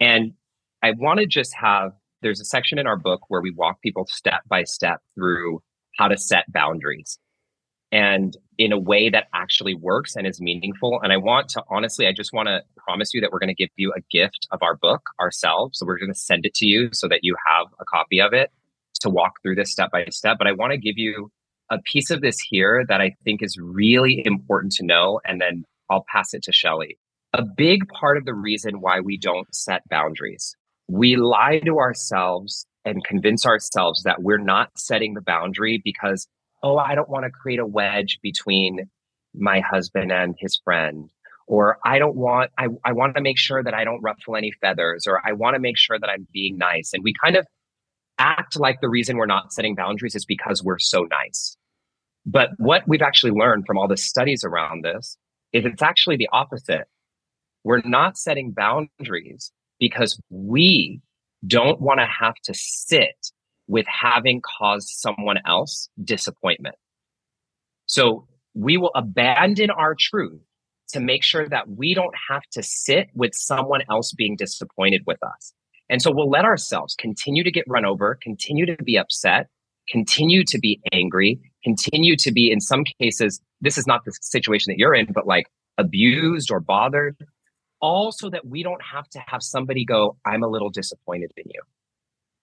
And 0.00 0.32
I 0.82 0.92
want 0.92 1.20
to 1.20 1.26
just 1.26 1.54
have 1.54 1.92
there's 2.20 2.40
a 2.40 2.44
section 2.44 2.78
in 2.78 2.86
our 2.88 2.96
book 2.96 3.20
where 3.28 3.40
we 3.40 3.52
walk 3.52 3.80
people 3.80 4.06
step 4.08 4.40
by 4.48 4.64
step 4.64 5.00
through 5.14 5.62
how 5.98 6.08
to 6.08 6.16
set 6.16 6.52
boundaries 6.52 7.18
and 7.92 8.36
in 8.58 8.72
a 8.72 8.78
way 8.78 9.08
that 9.08 9.28
actually 9.34 9.74
works 9.74 10.16
and 10.16 10.26
is 10.26 10.40
meaningful. 10.40 11.00
And 11.02 11.12
I 11.12 11.16
want 11.16 11.48
to 11.50 11.62
honestly, 11.70 12.06
I 12.06 12.12
just 12.12 12.32
want 12.32 12.48
to 12.48 12.60
promise 12.76 13.14
you 13.14 13.20
that 13.20 13.30
we're 13.30 13.38
going 13.38 13.48
to 13.48 13.54
give 13.54 13.70
you 13.76 13.92
a 13.96 14.00
gift 14.10 14.46
of 14.50 14.62
our 14.62 14.76
book 14.76 15.02
ourselves. 15.20 15.78
So 15.78 15.86
we're 15.86 15.98
going 15.98 16.12
to 16.12 16.18
send 16.18 16.44
it 16.44 16.54
to 16.54 16.66
you 16.66 16.90
so 16.92 17.06
that 17.08 17.20
you 17.22 17.36
have 17.46 17.66
a 17.80 17.84
copy 17.84 18.20
of 18.20 18.32
it 18.32 18.50
to 19.00 19.08
walk 19.08 19.34
through 19.42 19.54
this 19.54 19.70
step 19.70 19.90
by 19.92 20.04
step. 20.10 20.36
But 20.38 20.48
I 20.48 20.52
want 20.52 20.72
to 20.72 20.78
give 20.78 20.98
you 20.98 21.30
a 21.70 21.78
piece 21.84 22.10
of 22.10 22.20
this 22.20 22.38
here 22.40 22.84
that 22.88 23.00
I 23.00 23.14
think 23.24 23.42
is 23.42 23.56
really 23.60 24.22
important 24.24 24.72
to 24.72 24.84
know. 24.84 25.20
And 25.24 25.40
then 25.40 25.64
I'll 25.88 26.04
pass 26.12 26.34
it 26.34 26.42
to 26.44 26.52
Shelly. 26.52 26.98
a 27.34 27.44
big 27.44 27.86
part 27.88 28.16
of 28.16 28.24
the 28.24 28.34
reason 28.34 28.80
why 28.80 29.00
we 29.00 29.16
don't 29.18 29.52
set 29.54 29.88
boundaries, 29.88 30.56
we 30.88 31.16
lie 31.16 31.60
to 31.64 31.78
ourselves 31.78 32.66
and 32.84 33.04
convince 33.04 33.44
ourselves 33.44 34.02
that 34.04 34.22
we're 34.22 34.38
not 34.38 34.70
setting 34.76 35.14
the 35.14 35.20
boundary 35.20 35.80
because, 35.84 36.26
oh, 36.62 36.76
I 36.76 36.94
don't 36.94 37.08
want 37.08 37.24
to 37.24 37.30
create 37.30 37.58
a 37.58 37.66
wedge 37.66 38.18
between 38.22 38.88
my 39.34 39.60
husband 39.60 40.12
and 40.12 40.34
his 40.38 40.60
friend. 40.64 41.10
Or 41.46 41.78
I 41.84 41.98
don't 41.98 42.16
want, 42.16 42.50
I, 42.58 42.66
I 42.84 42.92
want 42.92 43.14
to 43.16 43.22
make 43.22 43.38
sure 43.38 43.62
that 43.62 43.72
I 43.72 43.84
don't 43.84 44.02
ruffle 44.02 44.36
any 44.36 44.52
feathers, 44.60 45.06
or 45.06 45.20
I 45.26 45.32
want 45.32 45.54
to 45.54 45.60
make 45.60 45.78
sure 45.78 45.98
that 45.98 46.10
I'm 46.10 46.26
being 46.32 46.58
nice. 46.58 46.90
And 46.92 47.02
we 47.02 47.14
kind 47.22 47.36
of 47.36 47.46
act 48.18 48.58
like 48.58 48.80
the 48.80 48.88
reason 48.88 49.16
we're 49.16 49.26
not 49.26 49.52
setting 49.52 49.74
boundaries 49.74 50.14
is 50.14 50.26
because 50.26 50.62
we're 50.62 50.78
so 50.78 51.02
nice. 51.02 51.56
But 52.26 52.50
what 52.58 52.82
we've 52.86 53.02
actually 53.02 53.30
learned 53.30 53.64
from 53.66 53.78
all 53.78 53.88
the 53.88 53.96
studies 53.96 54.44
around 54.44 54.84
this 54.84 55.16
is 55.52 55.64
it's 55.64 55.82
actually 55.82 56.16
the 56.16 56.28
opposite. 56.32 56.84
We're 57.64 57.80
not 57.84 58.18
setting 58.18 58.52
boundaries 58.52 59.50
because 59.78 60.20
we 60.28 61.00
don't 61.46 61.80
want 61.80 62.00
to 62.00 62.06
have 62.06 62.34
to 62.44 62.54
sit 62.54 63.32
with 63.68 63.86
having 63.86 64.40
caused 64.58 64.88
someone 64.88 65.38
else 65.46 65.88
disappointment. 66.02 66.74
So 67.86 68.26
we 68.54 68.76
will 68.76 68.90
abandon 68.94 69.70
our 69.70 69.94
truth 69.98 70.40
to 70.88 71.00
make 71.00 71.22
sure 71.22 71.48
that 71.48 71.68
we 71.68 71.94
don't 71.94 72.14
have 72.30 72.42
to 72.52 72.62
sit 72.62 73.08
with 73.14 73.34
someone 73.34 73.82
else 73.90 74.12
being 74.12 74.36
disappointed 74.36 75.02
with 75.06 75.22
us. 75.22 75.52
And 75.90 76.02
so 76.02 76.10
we'll 76.10 76.30
let 76.30 76.44
ourselves 76.44 76.94
continue 76.98 77.44
to 77.44 77.50
get 77.50 77.64
run 77.68 77.84
over, 77.84 78.18
continue 78.20 78.66
to 78.66 78.76
be 78.82 78.98
upset, 78.98 79.48
continue 79.88 80.44
to 80.44 80.58
be 80.58 80.80
angry, 80.92 81.38
continue 81.62 82.16
to 82.16 82.32
be, 82.32 82.50
in 82.50 82.60
some 82.60 82.84
cases, 83.00 83.40
this 83.60 83.78
is 83.78 83.86
not 83.86 84.04
the 84.04 84.12
situation 84.20 84.72
that 84.72 84.78
you're 84.78 84.94
in, 84.94 85.06
but 85.12 85.26
like 85.26 85.46
abused 85.78 86.50
or 86.50 86.60
bothered, 86.60 87.16
all 87.80 88.12
so 88.12 88.28
that 88.28 88.46
we 88.46 88.62
don't 88.62 88.82
have 88.82 89.08
to 89.10 89.20
have 89.26 89.42
somebody 89.42 89.84
go, 89.84 90.16
I'm 90.26 90.42
a 90.42 90.48
little 90.48 90.70
disappointed 90.70 91.32
in 91.36 91.44
you. 91.46 91.62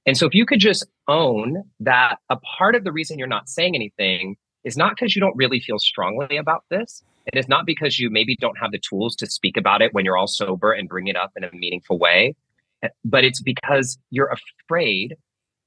And 0.05 0.17
so 0.17 0.27
if 0.27 0.33
you 0.33 0.45
could 0.45 0.59
just 0.59 0.85
own 1.07 1.63
that 1.79 2.17
a 2.29 2.37
part 2.57 2.75
of 2.75 2.83
the 2.83 2.91
reason 2.91 3.17
you're 3.17 3.27
not 3.27 3.49
saying 3.49 3.75
anything 3.75 4.35
is 4.63 4.77
not 4.77 4.95
because 4.95 5.15
you 5.15 5.19
don't 5.19 5.35
really 5.35 5.59
feel 5.59 5.79
strongly 5.79 6.37
about 6.37 6.63
this. 6.69 7.03
And 7.25 7.37
It 7.37 7.39
is 7.39 7.47
not 7.47 7.65
because 7.65 7.99
you 7.99 8.09
maybe 8.09 8.35
don't 8.35 8.57
have 8.57 8.71
the 8.71 8.79
tools 8.79 9.15
to 9.17 9.27
speak 9.27 9.57
about 9.57 9.81
it 9.81 9.93
when 9.93 10.05
you're 10.05 10.17
all 10.17 10.27
sober 10.27 10.71
and 10.71 10.87
bring 10.87 11.07
it 11.07 11.15
up 11.15 11.31
in 11.35 11.43
a 11.43 11.51
meaningful 11.53 11.97
way, 11.97 12.35
eh, 12.83 12.89
but 13.03 13.23
it's 13.23 13.41
because 13.41 13.97
you're 14.11 14.35
afraid 14.67 15.15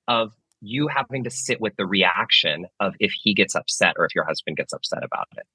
of 0.07 0.33
you 0.61 0.89
having 0.89 1.25
to 1.25 1.31
sit 1.31 1.61
with 1.61 1.75
the 1.77 1.87
reaction 1.87 2.67
of 2.81 2.95
if 2.99 3.13
he 3.13 3.35
gets 3.35 3.55
upset 3.55 3.95
or 3.97 4.05
if 4.05 4.15
your 4.15 4.25
husband 4.25 4.57
gets 4.57 4.73
upset 4.73 5.05
about 5.05 5.29
it. 5.37 5.47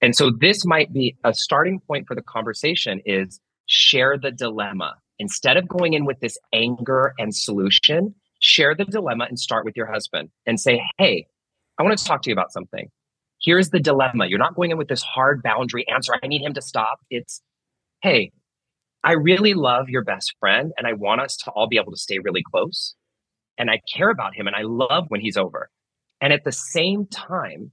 And 0.00 0.16
so 0.16 0.30
this 0.30 0.64
might 0.64 0.92
be 0.92 1.16
a 1.24 1.34
starting 1.34 1.80
point 1.80 2.06
for 2.06 2.14
the 2.14 2.22
conversation 2.22 3.00
is 3.04 3.40
share 3.66 4.16
the 4.16 4.30
dilemma. 4.30 4.94
Instead 5.20 5.58
of 5.58 5.68
going 5.68 5.92
in 5.92 6.06
with 6.06 6.18
this 6.20 6.38
anger 6.54 7.12
and 7.18 7.36
solution, 7.36 8.14
share 8.40 8.74
the 8.74 8.86
dilemma 8.86 9.26
and 9.28 9.38
start 9.38 9.66
with 9.66 9.76
your 9.76 9.84
husband 9.84 10.30
and 10.46 10.58
say, 10.58 10.82
Hey, 10.96 11.26
I 11.78 11.82
want 11.82 11.96
to 11.96 12.02
talk 12.02 12.22
to 12.22 12.30
you 12.30 12.32
about 12.32 12.52
something. 12.52 12.88
Here's 13.38 13.68
the 13.68 13.80
dilemma. 13.80 14.26
You're 14.26 14.38
not 14.38 14.54
going 14.54 14.70
in 14.70 14.78
with 14.78 14.88
this 14.88 15.02
hard 15.02 15.42
boundary 15.42 15.86
answer. 15.88 16.14
I 16.22 16.26
need 16.26 16.40
him 16.40 16.54
to 16.54 16.62
stop. 16.62 17.00
It's, 17.10 17.42
Hey, 18.02 18.32
I 19.04 19.12
really 19.12 19.52
love 19.52 19.90
your 19.90 20.02
best 20.02 20.34
friend 20.40 20.72
and 20.78 20.86
I 20.86 20.94
want 20.94 21.20
us 21.20 21.36
to 21.44 21.50
all 21.50 21.68
be 21.68 21.76
able 21.76 21.92
to 21.92 21.98
stay 21.98 22.18
really 22.18 22.42
close. 22.50 22.94
And 23.58 23.70
I 23.70 23.82
care 23.94 24.08
about 24.08 24.34
him 24.34 24.46
and 24.46 24.56
I 24.56 24.62
love 24.62 25.04
when 25.08 25.20
he's 25.20 25.36
over. 25.36 25.68
And 26.22 26.32
at 26.32 26.44
the 26.44 26.52
same 26.52 27.06
time, 27.06 27.72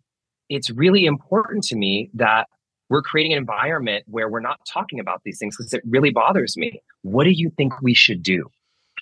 it's 0.49 0.69
really 0.69 1.05
important 1.05 1.63
to 1.65 1.77
me 1.77 2.09
that 2.13 2.47
we're 2.89 3.01
creating 3.01 3.33
an 3.33 3.39
environment 3.39 4.05
where 4.07 4.29
we're 4.29 4.39
not 4.39 4.59
talking 4.71 4.99
about 4.99 5.21
these 5.23 5.37
things 5.39 5.57
because 5.57 5.73
it 5.73 5.81
really 5.85 6.09
bothers 6.11 6.55
me. 6.57 6.81
What 7.01 7.25
do 7.25 7.31
you 7.31 7.51
think 7.57 7.73
we 7.81 7.93
should 7.93 8.23
do? 8.23 8.49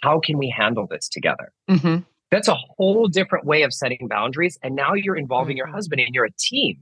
How 0.02 0.20
can 0.20 0.38
we 0.38 0.50
handle 0.50 0.88
this 0.90 1.08
together? 1.08 1.52
Mm-hmm. 1.70 2.02
That's 2.32 2.48
a 2.48 2.56
whole 2.78 3.08
different 3.08 3.46
way 3.46 3.62
of 3.64 3.74
setting 3.74 4.08
boundaries. 4.10 4.58
And 4.64 4.76
now 4.76 4.94
you're 4.94 5.16
involving 5.16 5.58
your 5.58 5.68
Mm-hmm. 5.68 5.76
husband 5.76 6.02
and 6.02 6.14
you're 6.14 6.26
a 6.26 6.32
team 6.38 6.78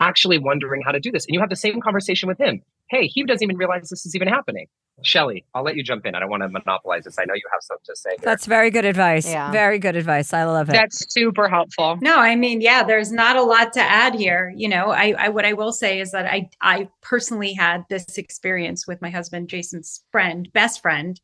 actually 0.00 0.38
wondering 0.38 0.82
how 0.84 0.92
to 0.92 1.00
do 1.00 1.10
this. 1.10 1.24
And 1.26 1.34
you 1.34 1.40
have 1.40 1.48
the 1.48 1.56
same 1.56 1.80
conversation 1.80 2.28
with 2.28 2.38
him. 2.38 2.62
Hey, 2.88 3.06
he 3.06 3.24
doesn't 3.24 3.42
even 3.42 3.56
realize 3.56 3.88
this 3.88 4.06
is 4.06 4.14
even 4.14 4.28
happening. 4.28 4.68
Shelly, 5.02 5.44
I'll 5.54 5.62
let 5.62 5.76
you 5.76 5.82
jump 5.82 6.06
in. 6.06 6.14
I 6.14 6.20
don't 6.20 6.30
want 6.30 6.42
to 6.42 6.48
monopolize 6.48 7.04
this. 7.04 7.18
I 7.18 7.24
know 7.26 7.34
you 7.34 7.42
have 7.52 7.60
something 7.60 7.84
to 7.84 7.96
say. 7.96 8.10
Here. 8.10 8.18
That's 8.22 8.46
very 8.46 8.70
good 8.70 8.86
advice. 8.86 9.28
Yeah. 9.28 9.50
Very 9.52 9.78
good 9.78 9.94
advice. 9.94 10.32
I 10.32 10.44
love 10.44 10.70
it. 10.70 10.72
That's 10.72 11.12
super 11.12 11.48
helpful. 11.48 11.98
No, 12.00 12.16
I 12.16 12.34
mean, 12.34 12.62
yeah, 12.62 12.82
there's 12.82 13.12
not 13.12 13.36
a 13.36 13.42
lot 13.42 13.74
to 13.74 13.80
add 13.80 14.14
here. 14.14 14.54
You 14.56 14.68
know, 14.68 14.90
I, 14.90 15.14
I 15.18 15.28
what 15.28 15.44
I 15.44 15.52
will 15.52 15.72
say 15.72 16.00
is 16.00 16.12
that 16.12 16.24
I 16.26 16.48
I 16.62 16.88
personally 17.02 17.52
had 17.52 17.84
this 17.90 18.16
experience 18.16 18.86
with 18.86 19.02
my 19.02 19.10
husband, 19.10 19.48
Jason's 19.50 20.02
friend, 20.12 20.50
best 20.54 20.80
friend, 20.80 21.20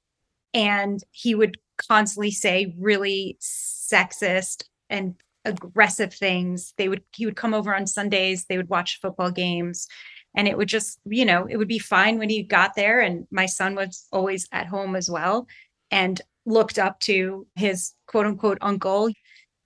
and 0.53 1.01
he 1.11 1.35
would 1.35 1.57
constantly 1.79 2.31
say 2.31 2.75
really 2.79 3.39
sexist 3.41 4.65
and 4.91 5.15
aggressive 5.47 6.13
things. 6.13 6.75
They 6.77 6.91
would 6.91 7.03
he 7.15 7.25
would 7.25 7.37
come 7.37 7.55
over 7.55 7.75
on 7.75 7.87
Sundays, 7.87 8.45
they 8.45 8.59
would 8.59 8.69
watch 8.69 8.99
football 9.01 9.31
games. 9.31 9.89
And 10.35 10.49
it 10.49 10.57
would 10.57 10.69
just, 10.69 10.99
you 11.05 11.25
know, 11.25 11.47
it 11.47 11.57
would 11.57 11.69
be 11.69 11.79
fine 11.79 12.19
when 12.19 12.31
he 12.31 12.43
got 12.43 12.75
there. 12.75 13.01
And 13.01 13.27
my 13.31 13.47
son 13.47 13.75
was 13.75 14.07
always 14.13 14.49
at 14.53 14.67
home 14.67 14.97
as 14.97 15.11
well 15.11 15.47
and 15.91 16.21
looked 16.47 16.79
up 16.79 16.99
to 17.01 17.47
his 17.55 17.93
quote 18.07 18.27
unquote 18.27 18.59
uncle 18.61 19.11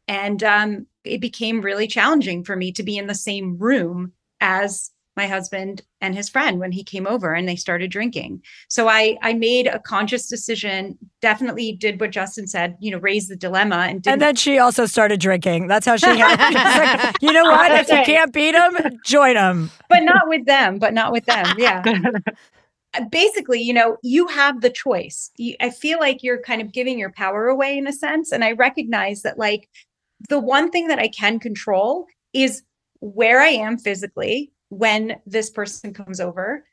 and 0.09 0.43
um, 0.43 0.87
it 1.05 1.21
became 1.21 1.61
really 1.61 1.87
challenging 1.87 2.45
for 2.45 2.57
me 2.57 2.73
to 2.73 2.83
be 2.83 2.97
in 2.97 3.07
the 3.07 3.15
same 3.15 3.59
room 3.59 4.13
as 4.41 4.91
my 5.17 5.27
husband 5.27 5.83
and 6.01 6.15
his 6.15 6.29
friend 6.29 6.61
when 6.61 6.73
he 6.73 6.85
came 6.85 7.07
over 7.07 7.33
and 7.33 7.49
they 7.49 7.57
started 7.57 7.91
drinking 7.91 8.43
so 8.69 8.89
i 8.89 9.17
i 9.23 9.33
made 9.33 9.67
a 9.67 9.79
conscious 9.79 10.29
decision 10.29 10.97
definitely 11.21 11.73
did 11.73 12.01
what 12.01 12.11
justin 12.11 12.47
said 12.47 12.77
you 12.81 12.91
know 12.91 12.99
raise 12.99 13.29
the 13.29 13.37
dilemma 13.37 13.87
and 13.89 14.03
didn't 14.03 14.15
and 14.15 14.23
then 14.23 14.37
she 14.37 14.59
also 14.59 14.87
started 14.87 15.21
drinking. 15.21 15.67
That's 15.67 15.87
how 15.87 15.97
she 15.97 16.07
had. 16.07 16.39
like, 16.39 17.17
you 17.23 17.33
know 17.33 17.45
what? 17.45 17.71
If 17.73 17.89
you 17.89 18.03
can't 18.05 18.33
beat 18.33 18.53
them, 18.53 18.77
join 19.05 19.35
them. 19.35 19.71
but 19.89 20.03
not 20.03 20.29
with 20.29 20.47
them 20.47 20.79
but 20.79 20.95
not 20.95 21.13
with 21.13 21.25
them 21.27 21.47
yeah 21.59 21.83
basically 23.11 23.61
you 23.61 23.73
know 23.73 23.97
you 24.03 24.27
have 24.27 24.61
the 24.61 24.71
choice 24.71 25.31
you, 25.37 25.55
i 25.61 25.71
feel 25.71 25.99
like 25.99 26.23
you're 26.23 26.41
kind 26.41 26.63
of 26.63 26.73
giving 26.73 26.99
your 26.99 27.13
power 27.13 27.49
away 27.49 27.77
in 27.77 27.87
a 27.87 27.93
sense 27.93 28.33
and 28.33 28.45
i 28.45 28.53
recognize 28.53 29.23
that 29.23 29.39
like 29.39 29.69
the 30.29 30.39
one 30.39 30.71
thing 30.71 30.89
that 30.89 30.99
i 30.99 31.09
can 31.09 31.39
control 31.39 32.07
is 32.33 32.63
where 33.01 33.41
i 33.41 33.49
am 33.49 33.77
physically 33.79 34.51
when 34.69 35.21
this 35.27 35.51
person 35.51 35.93
comes 35.93 36.21
over 36.21 36.65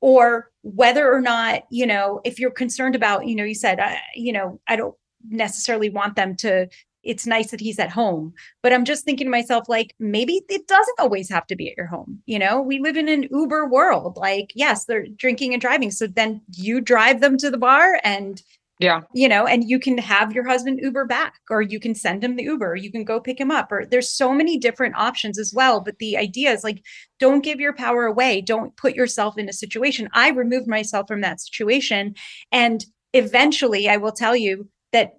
or 0.00 0.50
whether 0.62 1.10
or 1.10 1.20
not 1.20 1.62
you 1.70 1.86
know 1.86 2.20
if 2.24 2.38
you're 2.38 2.50
concerned 2.50 2.94
about 2.94 3.26
you 3.26 3.34
know 3.34 3.44
you 3.44 3.54
said 3.54 3.80
uh, 3.80 3.94
you 4.14 4.32
know 4.32 4.60
i 4.68 4.76
don't 4.76 4.94
necessarily 5.28 5.88
want 5.88 6.16
them 6.16 6.34
to 6.36 6.66
it's 7.04 7.26
nice 7.26 7.50
that 7.50 7.60
he's 7.60 7.78
at 7.78 7.90
home 7.90 8.32
but 8.62 8.72
i'm 8.72 8.84
just 8.84 9.04
thinking 9.04 9.26
to 9.26 9.30
myself 9.30 9.68
like 9.68 9.94
maybe 9.98 10.42
it 10.48 10.66
doesn't 10.66 11.00
always 11.00 11.28
have 11.28 11.46
to 11.46 11.56
be 11.56 11.70
at 11.70 11.76
your 11.76 11.86
home 11.86 12.20
you 12.26 12.38
know? 12.38 12.60
We 12.60 12.80
live 12.80 12.96
in 12.96 13.08
an 13.08 13.28
uber 13.30 13.68
world 13.68 14.16
like 14.16 14.50
yes 14.54 14.84
they're 14.84 15.06
drinking 15.16 15.52
and 15.52 15.60
driving 15.60 15.90
so 15.90 16.06
then 16.06 16.42
you 16.52 16.80
drive 16.80 17.20
them 17.20 17.36
to 17.38 17.50
the 17.50 17.58
bar 17.58 18.00
and 18.04 18.42
Yeah. 18.82 19.00
you 19.14 19.28
know 19.28 19.46
and 19.46 19.68
you 19.68 19.78
can 19.78 19.98
have 19.98 20.32
your 20.32 20.46
husband 20.46 20.80
uber 20.82 21.04
back 21.04 21.34
or 21.50 21.62
you 21.62 21.78
can 21.80 21.94
send 21.94 22.22
him 22.24 22.36
the 22.36 22.44
uber 22.44 22.74
you 22.76 22.90
can 22.90 23.04
go 23.04 23.20
pick 23.20 23.40
him 23.40 23.50
up 23.50 23.70
or 23.70 23.86
there's 23.86 24.10
so 24.10 24.32
many 24.32 24.58
different 24.58 24.96
options 24.96 25.38
as 25.38 25.52
well. 25.54 25.80
But 25.80 25.98
the 25.98 26.16
idea 26.16 26.52
is 26.52 26.64
like 26.64 26.82
don't 27.18 27.44
give 27.44 27.60
your 27.60 27.72
power 27.72 28.04
away. 28.04 28.40
Don't 28.40 28.76
put 28.76 28.94
yourself 28.94 29.38
in 29.38 29.48
a 29.48 29.52
situation. 29.52 30.08
I 30.12 30.30
removed 30.30 30.66
myself 30.66 31.06
from 31.06 31.20
that 31.20 31.40
situation 31.40 32.14
and 32.50 32.84
eventually 33.14 33.88
i 33.88 33.96
will 33.96 34.12
tell 34.12 34.34
you 34.34 34.68
that 34.92 35.12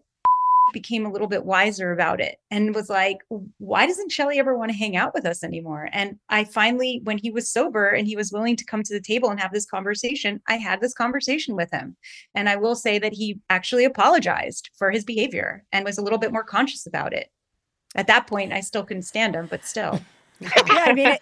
became 0.74 1.06
a 1.06 1.12
little 1.12 1.28
bit 1.28 1.46
wiser 1.46 1.94
about 1.94 2.20
it 2.20 2.38
and 2.52 2.76
was 2.76 2.90
like, 2.90 3.20
why 3.58 3.86
doesn't 3.86 4.12
Shelly 4.12 4.40
ever 4.40 4.58
want 4.58 4.72
to 4.72 4.78
hang 4.78 4.98
out 4.98 5.14
with 5.14 5.26
us 5.26 5.44
anymore? 5.44 5.88
And 5.94 6.18
I 6.30 6.44
finally, 6.44 7.00
when 7.04 7.18
he 7.18 7.32
was 7.32 7.52
sober 7.52 7.90
and 7.90 8.06
he 8.06 8.18
was 8.18 8.32
willing 8.32 8.58
to 8.58 8.66
come 8.66 8.84
to 8.84 8.94
the 8.94 9.02
table 9.02 9.30
and 9.30 9.40
have 9.40 9.54
this 9.54 9.66
conversation, 9.66 10.42
I 10.48 10.58
had 10.58 10.82
this 10.82 10.94
conversation 10.94 11.56
with 11.56 11.72
him. 11.72 11.96
And 12.36 12.50
I 12.50 12.58
will 12.58 12.76
say 12.76 13.00
that 13.00 13.14
he 13.14 13.40
actually 13.50 13.86
apologized 13.86 14.70
for 14.78 14.92
his 14.92 15.06
behavior 15.06 15.64
and 15.72 15.86
was 15.86 15.98
a 15.98 16.02
little 16.02 16.20
bit 16.20 16.34
more 16.34 16.44
conscious 16.44 16.86
about 16.86 17.14
it. 17.14 17.30
At 17.96 18.08
that 18.08 18.28
point, 18.28 18.52
I 18.52 18.62
still 18.62 18.84
couldn't 18.84 19.04
stand 19.04 19.36
him, 19.36 19.48
but 19.50 19.66
still. 19.66 20.02
Yeah, 20.66 20.84
I 20.84 20.92
mean, 20.92 21.10
it, 21.12 21.22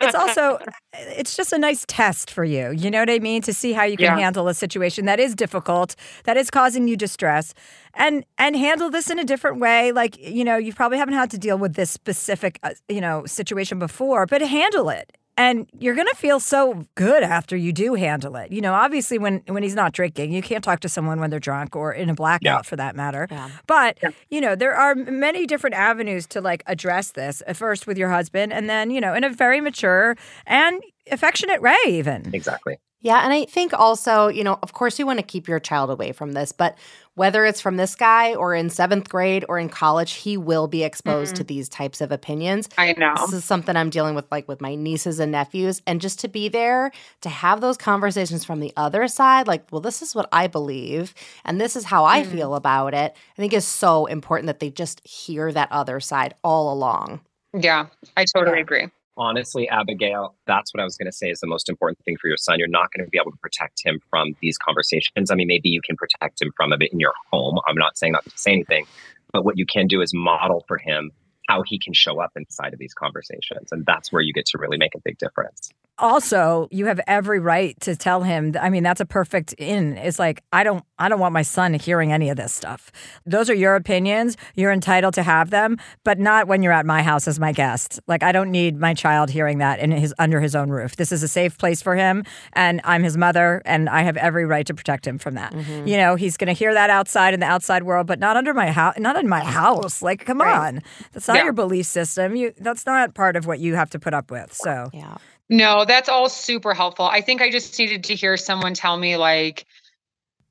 it's 0.00 0.14
also 0.14 0.58
it's 0.92 1.36
just 1.36 1.52
a 1.52 1.58
nice 1.58 1.84
test 1.88 2.30
for 2.30 2.44
you. 2.44 2.70
You 2.72 2.90
know 2.90 3.00
what 3.00 3.10
I 3.10 3.18
mean? 3.18 3.42
To 3.42 3.52
see 3.54 3.72
how 3.72 3.84
you 3.84 3.96
can 3.98 4.10
Yeah. 4.10 4.14
handle 4.14 4.48
a 4.48 4.54
situation 4.54 5.04
that 5.06 5.20
is 5.20 5.34
difficult, 5.34 5.94
that 6.24 6.36
is 6.36 6.50
causing 6.50 6.88
you 6.88 6.96
distress, 6.96 7.54
and 7.94 8.24
and 8.38 8.56
handle 8.56 8.90
this 8.90 9.10
in 9.10 9.18
a 9.18 9.24
different 9.24 9.60
way. 9.60 9.92
Like 9.92 10.16
you 10.18 10.44
know, 10.44 10.56
you 10.56 10.72
probably 10.72 10.98
haven't 10.98 11.14
had 11.14 11.30
to 11.30 11.38
deal 11.38 11.58
with 11.58 11.74
this 11.74 11.90
specific 11.90 12.58
uh, 12.62 12.70
you 12.88 13.00
know 13.00 13.24
situation 13.26 13.78
before, 13.78 14.26
but 14.26 14.42
handle 14.42 14.88
it. 14.90 15.16
And 15.36 15.66
you're 15.78 15.94
gonna 15.94 16.10
feel 16.16 16.38
so 16.38 16.84
good 16.96 17.22
after 17.22 17.56
you 17.56 17.72
do 17.72 17.94
handle 17.94 18.36
it. 18.36 18.52
You 18.52 18.60
know, 18.60 18.74
obviously 18.74 19.16
when 19.18 19.42
when 19.46 19.62
he's 19.62 19.74
not 19.74 19.92
drinking, 19.92 20.32
you 20.32 20.42
can't 20.42 20.62
talk 20.62 20.80
to 20.80 20.88
someone 20.88 21.18
when 21.18 21.30
they're 21.30 21.40
drunk 21.40 21.74
or 21.74 21.92
in 21.94 22.10
a 22.10 22.14
blackout 22.14 22.42
Yeah. 22.44 22.62
for 22.62 22.76
that 22.76 22.94
matter. 22.94 23.26
Yeah. 23.30 23.48
But 23.66 23.98
you 24.28 24.40
know, 24.40 24.54
there 24.54 24.74
are 24.74 24.94
many 24.94 25.46
different 25.46 25.76
avenues 25.76 26.26
to 26.28 26.40
like 26.42 26.62
address 26.66 27.12
this. 27.12 27.42
Uh, 27.46 27.54
first 27.54 27.86
with 27.86 27.96
your 27.96 28.10
husband, 28.10 28.52
and 28.52 28.68
then 28.68 28.90
you 28.90 29.00
know, 29.00 29.14
in 29.14 29.24
a 29.24 29.30
very 29.30 29.60
mature 29.62 30.14
and 30.46 30.82
affectionate 31.10 31.62
way, 31.62 31.76
even. 31.86 32.30
Exactly. 32.34 32.76
Yeah, 33.02 33.24
and 33.24 33.32
I 33.32 33.46
think 33.46 33.72
also, 33.72 34.28
you 34.28 34.44
know, 34.44 34.58
of 34.62 34.74
course, 34.74 34.98
you 34.98 35.06
want 35.06 35.18
to 35.18 35.24
keep 35.24 35.48
your 35.48 35.58
child 35.58 35.90
away 35.90 36.12
from 36.12 36.32
this, 36.32 36.52
but 36.52 36.76
whether 37.14 37.46
it's 37.46 37.60
from 37.60 37.76
this 37.76 37.94
guy 37.94 38.34
or 38.34 38.54
in 38.54 38.68
seventh 38.68 39.08
grade 39.08 39.44
or 39.48 39.58
in 39.58 39.70
college, 39.70 40.12
he 40.12 40.36
will 40.36 40.68
be 40.68 40.84
exposed 40.84 41.36
to 41.36 41.42
mm-hmm. 41.42 41.48
these 41.48 41.68
types 41.68 42.00
of 42.00 42.12
opinions. 42.12 42.68
I 42.76 42.94
know. 42.98 43.14
This 43.16 43.32
is 43.32 43.44
something 43.44 43.74
I'm 43.74 43.88
dealing 43.90 44.14
with, 44.14 44.30
like 44.30 44.46
with 44.48 44.60
my 44.60 44.74
nieces 44.74 45.18
and 45.18 45.32
nephews, 45.32 45.80
and 45.86 46.00
just 46.00 46.20
to 46.20 46.28
be 46.28 46.48
there 46.48 46.92
to 47.22 47.28
have 47.30 47.62
those 47.62 47.78
conversations 47.78 48.44
from 48.44 48.60
the 48.60 48.72
other 48.76 49.08
side, 49.08 49.46
like, 49.48 49.64
well, 49.70 49.80
this 49.80 50.02
is 50.02 50.14
what 50.14 50.28
I 50.30 50.46
believe, 50.46 51.14
and 51.44 51.58
this 51.58 51.76
is 51.76 51.84
how 51.84 52.04
I 52.04 52.22
mm. 52.22 52.26
feel 52.26 52.54
about 52.54 52.92
it. 52.92 53.16
I 53.36 53.40
think 53.40 53.54
is 53.54 53.66
so 53.66 54.06
important 54.06 54.46
that 54.48 54.60
they 54.60 54.70
just 54.70 55.06
hear 55.06 55.50
that 55.52 55.72
other 55.72 56.00
side 56.00 56.34
all 56.44 56.72
along. 56.72 57.20
Yeah, 57.54 57.86
I 58.16 58.24
totally 58.26 58.58
Yeah. 58.58 58.62
agree. 58.62 58.88
Honestly, 59.16 59.68
Abigail, 59.68 60.34
that's 60.46 60.72
what 60.72 60.80
I 60.80 60.84
was 60.84 60.96
going 60.96 61.10
to 61.10 61.16
say 61.16 61.30
is 61.30 61.40
the 61.40 61.46
most 61.46 61.68
important 61.68 61.98
thing 62.04 62.16
for 62.20 62.28
your 62.28 62.36
son. 62.36 62.58
You're 62.58 62.68
not 62.68 62.90
going 62.92 63.04
to 63.04 63.10
be 63.10 63.18
able 63.18 63.32
to 63.32 63.38
protect 63.38 63.80
him 63.84 64.00
from 64.10 64.34
these 64.40 64.58
conversations. 64.58 65.30
I 65.30 65.34
mean, 65.34 65.48
maybe 65.48 65.68
you 65.68 65.80
can 65.84 65.96
protect 65.96 66.40
him 66.40 66.52
from 66.56 66.72
it 66.72 66.82
in 66.92 67.00
your 67.00 67.12
home. 67.30 67.58
I'm 67.66 67.76
not 67.76 67.96
saying 67.96 68.12
not 68.12 68.24
to 68.24 68.30
say 68.36 68.52
anything, 68.52 68.86
but 69.32 69.44
what 69.44 69.58
you 69.58 69.66
can 69.66 69.86
do 69.86 70.00
is 70.00 70.12
model 70.14 70.64
for 70.66 70.78
him 70.78 71.10
how 71.48 71.62
he 71.66 71.78
can 71.78 71.92
show 71.92 72.20
up 72.20 72.30
inside 72.36 72.72
of 72.72 72.78
these 72.78 72.94
conversations. 72.94 73.72
And 73.72 73.84
that's 73.84 74.12
where 74.12 74.22
you 74.22 74.32
get 74.32 74.46
to 74.46 74.58
really 74.58 74.78
make 74.78 74.94
a 74.94 75.00
big 75.04 75.18
difference. 75.18 75.70
Also 76.00 76.68
you 76.70 76.86
have 76.86 77.00
every 77.06 77.38
right 77.38 77.78
to 77.80 77.94
tell 77.94 78.22
him 78.22 78.54
i 78.60 78.68
mean 78.70 78.82
that's 78.82 79.00
a 79.00 79.06
perfect 79.06 79.52
in. 79.54 79.96
It's 79.98 80.18
like 80.18 80.42
i 80.52 80.64
don't 80.64 80.82
i 80.98 81.08
don't 81.08 81.20
want 81.20 81.32
my 81.32 81.42
son 81.42 81.74
hearing 81.74 82.12
any 82.12 82.30
of 82.30 82.36
this 82.36 82.52
stuff. 82.54 82.90
Those 83.26 83.48
are 83.50 83.54
your 83.54 83.74
opinions. 83.76 84.36
You're 84.54 84.72
entitled 84.72 85.14
to 85.14 85.22
have 85.22 85.50
them 85.50 85.76
but 86.04 86.18
not 86.18 86.46
when 86.48 86.62
you're 86.62 86.72
at 86.72 86.86
my 86.86 87.02
house 87.02 87.28
as 87.28 87.38
my 87.38 87.52
guest. 87.52 88.00
Like 88.06 88.22
i 88.22 88.32
don't 88.32 88.50
need 88.50 88.78
my 88.78 88.94
child 88.94 89.30
hearing 89.30 89.58
that 89.58 89.78
in 89.78 89.90
his 89.92 90.14
under 90.18 90.40
his 90.40 90.56
own 90.56 90.70
roof. 90.70 90.96
This 90.96 91.12
is 91.12 91.22
a 91.22 91.28
safe 91.28 91.58
place 91.58 91.82
for 91.82 91.94
him 91.96 92.24
and 92.54 92.80
i'm 92.84 93.02
his 93.02 93.16
mother 93.16 93.62
and 93.64 93.88
i 93.88 94.02
have 94.02 94.16
every 94.16 94.44
right 94.46 94.66
to 94.66 94.74
protect 94.74 95.06
him 95.06 95.18
from 95.18 95.34
that. 95.34 95.52
Mm-hmm. 95.52 95.86
You 95.86 95.96
know 95.96 96.14
he's 96.16 96.36
going 96.36 96.48
to 96.48 96.52
hear 96.54 96.72
that 96.74 96.90
outside 96.90 97.34
in 97.34 97.40
the 97.40 97.46
outside 97.46 97.82
world 97.84 98.06
but 98.06 98.18
not 98.18 98.36
under 98.36 98.54
my 98.54 98.70
house 98.70 98.94
not 98.98 99.16
in 99.16 99.28
my 99.28 99.44
house. 99.44 100.02
Like 100.02 100.24
come 100.24 100.40
on. 100.40 100.80
That's 101.12 101.28
not 101.28 101.36
Yeah. 101.36 101.44
your 101.44 101.52
belief 101.52 101.86
system. 101.86 102.36
You 102.36 102.52
that's 102.58 102.86
not 102.86 103.14
part 103.14 103.36
of 103.36 103.46
what 103.46 103.58
you 103.60 103.74
have 103.76 103.90
to 103.90 103.98
put 103.98 104.14
up 104.14 104.30
with. 104.30 104.52
So 104.52 104.90
Yeah. 104.92 105.16
No, 105.50 105.84
that's 105.84 106.08
all 106.08 106.28
super 106.28 106.74
helpful. 106.74 107.06
I 107.06 107.20
think 107.20 107.42
I 107.42 107.50
just 107.50 107.76
needed 107.78 108.04
to 108.04 108.14
hear 108.14 108.36
someone 108.36 108.72
tell 108.72 108.96
me 108.96 109.16
like 109.16 109.66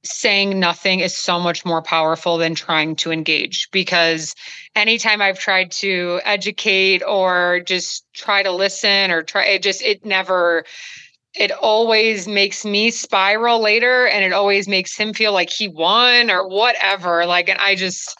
saying 0.03 0.59
nothing 0.59 1.01
is 1.01 1.17
so 1.17 1.39
much 1.39 1.65
more 1.65 1.81
powerful 1.81 2.37
than 2.37 2.55
trying 2.55 2.95
to 2.97 3.11
engage 3.11 3.69
because 3.71 4.35
anytime 4.75 5.21
I've 5.21 5.39
tried 5.39 5.71
to 5.73 6.21
educate 6.25 7.03
or 7.03 7.61
just 7.65 8.05
try 8.13 8.43
to 8.43 8.51
listen 8.51 9.11
or 9.11 9.23
try 9.23 9.45
it 9.45 9.63
just 9.63 9.81
it 9.81 10.05
never 10.05 10.65
it 11.35 11.51
always 11.51 12.27
makes 12.27 12.65
me 12.65 12.91
spiral 12.91 13.61
later 13.61 14.07
and 14.07 14.25
it 14.25 14.33
always 14.33 14.67
makes 14.67 14.97
him 14.97 15.13
feel 15.13 15.33
like 15.33 15.49
he 15.49 15.67
won 15.67 16.31
or 16.31 16.47
whatever 16.47 17.25
like 17.25 17.49
and 17.49 17.59
I 17.59 17.75
just 17.75 18.15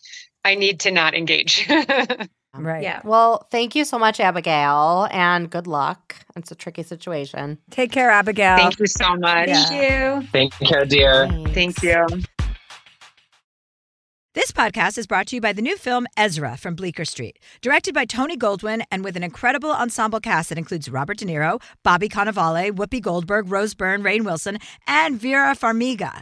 I 0.46 0.56
need 0.56 0.82
to 0.82 0.92
not 0.92 1.16
engage. 1.16 1.70
Um, 2.54 2.66
right 2.66 2.82
Yeah. 2.82 3.02
Well, 3.04 3.48
thank 3.52 3.76
you 3.76 3.86
so 3.86 4.00
much, 4.00 4.20
Abigail, 4.20 5.08
and 5.12 5.50
good 5.50 5.68
luck. 5.68 6.16
It's 6.36 6.52
a 6.52 6.56
tricky 6.56 6.84
situation. 6.84 7.58
take 7.70 7.92
care 7.92 8.10
abigail 8.10 8.58
Thank 8.58 8.80
you 8.80 8.88
so 8.88 9.16
much. 9.18 9.50
Yeah. 9.50 10.22
Thank 10.22 10.22
you. 10.22 10.28
Thank 10.32 10.72
you, 10.72 10.86
dear. 10.86 11.28
Thank 11.54 11.84
you. 11.84 12.06
This 14.36 14.52
podcast 14.52 14.98
is 14.98 15.08
brought 15.08 15.28
to 15.28 15.36
you 15.36 15.42
by 15.42 15.54
the 15.54 15.62
new 15.62 15.76
film 15.76 16.06
Ezra 16.16 16.56
from 16.56 16.76
Bleecker 16.76 17.04
Street, 17.04 17.40
directed 17.62 17.94
by 17.94 18.06
Tony 18.06 18.38
Goldwyn 18.38 18.84
and 18.92 19.04
with 19.04 19.18
an 19.18 19.24
incredible 19.24 19.72
ensemble 19.72 20.20
cast 20.20 20.50
that 20.50 20.58
includes 20.58 20.88
Robert 20.88 21.18
De 21.18 21.26
Niro, 21.26 21.62
Bobby 21.84 22.08
Cannavale, 22.08 22.72
Whoopi 22.72 23.02
Goldberg, 23.02 23.52
Rose 23.52 23.74
Byrne, 23.74 24.04
Rainn 24.04 24.24
Wilson, 24.24 24.60
and 24.88 25.20
Vera 25.20 25.56
Farmiga. 25.56 26.22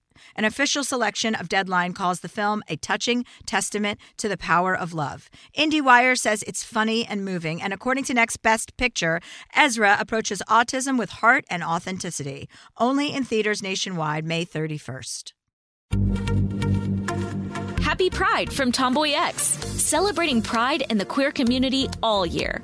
An 0.35 0.45
official 0.45 0.83
selection 0.83 1.35
of 1.35 1.49
Deadline 1.49 1.93
calls 1.93 2.21
the 2.21 2.29
film 2.29 2.63
a 2.67 2.75
touching 2.75 3.25
testament 3.45 3.99
to 4.17 4.27
the 4.27 4.37
power 4.37 4.75
of 4.75 4.93
love. 4.93 5.29
IndieWire 5.57 6.17
says 6.17 6.43
it's 6.43 6.63
funny 6.63 7.05
and 7.05 7.25
moving, 7.25 7.61
and 7.61 7.73
according 7.73 8.03
to 8.05 8.13
Next 8.13 8.37
Best 8.37 8.77
Picture, 8.77 9.19
Ezra 9.55 9.97
approaches 9.99 10.41
autism 10.47 10.97
with 10.97 11.09
heart 11.09 11.45
and 11.49 11.63
authenticity. 11.63 12.49
Only 12.77 13.13
in 13.13 13.23
theaters 13.23 13.61
nationwide, 13.61 14.25
May 14.25 14.45
31st. 14.45 15.33
Happy 17.81 18.09
Pride 18.09 18.51
from 18.51 18.71
Tomboy 18.71 19.11
X, 19.11 19.41
celebrating 19.43 20.41
pride 20.41 20.83
in 20.89 20.97
the 20.97 21.05
queer 21.05 21.31
community 21.31 21.89
all 22.01 22.25
year. 22.25 22.63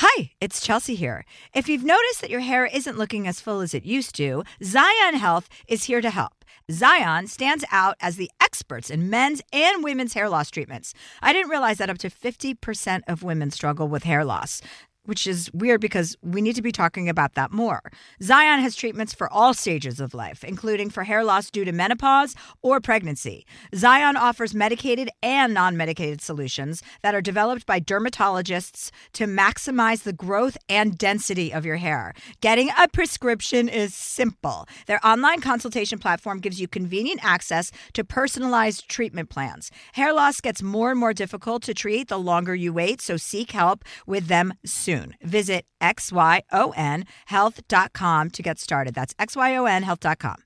Hi, 0.00 0.32
it's 0.42 0.60
Chelsea 0.60 0.94
here. 0.94 1.24
If 1.54 1.70
you've 1.70 1.82
noticed 1.82 2.20
that 2.20 2.28
your 2.28 2.40
hair 2.40 2.66
isn't 2.66 2.98
looking 2.98 3.26
as 3.26 3.40
full 3.40 3.62
as 3.62 3.72
it 3.72 3.86
used 3.86 4.14
to, 4.16 4.44
Xyon 4.60 5.14
Health 5.14 5.48
is 5.68 5.84
here 5.84 6.02
to 6.02 6.10
help. 6.10 6.44
Xyon 6.70 7.26
stands 7.26 7.64
out 7.72 7.96
as 7.98 8.16
the 8.16 8.30
experts 8.38 8.90
in 8.90 9.08
men's 9.08 9.40
and 9.54 9.82
women's 9.82 10.12
hair 10.12 10.28
loss 10.28 10.50
treatments. 10.50 10.92
I 11.22 11.32
didn't 11.32 11.48
realize 11.48 11.78
that 11.78 11.88
up 11.88 11.96
to 11.98 12.10
50% 12.10 13.04
of 13.08 13.22
women 13.22 13.50
struggle 13.50 13.88
with 13.88 14.02
hair 14.02 14.22
loss. 14.22 14.60
Which 15.06 15.26
is 15.26 15.50
weird 15.52 15.80
because 15.80 16.16
we 16.22 16.40
need 16.42 16.56
to 16.56 16.62
be 16.62 16.72
talking 16.72 17.08
about 17.08 17.34
that 17.34 17.52
more. 17.52 17.80
Xyon 18.20 18.60
has 18.60 18.76
treatments 18.76 19.14
for 19.14 19.32
all 19.32 19.54
stages 19.54 20.00
of 20.00 20.14
life, 20.14 20.44
including 20.44 20.90
for 20.90 21.04
hair 21.04 21.24
loss 21.24 21.50
due 21.50 21.64
to 21.64 21.72
menopause 21.72 22.34
or 22.62 22.80
pregnancy. 22.80 23.46
Xyon 23.72 24.16
offers 24.16 24.54
medicated 24.54 25.08
and 25.22 25.54
non 25.54 25.76
medicated 25.76 26.20
solutions 26.20 26.82
that 27.02 27.14
are 27.14 27.20
developed 27.20 27.66
by 27.66 27.80
dermatologists 27.80 28.90
to 29.12 29.26
maximize 29.26 30.02
the 30.02 30.12
growth 30.12 30.56
and 30.68 30.98
density 30.98 31.52
of 31.52 31.64
your 31.64 31.76
hair. 31.76 32.12
Getting 32.40 32.70
a 32.78 32.88
prescription 32.88 33.68
is 33.68 33.94
simple. 33.94 34.66
Their 34.86 35.04
online 35.06 35.40
consultation 35.40 35.98
platform 35.98 36.40
gives 36.40 36.60
you 36.60 36.68
convenient 36.68 37.20
access 37.22 37.70
to 37.92 38.04
personalized 38.04 38.88
treatment 38.88 39.30
plans. 39.30 39.70
Hair 39.92 40.12
loss 40.14 40.40
gets 40.40 40.62
more 40.62 40.90
and 40.90 41.00
more 41.00 41.14
difficult 41.14 41.62
to 41.64 41.74
treat 41.74 42.08
the 42.08 42.18
longer 42.18 42.54
you 42.54 42.72
wait, 42.72 43.00
so 43.00 43.16
seek 43.16 43.52
help 43.52 43.84
with 44.06 44.26
them 44.26 44.54
soon. 44.64 44.95
Visit 45.22 45.66
xyonhealth.com 45.82 48.30
to 48.30 48.42
get 48.42 48.58
started. 48.58 48.94
That's 48.94 49.12
xyonhealth.com. 49.14 50.45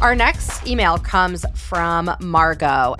Our 0.00 0.14
next 0.14 0.66
email 0.66 0.98
comes 0.98 1.46
from 1.54 2.14
Margot. 2.20 2.96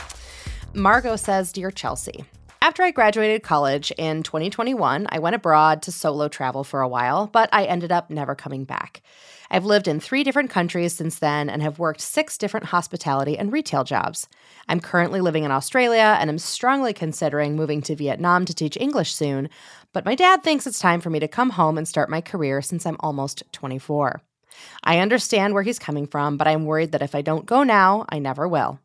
Margot 0.73 1.17
says, 1.17 1.53
Dear 1.53 1.71
Chelsea, 1.71 2.25
After 2.63 2.83
I 2.83 2.93
graduated 2.93 3.43
college 3.43 3.93
in 3.99 4.23
2021, 4.23 5.07
I 5.11 5.19
went 5.19 5.37
abroad 5.37 5.83
to 5.83 5.93
solo 5.93 6.29
travel 6.29 6.65
for 6.65 6.81
a 6.81 6.89
while, 6.89 7.27
but 7.27 7.51
I 7.53 7.65
ended 7.65 7.93
up 7.93 8.09
never 8.09 8.35
coming 8.35 8.65
back. 8.65 9.03
I've 9.51 9.67
lived 9.67 9.87
in 9.87 10.01
three 10.01 10.25
different 10.25 10.49
countries 10.49 10.95
since 10.95 11.19
then 11.19 11.51
and 11.51 11.61
have 11.61 11.79
worked 11.79 12.01
six 12.01 12.39
different 12.39 12.67
hospitality 12.67 13.37
and 13.37 13.53
retail 13.53 13.85
jobs. 13.85 14.27
I'm 14.69 14.81
currently 14.81 15.21
living 15.21 15.45
in 15.45 15.51
Australia 15.51 16.17
and 16.19 16.31
am 16.31 16.39
strongly 16.39 16.95
considering 16.95 17.55
moving 17.55 17.83
to 17.83 17.95
Vietnam 17.95 18.47
to 18.47 18.55
teach 18.55 18.79
English 18.79 19.15
soon, 19.15 19.51
but 19.93 20.07
my 20.07 20.15
dad 20.15 20.43
thinks 20.43 20.67
it's 20.67 20.79
time 20.79 21.01
for 21.01 21.11
me 21.11 21.21
to 21.21 21.29
come 21.29 21.51
home 21.51 21.77
and 21.77 21.87
start 21.87 22.09
my 22.09 22.23
career 22.23 22.63
since 22.63 22.87
I'm 22.87 22.97
almost 23.01 23.43
24. 23.53 24.23
I 24.83 24.99
understand 24.99 25.55
where 25.55 25.63
he's 25.63 25.79
coming 25.79 26.07
from, 26.07 26.37
but 26.37 26.47
I'm 26.47 26.65
worried 26.65 26.93
that 26.93 27.03
if 27.03 27.15
I 27.15 27.23
don't 27.23 27.47
go 27.47 27.63
now, 27.63 28.05
I 28.09 28.19
never 28.19 28.47
will. 28.47 28.79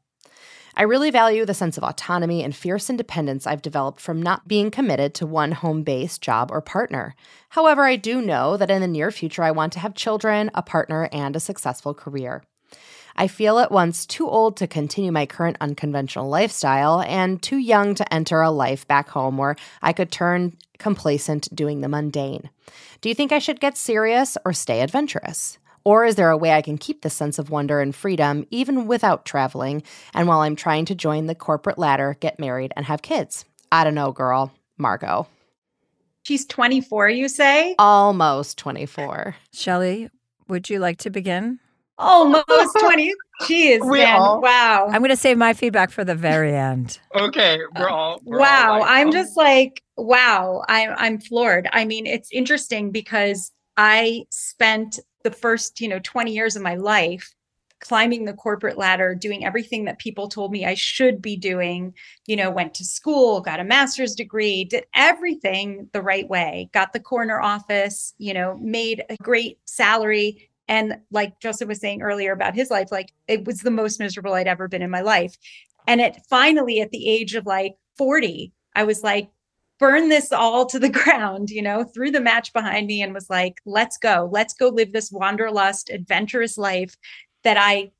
I 0.76 0.84
really 0.84 1.12
value 1.12 1.46
the 1.46 1.54
sense 1.54 1.78
of 1.78 1.84
autonomy 1.84 2.42
and 2.42 2.56
fierce 2.56 2.90
independence 2.90 3.46
I've 3.46 3.62
developed 3.62 4.00
from 4.00 4.22
not 4.22 4.48
being 4.48 4.72
committed 4.72 5.14
to 5.16 5.26
one 5.26 5.52
home 5.52 5.84
base, 5.84 6.18
job, 6.18 6.52
or 6.52 6.62
partner. 6.62 7.16
However, 7.50 7.84
I 7.84 7.98
do 7.98 8.22
know 8.22 8.56
that 8.56 8.72
in 8.72 8.82
the 8.82 8.88
near 8.88 9.12
future, 9.12 9.44
I 9.44 9.52
want 9.52 9.74
to 9.74 9.80
have 9.80 9.94
children, 9.94 10.50
a 10.54 10.62
partner, 10.62 11.10
and 11.12 11.36
a 11.36 11.40
successful 11.42 11.94
career. 11.94 12.44
I 13.16 13.28
feel 13.28 13.60
at 13.60 13.72
once 13.72 14.06
too 14.06 14.28
old 14.30 14.58
to 14.58 14.68
continue 14.68 15.12
my 15.12 15.26
current 15.26 15.58
unconventional 15.62 16.30
lifestyle 16.30 17.02
and 17.02 17.42
too 17.42 17.58
young 17.58 17.96
to 17.96 18.14
enter 18.14 18.42
a 18.42 18.52
life 18.52 18.88
back 18.88 19.10
home 19.10 19.38
where 19.38 19.56
I 19.82 19.94
could 19.94 20.12
turn 20.12 20.58
complacent 20.78 21.54
doing 21.54 21.82
the 21.82 21.90
mundane. 21.90 22.50
Do 23.02 23.10
you 23.10 23.16
think 23.16 23.32
I 23.32 23.40
should 23.40 23.60
get 23.60 23.78
serious 23.78 24.38
or 24.46 24.54
stay 24.54 24.82
adventurous? 24.82 25.58
Or 25.84 26.06
is 26.06 26.16
there 26.16 26.30
a 26.30 26.38
way 26.38 26.52
I 26.52 26.62
can 26.62 26.78
keep 26.78 27.02
the 27.02 27.10
sense 27.10 27.40
of 27.40 27.50
wonder 27.50 27.82
and 27.82 27.96
freedom 27.96 28.46
even 28.52 28.86
without 28.88 29.26
traveling 29.26 29.84
and 30.14 30.28
while 30.28 30.42
I'm 30.42 30.56
trying 30.56 30.86
to 30.86 30.96
join 30.96 31.28
the 31.28 31.36
corporate 31.36 31.78
ladder, 31.78 32.18
get 32.20 32.40
married, 32.40 32.74
and 32.76 32.86
have 32.86 33.02
kids? 33.02 33.46
I 33.72 33.84
don't 33.84 33.96
know, 33.96 34.12
girl. 34.12 34.52
Margot. 34.78 35.28
She's 36.24 36.46
24, 36.46 37.10
you 37.10 37.28
say? 37.28 37.76
Almost 37.80 38.58
24. 38.58 39.36
Shelly, 39.54 40.10
would 40.48 40.70
you 40.70 40.80
like 40.80 40.98
to 41.00 41.10
begin? 41.10 41.60
Almost 42.00 42.46
20. 42.80 43.14
Jeez, 43.42 43.88
We 43.88 44.00
man. 44.00 44.20
all- 44.20 44.42
Wow. 44.42 44.88
I'm 44.90 45.00
going 45.00 45.10
to 45.10 45.16
save 45.16 45.38
my 45.38 45.54
feedback 45.54 45.92
for 45.92 46.04
the 46.04 46.16
very 46.16 46.56
end. 46.56 47.00
Okay, 47.16 47.60
we're 47.78 47.90
uh, 47.90 47.94
all. 47.94 48.22
We're 48.24 48.38
all 48.38 48.42
wow. 48.42 48.80
like, 48.80 48.90
I'm 48.90 49.08
oh. 49.10 49.12
just 49.12 49.38
like, 49.38 49.84
wow. 49.98 50.64
I'm 50.68 50.94
I'm 50.98 51.20
floored. 51.20 51.70
I 51.72 51.86
mean, 51.86 52.06
it's 52.06 52.30
interesting 52.32 52.92
because 52.92 53.52
I 53.78 54.26
spent 54.30 55.00
the 55.24 55.32
first, 55.32 55.82
you 55.82 55.88
know, 55.88 56.00
20 56.00 56.32
years 56.34 56.56
of 56.56 56.62
my 56.62 56.76
life 56.76 57.34
climbing 57.80 58.26
the 58.26 58.34
corporate 58.34 58.78
ladder, 58.78 59.16
doing 59.16 59.46
everything 59.46 59.86
that 59.86 60.00
people 60.00 60.28
told 60.28 60.52
me 60.52 60.66
I 60.66 60.74
should 60.74 61.22
be 61.22 61.38
doing, 61.38 61.94
you 62.28 62.36
know, 62.36 62.52
went 62.52 62.74
to 62.76 62.86
school, 62.86 63.42
got 63.42 63.60
a 63.60 63.64
master's 63.64 64.16
degree, 64.16 64.66
did 64.66 64.86
everything 64.94 65.90
the 65.94 66.02
right 66.02 66.28
way, 66.28 66.70
got 66.74 66.94
the 66.94 67.00
corner 67.00 67.40
office, 67.40 68.14
you 68.18 68.34
know, 68.34 68.58
made 68.62 69.04
a 69.10 69.16
great 69.22 69.60
salary. 69.66 70.49
And 70.70 71.00
like 71.12 71.40
Joseph 71.40 71.68
was 71.68 71.82
saying 71.82 72.04
earlier 72.04 72.32
about 72.32 72.54
his 72.54 72.70
life, 72.70 72.92
like 72.92 73.12
it 73.28 73.46
was 73.46 73.62
the 73.62 73.72
most 73.72 74.00
miserable 74.00 74.34
I'd 74.36 74.48
ever 74.48 74.68
been 74.68 74.84
in 74.84 74.92
my 74.92 75.02
life. 75.02 75.36
And 75.88 76.00
it 76.00 76.18
finally, 76.30 76.80
at 76.80 76.92
the 76.92 77.10
age 77.10 77.34
of 77.34 77.48
like 77.48 77.76
40, 77.98 78.54
I 78.76 78.84
was 78.84 79.04
like, 79.04 79.30
burn 79.80 80.10
this 80.10 80.32
all 80.32 80.68
to 80.68 80.78
the 80.78 80.90
ground, 81.04 81.50
you 81.50 81.64
know, 81.64 81.84
threw 81.84 82.12
the 82.12 82.22
match 82.22 82.54
behind 82.54 82.86
me 82.86 83.02
and 83.02 83.14
was 83.14 83.30
like, 83.32 83.60
let's 83.66 83.98
go. 83.98 84.30
Let's 84.32 84.54
go 84.54 84.70
live 84.70 84.94
this 84.94 85.12
wanderlust, 85.12 85.90
adventurous 85.90 86.58
life 86.58 86.96
that 87.44 87.58
I 87.58 87.92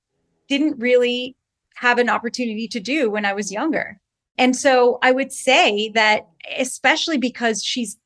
didn't 0.48 0.80
really 0.80 1.36
have 1.76 1.98
an 1.98 2.10
opportunity 2.10 2.68
to 2.68 2.80
do 2.80 3.10
when 3.10 3.26
I 3.26 3.34
was 3.34 3.52
younger. 3.52 4.00
And 4.38 4.56
so 4.56 5.00
I 5.02 5.12
would 5.12 5.32
say 5.32 5.90
that, 5.96 6.28
especially 6.58 7.18
because 7.18 7.64
she's 7.64 7.98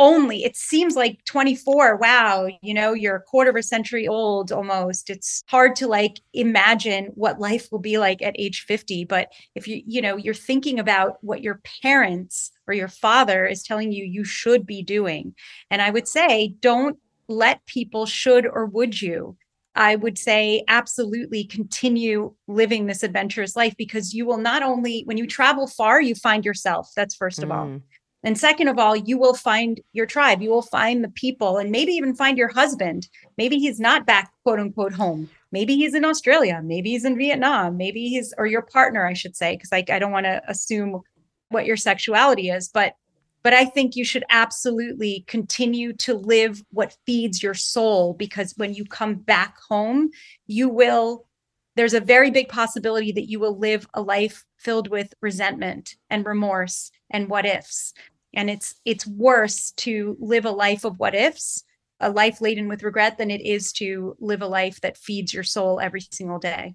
only, 0.00 0.44
it 0.44 0.56
seems 0.56 0.96
like 0.96 1.22
24, 1.26 1.96
wow, 1.96 2.48
you 2.62 2.72
know, 2.72 2.94
you're 2.94 3.16
a 3.16 3.22
quarter 3.22 3.50
of 3.50 3.56
a 3.56 3.62
century 3.62 4.08
old 4.08 4.50
almost. 4.50 5.10
It's 5.10 5.44
hard 5.46 5.76
to 5.76 5.86
like 5.86 6.20
imagine 6.32 7.10
what 7.14 7.38
life 7.38 7.68
will 7.70 7.80
be 7.80 7.98
like 7.98 8.22
at 8.22 8.34
age 8.38 8.64
50. 8.66 9.04
But 9.04 9.28
if 9.54 9.68
you, 9.68 9.82
you 9.86 10.00
know, 10.00 10.16
you're 10.16 10.34
thinking 10.34 10.78
about 10.78 11.18
what 11.20 11.42
your 11.42 11.60
parents 11.82 12.50
or 12.66 12.72
your 12.72 12.88
father 12.88 13.44
is 13.46 13.62
telling 13.62 13.92
you 13.92 14.04
you 14.04 14.24
should 14.24 14.66
be 14.66 14.82
doing. 14.82 15.34
And 15.70 15.82
I 15.82 15.90
would 15.90 16.08
say, 16.08 16.54
don't 16.60 16.98
let 17.28 17.64
people 17.66 18.06
should 18.06 18.46
or 18.46 18.64
would 18.66 19.00
you 19.00 19.36
I 19.76 19.96
would 19.96 20.18
say 20.18 20.64
absolutely 20.66 21.44
continue 21.44 22.34
living 22.48 22.86
this 22.86 23.02
adventurous 23.02 23.54
life 23.54 23.74
because 23.78 24.12
you 24.12 24.26
will 24.26 24.38
not 24.38 24.62
only, 24.64 25.02
when 25.04 25.16
you 25.16 25.28
travel 25.28 25.68
far, 25.68 26.00
you 26.00 26.14
find 26.16 26.44
yourself. 26.44 26.90
That's 26.96 27.14
first 27.14 27.42
of 27.42 27.52
all. 27.52 27.66
Mm. 27.66 27.82
And 28.22 28.38
second 28.38 28.68
of 28.68 28.78
all, 28.78 28.94
you 28.94 29.18
will 29.18 29.34
find 29.34 29.80
your 29.92 30.06
tribe, 30.06 30.42
you 30.42 30.50
will 30.50 30.62
find 30.62 31.02
the 31.02 31.08
people, 31.08 31.56
and 31.56 31.70
maybe 31.70 31.92
even 31.92 32.14
find 32.14 32.36
your 32.36 32.48
husband. 32.48 33.08
Maybe 33.38 33.58
he's 33.58 33.80
not 33.80 34.06
back, 34.06 34.32
quote 34.44 34.60
unquote, 34.60 34.92
home. 34.92 35.30
Maybe 35.52 35.76
he's 35.76 35.94
in 35.94 36.04
Australia. 36.04 36.60
Maybe 36.62 36.90
he's 36.90 37.04
in 37.04 37.16
Vietnam. 37.16 37.76
Maybe 37.76 38.08
he's, 38.08 38.34
or 38.36 38.46
your 38.46 38.62
partner, 38.62 39.06
I 39.06 39.14
should 39.14 39.36
say, 39.36 39.56
because 39.56 39.72
like 39.72 39.90
I 39.90 39.98
don't 39.98 40.12
want 40.12 40.26
to 40.26 40.42
assume 40.48 41.00
what 41.48 41.66
your 41.66 41.76
sexuality 41.76 42.50
is, 42.50 42.68
but 42.68 42.94
but 43.42 43.54
I 43.54 43.64
think 43.64 43.96
you 43.96 44.04
should 44.04 44.24
absolutely 44.28 45.24
continue 45.26 45.94
to 45.94 46.14
live 46.14 46.62
what 46.70 46.96
feeds 47.06 47.42
your 47.42 47.54
soul 47.54 48.14
because 48.14 48.54
when 48.56 48.74
you 48.74 48.84
come 48.84 49.14
back 49.14 49.56
home, 49.68 50.10
you 50.46 50.68
will, 50.68 51.26
there's 51.74 51.94
a 51.94 52.00
very 52.00 52.30
big 52.30 52.48
possibility 52.48 53.12
that 53.12 53.30
you 53.30 53.40
will 53.40 53.58
live 53.58 53.86
a 53.94 54.02
life 54.02 54.44
filled 54.58 54.88
with 54.88 55.14
resentment 55.22 55.96
and 56.10 56.26
remorse 56.26 56.90
and 57.10 57.30
what 57.30 57.46
ifs. 57.46 57.94
And 58.34 58.48
it's 58.50 58.74
it's 58.84 59.06
worse 59.06 59.72
to 59.72 60.16
live 60.20 60.44
a 60.44 60.50
life 60.50 60.84
of 60.84 60.98
what 60.98 61.14
ifs, 61.14 61.64
a 61.98 62.10
life 62.10 62.40
laden 62.40 62.68
with 62.68 62.82
regret, 62.82 63.18
than 63.18 63.30
it 63.30 63.40
is 63.40 63.72
to 63.74 64.16
live 64.20 64.42
a 64.42 64.46
life 64.46 64.80
that 64.82 64.96
feeds 64.96 65.34
your 65.34 65.42
soul 65.42 65.80
every 65.80 66.00
single 66.00 66.38
day. 66.38 66.74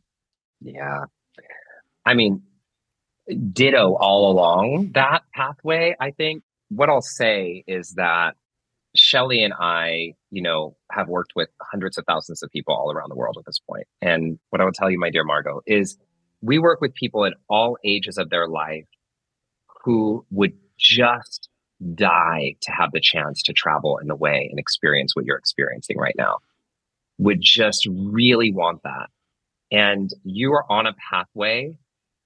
Yeah. 0.61 1.05
I 2.05 2.13
mean, 2.13 2.43
ditto 3.51 3.95
all 3.95 4.31
along 4.31 4.91
that 4.93 5.23
pathway, 5.33 5.95
I 5.99 6.11
think. 6.11 6.43
What 6.69 6.89
I'll 6.89 7.01
say 7.01 7.63
is 7.67 7.93
that 7.93 8.35
Shelly 8.95 9.43
and 9.43 9.53
I, 9.59 10.13
you 10.31 10.41
know, 10.41 10.75
have 10.91 11.07
worked 11.07 11.33
with 11.35 11.49
hundreds 11.61 11.97
of 11.97 12.05
thousands 12.05 12.41
of 12.43 12.49
people 12.49 12.73
all 12.73 12.91
around 12.91 13.09
the 13.09 13.15
world 13.15 13.37
at 13.37 13.45
this 13.45 13.59
point. 13.59 13.87
And 14.01 14.39
what 14.49 14.61
I 14.61 14.65
will 14.65 14.71
tell 14.71 14.89
you, 14.89 14.99
my 14.99 15.09
dear 15.09 15.23
Margot, 15.23 15.61
is 15.65 15.97
we 16.41 16.59
work 16.59 16.81
with 16.81 16.93
people 16.93 17.25
at 17.25 17.33
all 17.49 17.77
ages 17.83 18.17
of 18.17 18.29
their 18.29 18.47
life 18.47 18.85
who 19.83 20.25
would 20.31 20.53
just 20.77 21.49
die 21.93 22.55
to 22.61 22.71
have 22.71 22.91
the 22.91 23.01
chance 23.01 23.41
to 23.43 23.53
travel 23.53 23.97
in 23.97 24.07
the 24.07 24.15
way 24.15 24.47
and 24.49 24.59
experience 24.59 25.15
what 25.15 25.25
you're 25.25 25.37
experiencing 25.37 25.97
right 25.97 26.15
now. 26.17 26.37
Would 27.17 27.41
just 27.41 27.87
really 27.89 28.51
want 28.51 28.81
that. 28.83 29.07
And 29.71 30.09
you 30.23 30.53
are 30.53 30.69
on 30.71 30.85
a 30.85 30.93
pathway 31.09 31.77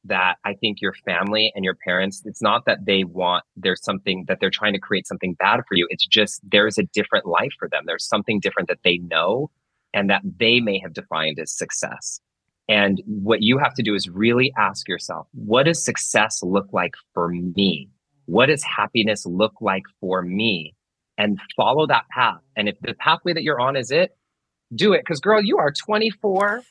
that 0.06 0.36
I 0.45 0.54
think 0.54 0.82
your 0.82 0.93
family 1.06 1.52
and 1.56 1.66
your 1.66 1.76
parents, 1.76 2.22
it's 2.26 2.41
not 2.41 2.66
that 2.66 2.86
they 2.86 3.04
want, 3.04 3.43
there's 3.56 3.84
something 3.84 4.26
that 4.28 4.39
they're 4.39 4.50
trying 4.50 4.74
to 4.74 4.80
create 4.80 5.08
something 5.08 5.34
bad 5.34 5.62
for 5.68 5.76
you. 5.76 5.88
It's 5.89 6.08
just 6.08 6.41
there's 6.50 6.78
a 6.78 6.84
different 6.93 7.26
life 7.26 7.52
for 7.60 7.68
them. 7.68 7.84
There's 7.86 8.08
something 8.08 8.39
different 8.39 8.70
that 8.70 8.80
they 8.84 8.97
know 8.97 9.52
and 9.93 10.10
that 10.10 10.22
they 10.39 10.60
may 10.60 10.80
have 10.80 10.93
defined 10.93 11.39
as 11.39 11.52
success. 11.52 12.22
And 12.68 13.02
what 13.06 13.41
you 13.41 13.58
have 13.58 13.74
to 13.76 13.84
do 13.84 13.95
is 13.95 14.08
really 14.08 14.54
ask 14.58 14.88
yourself, 14.88 15.28
what 15.34 15.64
does 15.64 15.84
success 15.84 16.41
look 16.43 16.68
like 16.72 16.93
for 17.14 17.30
me? 17.30 17.89
What 18.30 18.46
does 18.46 18.64
happiness 18.64 19.26
look 19.26 19.54
like 19.60 19.84
for 20.00 20.22
me? 20.22 20.76
And 21.18 21.40
follow 21.58 21.88
that 21.88 22.08
path. 22.10 22.40
And 22.56 22.70
if 22.70 22.76
the 22.80 22.94
pathway 22.94 23.34
that 23.34 23.44
you're 23.44 23.60
on 23.60 23.76
is 23.76 23.90
it, 23.92 24.16
do 24.74 24.94
it. 24.94 25.02
Because, 25.02 25.20
girl, 25.20 25.42
you 25.44 25.58
are 25.58 25.72
24. 25.72 26.62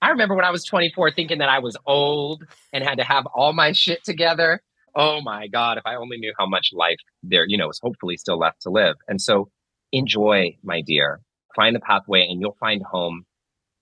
I 0.00 0.08
remember 0.08 0.36
when 0.36 0.44
I 0.44 0.50
was 0.50 0.64
24 0.64 1.10
thinking 1.10 1.38
that 1.38 1.48
I 1.48 1.58
was 1.58 1.76
old 1.84 2.44
and 2.72 2.84
had 2.84 2.98
to 2.98 3.04
have 3.04 3.26
all 3.34 3.52
my 3.52 3.72
shit 3.72 4.04
together. 4.04 4.62
Oh 4.94 5.20
my 5.20 5.48
God, 5.48 5.78
if 5.78 5.82
I 5.84 5.96
only 5.96 6.16
knew 6.16 6.32
how 6.38 6.46
much 6.46 6.70
life 6.72 6.98
there, 7.24 7.44
you 7.46 7.58
know, 7.58 7.68
is 7.68 7.80
hopefully 7.82 8.16
still 8.16 8.38
left 8.38 8.62
to 8.62 8.70
live. 8.70 8.96
And 9.08 9.20
so 9.20 9.50
enjoy, 9.92 10.56
my 10.62 10.80
dear. 10.80 11.20
Find 11.56 11.74
the 11.74 11.80
pathway 11.80 12.22
and 12.22 12.40
you'll 12.40 12.56
find 12.60 12.82
home. 12.82 13.24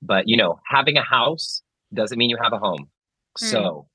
But, 0.01 0.29
you 0.29 0.37
know, 0.37 0.61
having 0.66 0.97
a 0.97 1.03
house 1.03 1.62
doesn't 1.93 2.18
mean 2.18 2.31
you 2.31 2.39
have 2.43 2.55
a 2.55 2.59
home. 2.59 2.89
Hmm. 3.39 3.45
So 3.45 3.89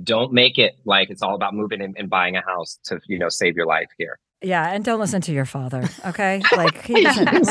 don't 0.00 0.32
make 0.32 0.58
it 0.58 0.74
like 0.84 1.10
it's 1.10 1.22
all 1.22 1.34
about 1.34 1.54
moving 1.54 1.80
and, 1.80 1.96
and 1.98 2.08
buying 2.08 2.36
a 2.36 2.42
house 2.42 2.78
to, 2.84 3.00
you 3.06 3.18
know, 3.18 3.28
save 3.28 3.56
your 3.56 3.66
life 3.66 3.88
here. 3.98 4.18
Yeah, 4.44 4.72
and 4.72 4.84
don't 4.84 4.98
listen 4.98 5.20
to 5.22 5.32
your 5.32 5.44
father, 5.44 5.88
okay? 6.04 6.42
Like 6.56 6.84
he 6.84 7.02
doesn't. 7.02 7.48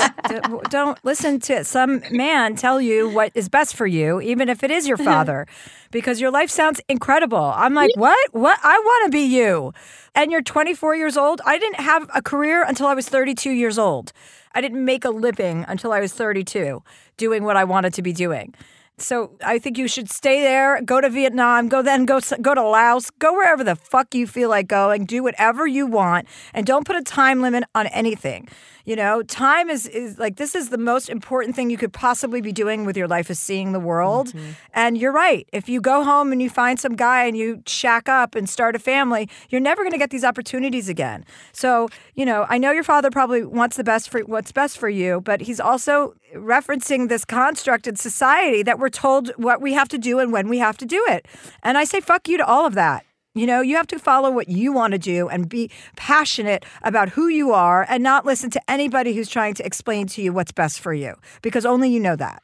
don't 0.70 1.00
listen 1.04 1.40
to 1.42 1.64
some 1.64 2.04
man 2.12 2.56
tell 2.56 2.82
you 2.82 3.10
what 3.10 3.32
is 3.34 3.48
best 3.48 3.76
for 3.76 3.88
you, 3.88 4.20
even 4.20 4.50
if 4.50 4.64
it 4.64 4.72
is 4.72 4.88
your 4.88 5.00
uh-huh. 5.00 5.10
father, 5.10 5.48
because 5.92 6.20
your 6.20 6.32
life 6.32 6.50
sounds 6.50 6.82
incredible. 6.90 7.54
I'm 7.56 7.74
like, 7.74 7.92
what? 7.96 8.34
What? 8.34 8.60
I 8.62 8.78
want 8.78 9.06
to 9.06 9.12
be 9.12 9.24
you. 9.24 9.74
And 10.14 10.32
you're 10.32 10.42
24 10.42 10.96
years 10.96 11.16
old. 11.16 11.42
I 11.46 11.58
didn't 11.58 11.80
have 11.80 12.10
a 12.14 12.22
career 12.22 12.64
until 12.64 12.88
I 12.88 12.94
was 12.94 13.08
32 13.08 13.52
years 13.52 13.80
old. 13.80 14.12
I 14.54 14.60
didn't 14.60 14.84
make 14.84 15.06
a 15.06 15.10
living 15.10 15.66
until 15.68 15.94
I 15.94 16.02
was 16.02 16.12
32, 16.12 16.84
doing 17.16 17.44
what 17.44 17.56
I 17.56 17.64
wanted 17.64 17.94
to 17.94 18.02
be 18.02 18.12
doing. 18.12 18.54
So 19.02 19.32
I 19.44 19.60
think 19.60 19.78
you 19.78 19.88
should 19.88 20.10
stay 20.10 20.42
there, 20.42 20.82
go 20.82 21.02
to 21.02 21.10
Vietnam, 21.10 21.68
go 21.68 21.82
then 21.82 22.06
go 22.06 22.20
go 22.42 22.54
to 22.54 22.64
Laos, 22.64 23.10
go 23.12 23.34
wherever 23.34 23.64
the 23.64 23.76
fuck 23.76 24.14
you 24.14 24.28
feel 24.28 24.50
like 24.50 24.68
going, 24.68 25.06
do 25.06 25.24
whatever 25.24 25.68
you 25.68 25.88
want, 25.88 26.28
and 26.54 26.66
don't 26.66 26.86
put 26.86 26.96
a 26.96 27.02
time 27.02 27.42
limit 27.42 27.64
on 27.76 27.88
anything. 27.88 28.48
You 28.86 28.96
know, 28.96 29.22
time 29.24 29.70
is 29.70 29.88
is 29.88 30.18
like 30.18 30.38
this 30.38 30.56
is 30.56 30.70
the 30.70 30.78
most 30.78 31.10
important 31.10 31.56
thing 31.56 31.70
you 31.70 31.78
could 31.78 31.94
possibly 31.94 32.42
be 32.42 32.52
doing 32.52 32.86
with 32.86 32.98
your 32.98 33.08
life 33.08 33.30
is 33.30 33.40
seeing 33.40 33.74
the 33.74 33.80
world. 33.80 34.30
Mm-hmm. 34.30 34.52
And 34.74 34.98
you're 34.98 35.12
right. 35.12 35.48
If 35.54 35.70
you 35.70 35.82
go 35.82 36.04
home 36.04 36.32
and 36.32 36.42
you 36.42 36.50
find 36.50 36.80
some 36.80 36.96
guy 36.96 37.26
and 37.26 37.38
you 37.38 37.62
shack 37.68 38.10
up 38.10 38.36
and 38.36 38.50
start 38.50 38.76
a 38.76 38.80
family, 38.80 39.30
you're 39.50 39.62
never 39.62 39.84
going 39.84 39.92
to 39.92 39.98
get 39.98 40.10
these 40.10 40.24
opportunities 40.24 40.90
again. 40.90 41.26
So, 41.52 41.90
you 42.16 42.26
know, 42.26 42.46
I 42.50 42.58
know 42.58 42.72
your 42.72 42.84
father 42.84 43.12
probably 43.12 43.44
wants 43.44 43.78
the 43.78 43.84
best 43.84 44.10
for 44.10 44.22
what's 44.22 44.52
best 44.52 44.78
for 44.78 44.90
you, 44.90 45.22
but 45.22 45.42
he's 45.42 45.60
also 45.60 46.16
referencing 46.36 47.10
this 47.10 47.26
constructed 47.26 48.00
society 48.00 48.64
that 48.64 48.80
we're 48.80 48.90
told 48.90 49.30
what 49.38 49.62
we 49.62 49.74
have 49.74 49.88
to 49.90 49.98
do 49.98 50.20
and 50.20 50.32
when 50.32 50.48
we 50.48 50.60
have 50.60 50.78
to 50.78 50.86
do 50.86 51.04
it. 51.10 51.28
And 51.64 51.78
I 51.78 51.84
say 51.84 52.02
fuck 52.02 52.28
you 52.28 52.38
to 52.38 52.46
all 52.46 52.66
of 52.66 52.74
that. 52.76 53.06
You 53.34 53.48
know, 53.48 53.62
you 53.62 53.78
have 53.78 53.88
to 53.88 54.00
follow 54.00 54.30
what 54.30 54.50
you 54.50 54.74
want 54.74 54.92
to 54.92 54.98
do 54.98 55.30
and 55.30 55.48
be 55.48 55.72
passionate 55.96 56.66
about 56.84 57.10
who 57.10 57.30
you 57.30 57.54
are 57.54 57.86
and 57.88 58.04
not 58.04 58.26
listen 58.26 58.50
to 58.52 58.62
anybody 58.70 59.14
who's 59.14 59.30
trying 59.30 59.54
to 59.54 59.66
explain 59.66 60.08
to 60.08 60.22
you 60.22 60.34
what's 60.34 60.52
best 60.52 60.82
for 60.82 60.94
you 60.94 61.16
because 61.42 61.66
only 61.66 61.90
you 61.90 62.00
know 62.00 62.18
that. 62.18 62.44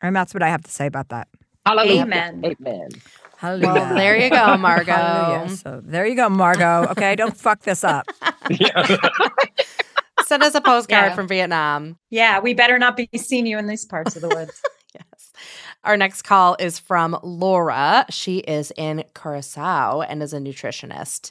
And 0.00 0.16
that's 0.16 0.32
what 0.32 0.42
I 0.42 0.48
have 0.48 0.62
to 0.62 0.70
say 0.70 0.86
about 0.86 1.10
that. 1.10 1.28
Hallelujah. 1.66 2.02
Amen. 2.02 2.42
Amen. 2.44 2.88
Hallelujah. 3.36 3.72
Well, 3.74 3.94
there 3.94 4.16
you 4.16 4.30
go, 4.30 4.56
Margot. 4.56 4.92
Hallelujah. 4.92 5.56
So 5.56 5.80
there 5.84 6.06
you 6.06 6.14
go, 6.14 6.28
Margot. 6.28 6.86
Okay, 6.92 7.14
don't 7.14 7.36
fuck 7.36 7.62
this 7.62 7.84
up. 7.84 8.06
Send 10.26 10.42
us 10.42 10.54
a 10.54 10.60
postcard 10.60 11.10
Yeah. 11.10 11.14
from 11.14 11.28
Vietnam. 11.28 11.98
Yeah, 12.10 12.38
we 12.40 12.54
better 12.54 12.78
not 12.78 12.96
be 12.96 13.08
seeing 13.16 13.46
you 13.46 13.58
in 13.58 13.66
these 13.66 13.84
parts 13.84 14.16
of 14.16 14.22
the 14.22 14.28
woods. 14.28 14.60
Yes. 14.94 15.32
Our 15.84 15.96
next 15.96 16.20
call 16.20 16.54
is 16.60 16.78
from 16.78 17.18
Laura. 17.22 18.04
She 18.10 18.38
is 18.40 18.74
in 18.76 19.04
Curacao 19.14 20.02
and 20.02 20.22
is 20.22 20.34
a 20.34 20.38
nutritionist. 20.38 21.30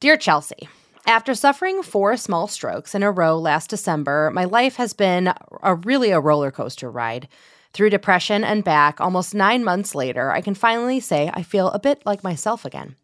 Dear 0.00 0.16
Chelsea, 0.16 0.68
after 1.06 1.32
suffering 1.36 1.84
four 1.84 2.16
small 2.16 2.48
strokes 2.48 2.92
in 2.92 3.04
a 3.04 3.10
row 3.12 3.38
last 3.38 3.70
December, 3.70 4.32
my 4.34 4.44
life 4.46 4.74
has 4.76 4.94
been 4.94 5.32
a 5.62 5.76
really 5.76 6.10
a 6.10 6.18
roller 6.18 6.50
coaster 6.50 6.90
ride. 6.90 7.28
Through 7.72 7.90
depression 7.90 8.42
and 8.42 8.64
back, 8.64 9.00
almost 9.00 9.32
nine 9.32 9.62
months 9.62 9.94
later, 9.94 10.32
I 10.32 10.40
can 10.40 10.54
finally 10.56 10.98
say 10.98 11.30
I 11.32 11.44
feel 11.44 11.68
a 11.70 11.78
bit 11.78 12.02
like 12.04 12.24
myself 12.24 12.64
again. 12.64 12.96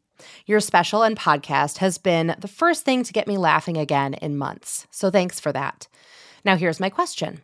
Your 0.46 0.60
special 0.60 1.02
and 1.02 1.16
podcast 1.16 1.78
has 1.78 1.98
been 1.98 2.34
the 2.38 2.48
first 2.48 2.84
thing 2.84 3.04
to 3.04 3.12
get 3.12 3.26
me 3.26 3.38
laughing 3.38 3.76
again 3.76 4.14
in 4.14 4.36
months. 4.36 4.86
So 4.90 5.10
thanks 5.10 5.40
for 5.40 5.52
that. 5.52 5.88
Now, 6.44 6.56
here's 6.56 6.80
my 6.80 6.90
question 6.90 7.42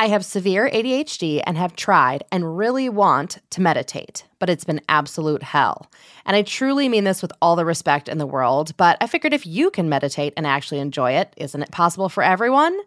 I 0.00 0.08
have 0.08 0.24
severe 0.24 0.70
ADHD 0.70 1.42
and 1.46 1.58
have 1.58 1.76
tried 1.76 2.24
and 2.32 2.56
really 2.56 2.88
want 2.88 3.36
to 3.50 3.60
meditate, 3.60 4.24
but 4.38 4.48
it's 4.48 4.64
been 4.64 4.80
absolute 4.88 5.42
hell. 5.42 5.90
And 6.24 6.34
I 6.34 6.40
truly 6.40 6.88
mean 6.88 7.04
this 7.04 7.20
with 7.20 7.32
all 7.42 7.54
the 7.54 7.66
respect 7.66 8.08
in 8.08 8.16
the 8.16 8.26
world, 8.26 8.74
but 8.78 8.96
I 9.02 9.06
figured 9.06 9.34
if 9.34 9.46
you 9.46 9.70
can 9.70 9.90
meditate 9.90 10.32
and 10.38 10.46
actually 10.46 10.80
enjoy 10.80 11.12
it, 11.12 11.34
isn't 11.36 11.62
it 11.62 11.70
possible 11.70 12.08
for 12.08 12.22
everyone? 12.22 12.78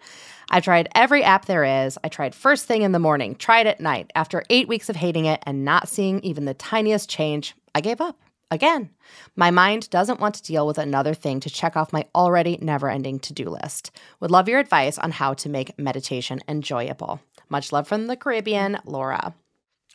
I 0.49 0.59
tried 0.59 0.89
every 0.95 1.23
app 1.23 1.45
there 1.45 1.85
is. 1.85 1.99
I 2.03 2.07
tried 2.07 2.33
first 2.33 2.65
thing 2.65 2.81
in 2.81 2.93
the 2.93 2.99
morning, 2.99 3.35
tried 3.35 3.67
at 3.67 3.79
night. 3.79 4.09
After 4.15 4.43
eight 4.49 4.67
weeks 4.67 4.89
of 4.89 4.95
hating 4.95 5.25
it 5.25 5.43
and 5.45 5.63
not 5.63 5.89
seeing 5.89 6.19
even 6.21 6.45
the 6.45 6.55
tiniest 6.55 7.11
change, 7.11 7.53
I 7.75 7.81
gave 7.81 8.01
up. 8.01 8.22
Again, 8.53 8.91
my 9.35 9.49
mind 9.49 9.89
doesn't 9.89 10.19
want 10.19 10.35
to 10.35 10.43
deal 10.43 10.67
with 10.67 10.77
another 10.77 11.15
thing 11.15 11.39
to 11.39 11.49
check 11.49 11.75
off 11.75 11.91
my 11.91 12.05
already 12.13 12.59
never 12.61 12.87
ending 12.87 13.17
to 13.21 13.33
do 13.33 13.49
list. 13.49 13.89
Would 14.19 14.29
love 14.29 14.47
your 14.47 14.59
advice 14.59 14.99
on 14.99 15.09
how 15.09 15.33
to 15.33 15.49
make 15.49 15.79
meditation 15.79 16.39
enjoyable. 16.47 17.19
Much 17.49 17.71
love 17.71 17.87
from 17.87 18.05
the 18.05 18.15
Caribbean, 18.15 18.77
Laura. 18.85 19.33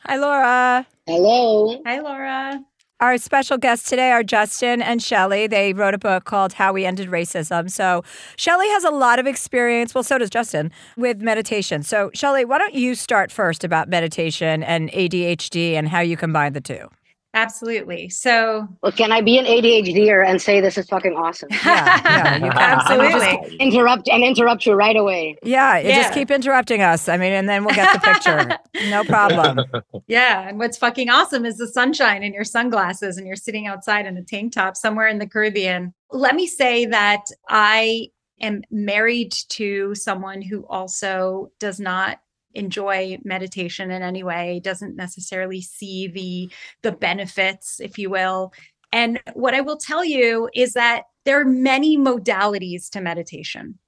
Hi, 0.06 0.16
Laura. 0.16 0.88
Hello. 1.06 1.80
Hi, 1.86 2.00
Laura. 2.00 2.64
Our 2.98 3.16
special 3.18 3.58
guests 3.58 3.88
today 3.88 4.10
are 4.10 4.24
Justin 4.24 4.82
and 4.82 5.00
Shelly. 5.00 5.46
They 5.46 5.72
wrote 5.72 5.94
a 5.94 5.98
book 5.98 6.24
called 6.24 6.54
How 6.54 6.72
We 6.72 6.84
Ended 6.84 7.10
Racism. 7.10 7.70
So, 7.70 8.02
Shelly 8.34 8.66
has 8.70 8.82
a 8.82 8.90
lot 8.90 9.20
of 9.20 9.26
experience, 9.28 9.94
well, 9.94 10.02
so 10.02 10.18
does 10.18 10.30
Justin, 10.30 10.72
with 10.96 11.22
meditation. 11.22 11.84
So, 11.84 12.10
Shelly, 12.12 12.44
why 12.44 12.58
don't 12.58 12.74
you 12.74 12.96
start 12.96 13.30
first 13.30 13.62
about 13.62 13.88
meditation 13.88 14.64
and 14.64 14.90
ADHD 14.90 15.74
and 15.74 15.88
how 15.88 16.00
you 16.00 16.16
combine 16.16 16.54
the 16.54 16.60
two? 16.60 16.88
Absolutely. 17.34 18.08
So, 18.08 18.66
Well, 18.82 18.92
can 18.92 19.12
I 19.12 19.20
be 19.20 19.38
an 19.38 19.44
ADHDer 19.44 20.26
and 20.26 20.40
say 20.40 20.60
this 20.60 20.78
is 20.78 20.88
fucking 20.88 21.12
awesome? 21.14 21.48
Yeah, 21.50 22.00
yeah, 22.04 22.34
you 22.36 22.50
can. 22.50 22.52
absolutely. 22.56 23.56
interrupt 23.58 24.08
and 24.08 24.24
interrupt 24.24 24.64
you 24.64 24.72
right 24.72 24.96
away. 24.96 25.36
Yeah, 25.42 25.78
you 25.78 25.90
just 25.90 26.14
keep 26.14 26.30
interrupting 26.30 26.80
us. 26.80 27.08
I 27.08 27.16
mean, 27.18 27.32
and 27.32 27.48
then 27.48 27.64
we'll 27.64 27.74
get 27.74 27.92
the 27.92 28.00
picture. 28.00 28.58
no 28.90 29.04
problem. 29.04 29.60
Yeah. 30.06 30.48
And 30.48 30.58
what's 30.58 30.78
fucking 30.78 31.10
awesome 31.10 31.44
is 31.44 31.58
the 31.58 31.68
sunshine 31.68 32.22
and 32.22 32.34
your 32.34 32.44
sunglasses, 32.44 33.18
and 33.18 33.26
you're 33.26 33.36
sitting 33.36 33.66
outside 33.66 34.06
in 34.06 34.16
a 34.16 34.22
tank 34.22 34.54
top 34.54 34.76
somewhere 34.76 35.08
in 35.08 35.18
the 35.18 35.26
Caribbean. 35.26 35.92
Let 36.10 36.34
me 36.34 36.46
say 36.46 36.86
that 36.86 37.24
I 37.48 38.08
am 38.40 38.62
married 38.70 39.32
to 39.50 39.94
someone 39.94 40.40
who 40.40 40.66
also 40.66 41.50
does 41.58 41.78
not 41.78 42.18
enjoy 42.58 43.18
meditation 43.24 43.90
in 43.90 44.02
any 44.02 44.22
way 44.22 44.60
doesn't 44.62 44.96
necessarily 44.96 45.60
see 45.60 46.08
the 46.08 46.50
the 46.82 46.92
benefits 46.92 47.80
if 47.80 47.98
you 47.98 48.10
will 48.10 48.52
and 48.92 49.20
what 49.34 49.54
i 49.54 49.60
will 49.60 49.76
tell 49.76 50.04
you 50.04 50.48
is 50.54 50.72
that 50.72 51.04
there 51.24 51.40
are 51.40 51.44
many 51.44 51.96
modalities 51.96 52.90
to 52.90 53.00
meditation 53.00 53.78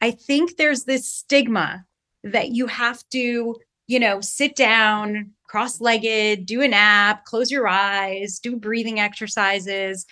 i 0.00 0.10
think 0.10 0.56
there's 0.56 0.84
this 0.84 1.10
stigma 1.10 1.84
that 2.22 2.50
you 2.50 2.66
have 2.66 3.02
to 3.10 3.56
you 3.88 3.98
know, 3.98 4.20
sit 4.20 4.54
down, 4.54 5.32
cross 5.48 5.80
legged, 5.80 6.46
do 6.46 6.62
an 6.62 6.74
app, 6.74 7.24
close 7.24 7.50
your 7.50 7.66
eyes, 7.66 8.38
do 8.38 8.54
breathing 8.54 9.00
exercises. 9.00 10.06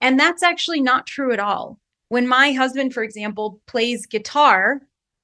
And 0.00 0.18
that's 0.18 0.42
actually 0.42 0.80
not 0.80 1.06
true 1.06 1.32
at 1.32 1.38
all. 1.38 1.78
When 2.08 2.26
my 2.26 2.52
husband, 2.52 2.92
for 2.92 3.04
example, 3.04 3.60
plays 3.68 4.04
guitar, 4.04 4.82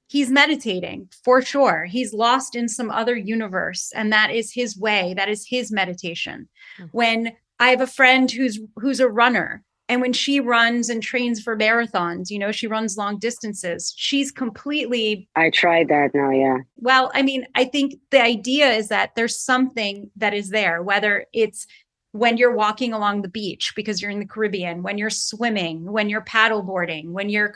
he's 0.08 0.30
meditating 0.30 1.08
for 1.24 1.42
sure. 1.42 1.84
He's 1.84 2.12
lost 2.12 2.54
in 2.54 2.68
some 2.68 2.90
other 2.90 3.16
universe 3.16 3.92
and 3.94 4.12
that 4.12 4.30
is 4.30 4.52
his 4.52 4.78
way, 4.78 5.14
that 5.14 5.28
is 5.28 5.46
his 5.48 5.72
meditation. 5.72 6.48
Hmm. 6.76 6.84
When 6.92 7.32
I 7.58 7.70
have 7.70 7.80
a 7.80 7.86
friend 7.86 8.30
who's 8.30 8.60
who's 8.76 9.00
a 9.00 9.08
runner 9.08 9.62
and 9.88 10.00
when 10.00 10.12
she 10.12 10.40
runs 10.40 10.88
and 10.88 11.02
trains 11.02 11.40
for 11.40 11.56
marathons, 11.56 12.28
you 12.28 12.38
know, 12.38 12.50
she 12.50 12.66
runs 12.66 12.96
long 12.96 13.18
distances. 13.18 13.94
She's 13.96 14.32
completely 14.32 15.28
I 15.36 15.50
tried 15.50 15.88
that 15.88 16.14
now, 16.14 16.30
yeah. 16.30 16.58
well, 16.76 17.10
I 17.14 17.22
mean, 17.22 17.46
I 17.54 17.64
think 17.64 17.94
the 18.10 18.22
idea 18.22 18.70
is 18.72 18.88
that 18.88 19.14
there's 19.14 19.38
something 19.38 20.10
that 20.16 20.34
is 20.34 20.50
there, 20.50 20.82
whether 20.82 21.26
it's 21.32 21.66
when 22.12 22.36
you're 22.36 22.54
walking 22.54 22.92
along 22.92 23.22
the 23.22 23.28
beach 23.28 23.72
because 23.76 24.00
you're 24.00 24.10
in 24.10 24.20
the 24.20 24.26
Caribbean, 24.26 24.82
when 24.82 24.96
you're 24.98 25.10
swimming, 25.10 25.90
when 25.90 26.08
you're 26.08 26.24
paddleboarding, 26.24 27.10
when 27.10 27.28
you're, 27.28 27.54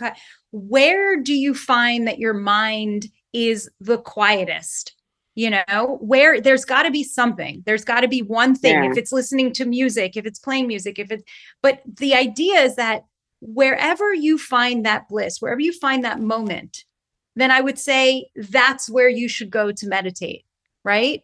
where 0.52 1.16
do 1.16 1.34
you 1.34 1.54
find 1.54 2.06
that 2.06 2.18
your 2.18 2.34
mind 2.34 3.06
is 3.32 3.70
the 3.80 3.98
quietest? 3.98 4.94
You 5.36 5.50
know, 5.50 5.98
where 6.00 6.40
there's 6.40 6.64
got 6.64 6.82
to 6.82 6.90
be 6.90 7.04
something, 7.04 7.62
there's 7.64 7.84
got 7.84 8.00
to 8.00 8.08
be 8.08 8.20
one 8.20 8.54
thing. 8.54 8.84
Yeah. 8.84 8.90
If 8.90 8.98
it's 8.98 9.12
listening 9.12 9.52
to 9.54 9.64
music, 9.64 10.16
if 10.16 10.26
it's 10.26 10.40
playing 10.40 10.66
music, 10.66 10.98
if 10.98 11.10
it's, 11.10 11.22
but 11.62 11.80
the 11.86 12.14
idea 12.14 12.60
is 12.60 12.76
that 12.76 13.04
wherever 13.40 14.12
you 14.12 14.36
find 14.36 14.84
that 14.84 15.08
bliss, 15.08 15.38
wherever 15.40 15.60
you 15.60 15.72
find 15.72 16.04
that 16.04 16.20
moment, 16.20 16.84
then 17.36 17.50
I 17.50 17.60
would 17.60 17.78
say 17.78 18.28
that's 18.34 18.90
where 18.90 19.08
you 19.08 19.28
should 19.28 19.50
go 19.50 19.72
to 19.72 19.86
meditate, 19.86 20.44
right? 20.84 21.22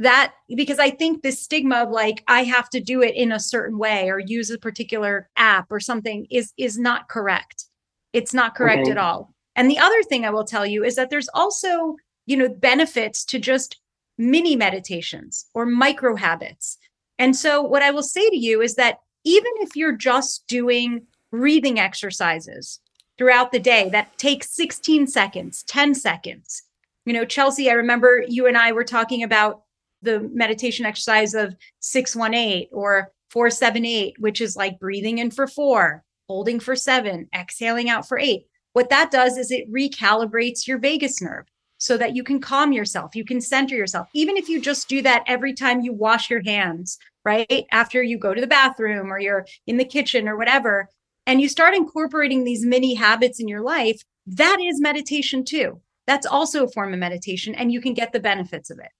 That 0.00 0.32
because 0.56 0.78
I 0.78 0.88
think 0.90 1.22
this 1.22 1.42
stigma 1.42 1.82
of 1.82 1.90
like 1.90 2.24
I 2.26 2.44
have 2.44 2.70
to 2.70 2.80
do 2.80 3.02
it 3.02 3.14
in 3.14 3.32
a 3.32 3.38
certain 3.38 3.76
way 3.78 4.08
or 4.08 4.18
use 4.18 4.50
a 4.50 4.58
particular 4.58 5.28
app 5.36 5.66
or 5.70 5.78
something 5.78 6.26
is 6.30 6.52
is 6.56 6.78
not 6.78 7.08
correct. 7.08 7.66
It's 8.14 8.32
not 8.32 8.54
correct 8.54 8.82
Okay. 8.82 8.92
at 8.92 8.98
all. 8.98 9.34
And 9.56 9.70
the 9.70 9.78
other 9.78 10.02
thing 10.02 10.24
I 10.24 10.30
will 10.30 10.44
tell 10.44 10.64
you 10.64 10.84
is 10.84 10.96
that 10.96 11.10
there's 11.10 11.28
also, 11.34 11.96
you 12.24 12.36
know, 12.36 12.48
benefits 12.48 13.24
to 13.26 13.38
just 13.38 13.78
mini 14.16 14.56
meditations 14.56 15.46
or 15.52 15.66
micro 15.66 16.16
habits. 16.16 16.78
And 17.18 17.36
so 17.36 17.60
what 17.60 17.82
I 17.82 17.90
will 17.90 18.02
say 18.02 18.28
to 18.30 18.36
you 18.36 18.62
is 18.62 18.76
that 18.76 19.00
even 19.24 19.52
if 19.56 19.76
you're 19.76 19.96
just 19.96 20.46
doing 20.46 21.02
breathing 21.30 21.78
exercises 21.78 22.80
throughout 23.18 23.52
the 23.52 23.60
day 23.60 23.90
that 23.90 24.16
takes 24.16 24.56
16 24.56 25.06
seconds, 25.08 25.62
10 25.64 25.94
seconds. 25.94 26.62
You 27.04 27.12
know, 27.12 27.26
Chelsea, 27.26 27.70
I 27.70 27.74
remember 27.74 28.24
you 28.26 28.46
and 28.46 28.56
I 28.56 28.72
were 28.72 28.84
talking 28.84 29.22
about 29.22 29.62
the 30.02 30.20
meditation 30.32 30.86
exercise 30.86 31.34
of 31.34 31.54
618 31.80 32.68
or 32.72 33.12
478, 33.30 34.16
which 34.18 34.40
is 34.40 34.56
like 34.56 34.80
breathing 34.80 35.18
in 35.18 35.30
for 35.30 35.46
four, 35.46 36.04
holding 36.28 36.60
for 36.60 36.76
seven, 36.76 37.28
exhaling 37.34 37.88
out 37.88 38.06
for 38.06 38.18
eight. 38.18 38.46
What 38.72 38.90
that 38.90 39.10
does 39.10 39.36
is 39.36 39.50
it 39.50 39.70
recalibrates 39.72 40.66
your 40.66 40.78
vagus 40.78 41.20
nerve 41.20 41.46
so 41.78 41.96
that 41.96 42.14
you 42.14 42.22
can 42.22 42.40
calm 42.40 42.72
yourself, 42.72 43.16
you 43.16 43.24
can 43.24 43.40
center 43.40 43.74
yourself. 43.74 44.08
Even 44.14 44.36
if 44.36 44.48
you 44.48 44.60
just 44.60 44.88
do 44.88 45.00
that 45.02 45.24
every 45.26 45.54
time 45.54 45.80
you 45.80 45.92
wash 45.92 46.28
your 46.28 46.42
hands, 46.44 46.98
right? 47.24 47.64
After 47.72 48.02
you 48.02 48.18
go 48.18 48.34
to 48.34 48.40
the 48.40 48.46
bathroom 48.46 49.12
or 49.12 49.18
you're 49.18 49.46
in 49.66 49.78
the 49.78 49.84
kitchen 49.84 50.28
or 50.28 50.36
whatever, 50.36 50.88
and 51.26 51.40
you 51.40 51.48
start 51.48 51.74
incorporating 51.74 52.44
these 52.44 52.64
mini 52.64 52.94
habits 52.94 53.40
in 53.40 53.48
your 53.48 53.62
life, 53.62 54.02
that 54.26 54.58
is 54.60 54.80
meditation 54.80 55.44
too. 55.44 55.80
That's 56.06 56.26
also 56.26 56.64
a 56.64 56.70
form 56.70 56.92
of 56.92 56.98
meditation, 56.98 57.54
and 57.54 57.72
you 57.72 57.80
can 57.80 57.94
get 57.94 58.12
the 58.12 58.20
benefits 58.20 58.70
of 58.70 58.78
it. 58.78 58.90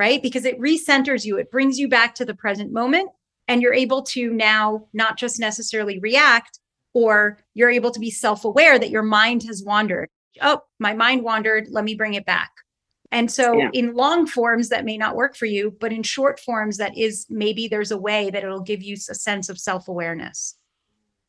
Right? 0.00 0.22
Because 0.22 0.46
it 0.46 0.58
recenters 0.58 1.26
you, 1.26 1.36
it 1.36 1.50
brings 1.50 1.78
you 1.78 1.86
back 1.86 2.14
to 2.14 2.24
the 2.24 2.32
present 2.34 2.72
moment, 2.72 3.10
and 3.48 3.60
you're 3.60 3.74
able 3.74 4.00
to 4.02 4.32
now 4.32 4.86
not 4.94 5.18
just 5.18 5.38
necessarily 5.38 5.98
react, 5.98 6.58
or 6.94 7.38
you're 7.52 7.68
able 7.70 7.90
to 7.90 8.00
be 8.00 8.10
self 8.10 8.46
aware 8.46 8.78
that 8.78 8.88
your 8.88 9.02
mind 9.02 9.42
has 9.42 9.62
wandered. 9.62 10.08
Oh, 10.40 10.62
my 10.78 10.94
mind 10.94 11.22
wandered. 11.22 11.68
Let 11.70 11.84
me 11.84 11.94
bring 11.94 12.14
it 12.14 12.24
back. 12.24 12.50
And 13.12 13.30
so, 13.30 13.58
Yeah. 13.58 13.68
in 13.74 13.94
long 13.94 14.26
forms, 14.26 14.70
that 14.70 14.86
may 14.86 14.96
not 14.96 15.16
work 15.16 15.36
for 15.36 15.44
you, 15.46 15.76
but 15.78 15.92
in 15.92 16.02
short 16.02 16.40
forms, 16.40 16.78
that 16.78 16.96
is 16.96 17.26
maybe 17.28 17.68
there's 17.68 17.90
a 17.90 17.98
way 17.98 18.30
that 18.30 18.42
it'll 18.42 18.62
give 18.62 18.82
you 18.82 18.94
a 18.94 19.14
sense 19.14 19.50
of 19.50 19.58
self 19.58 19.86
awareness. 19.86 20.56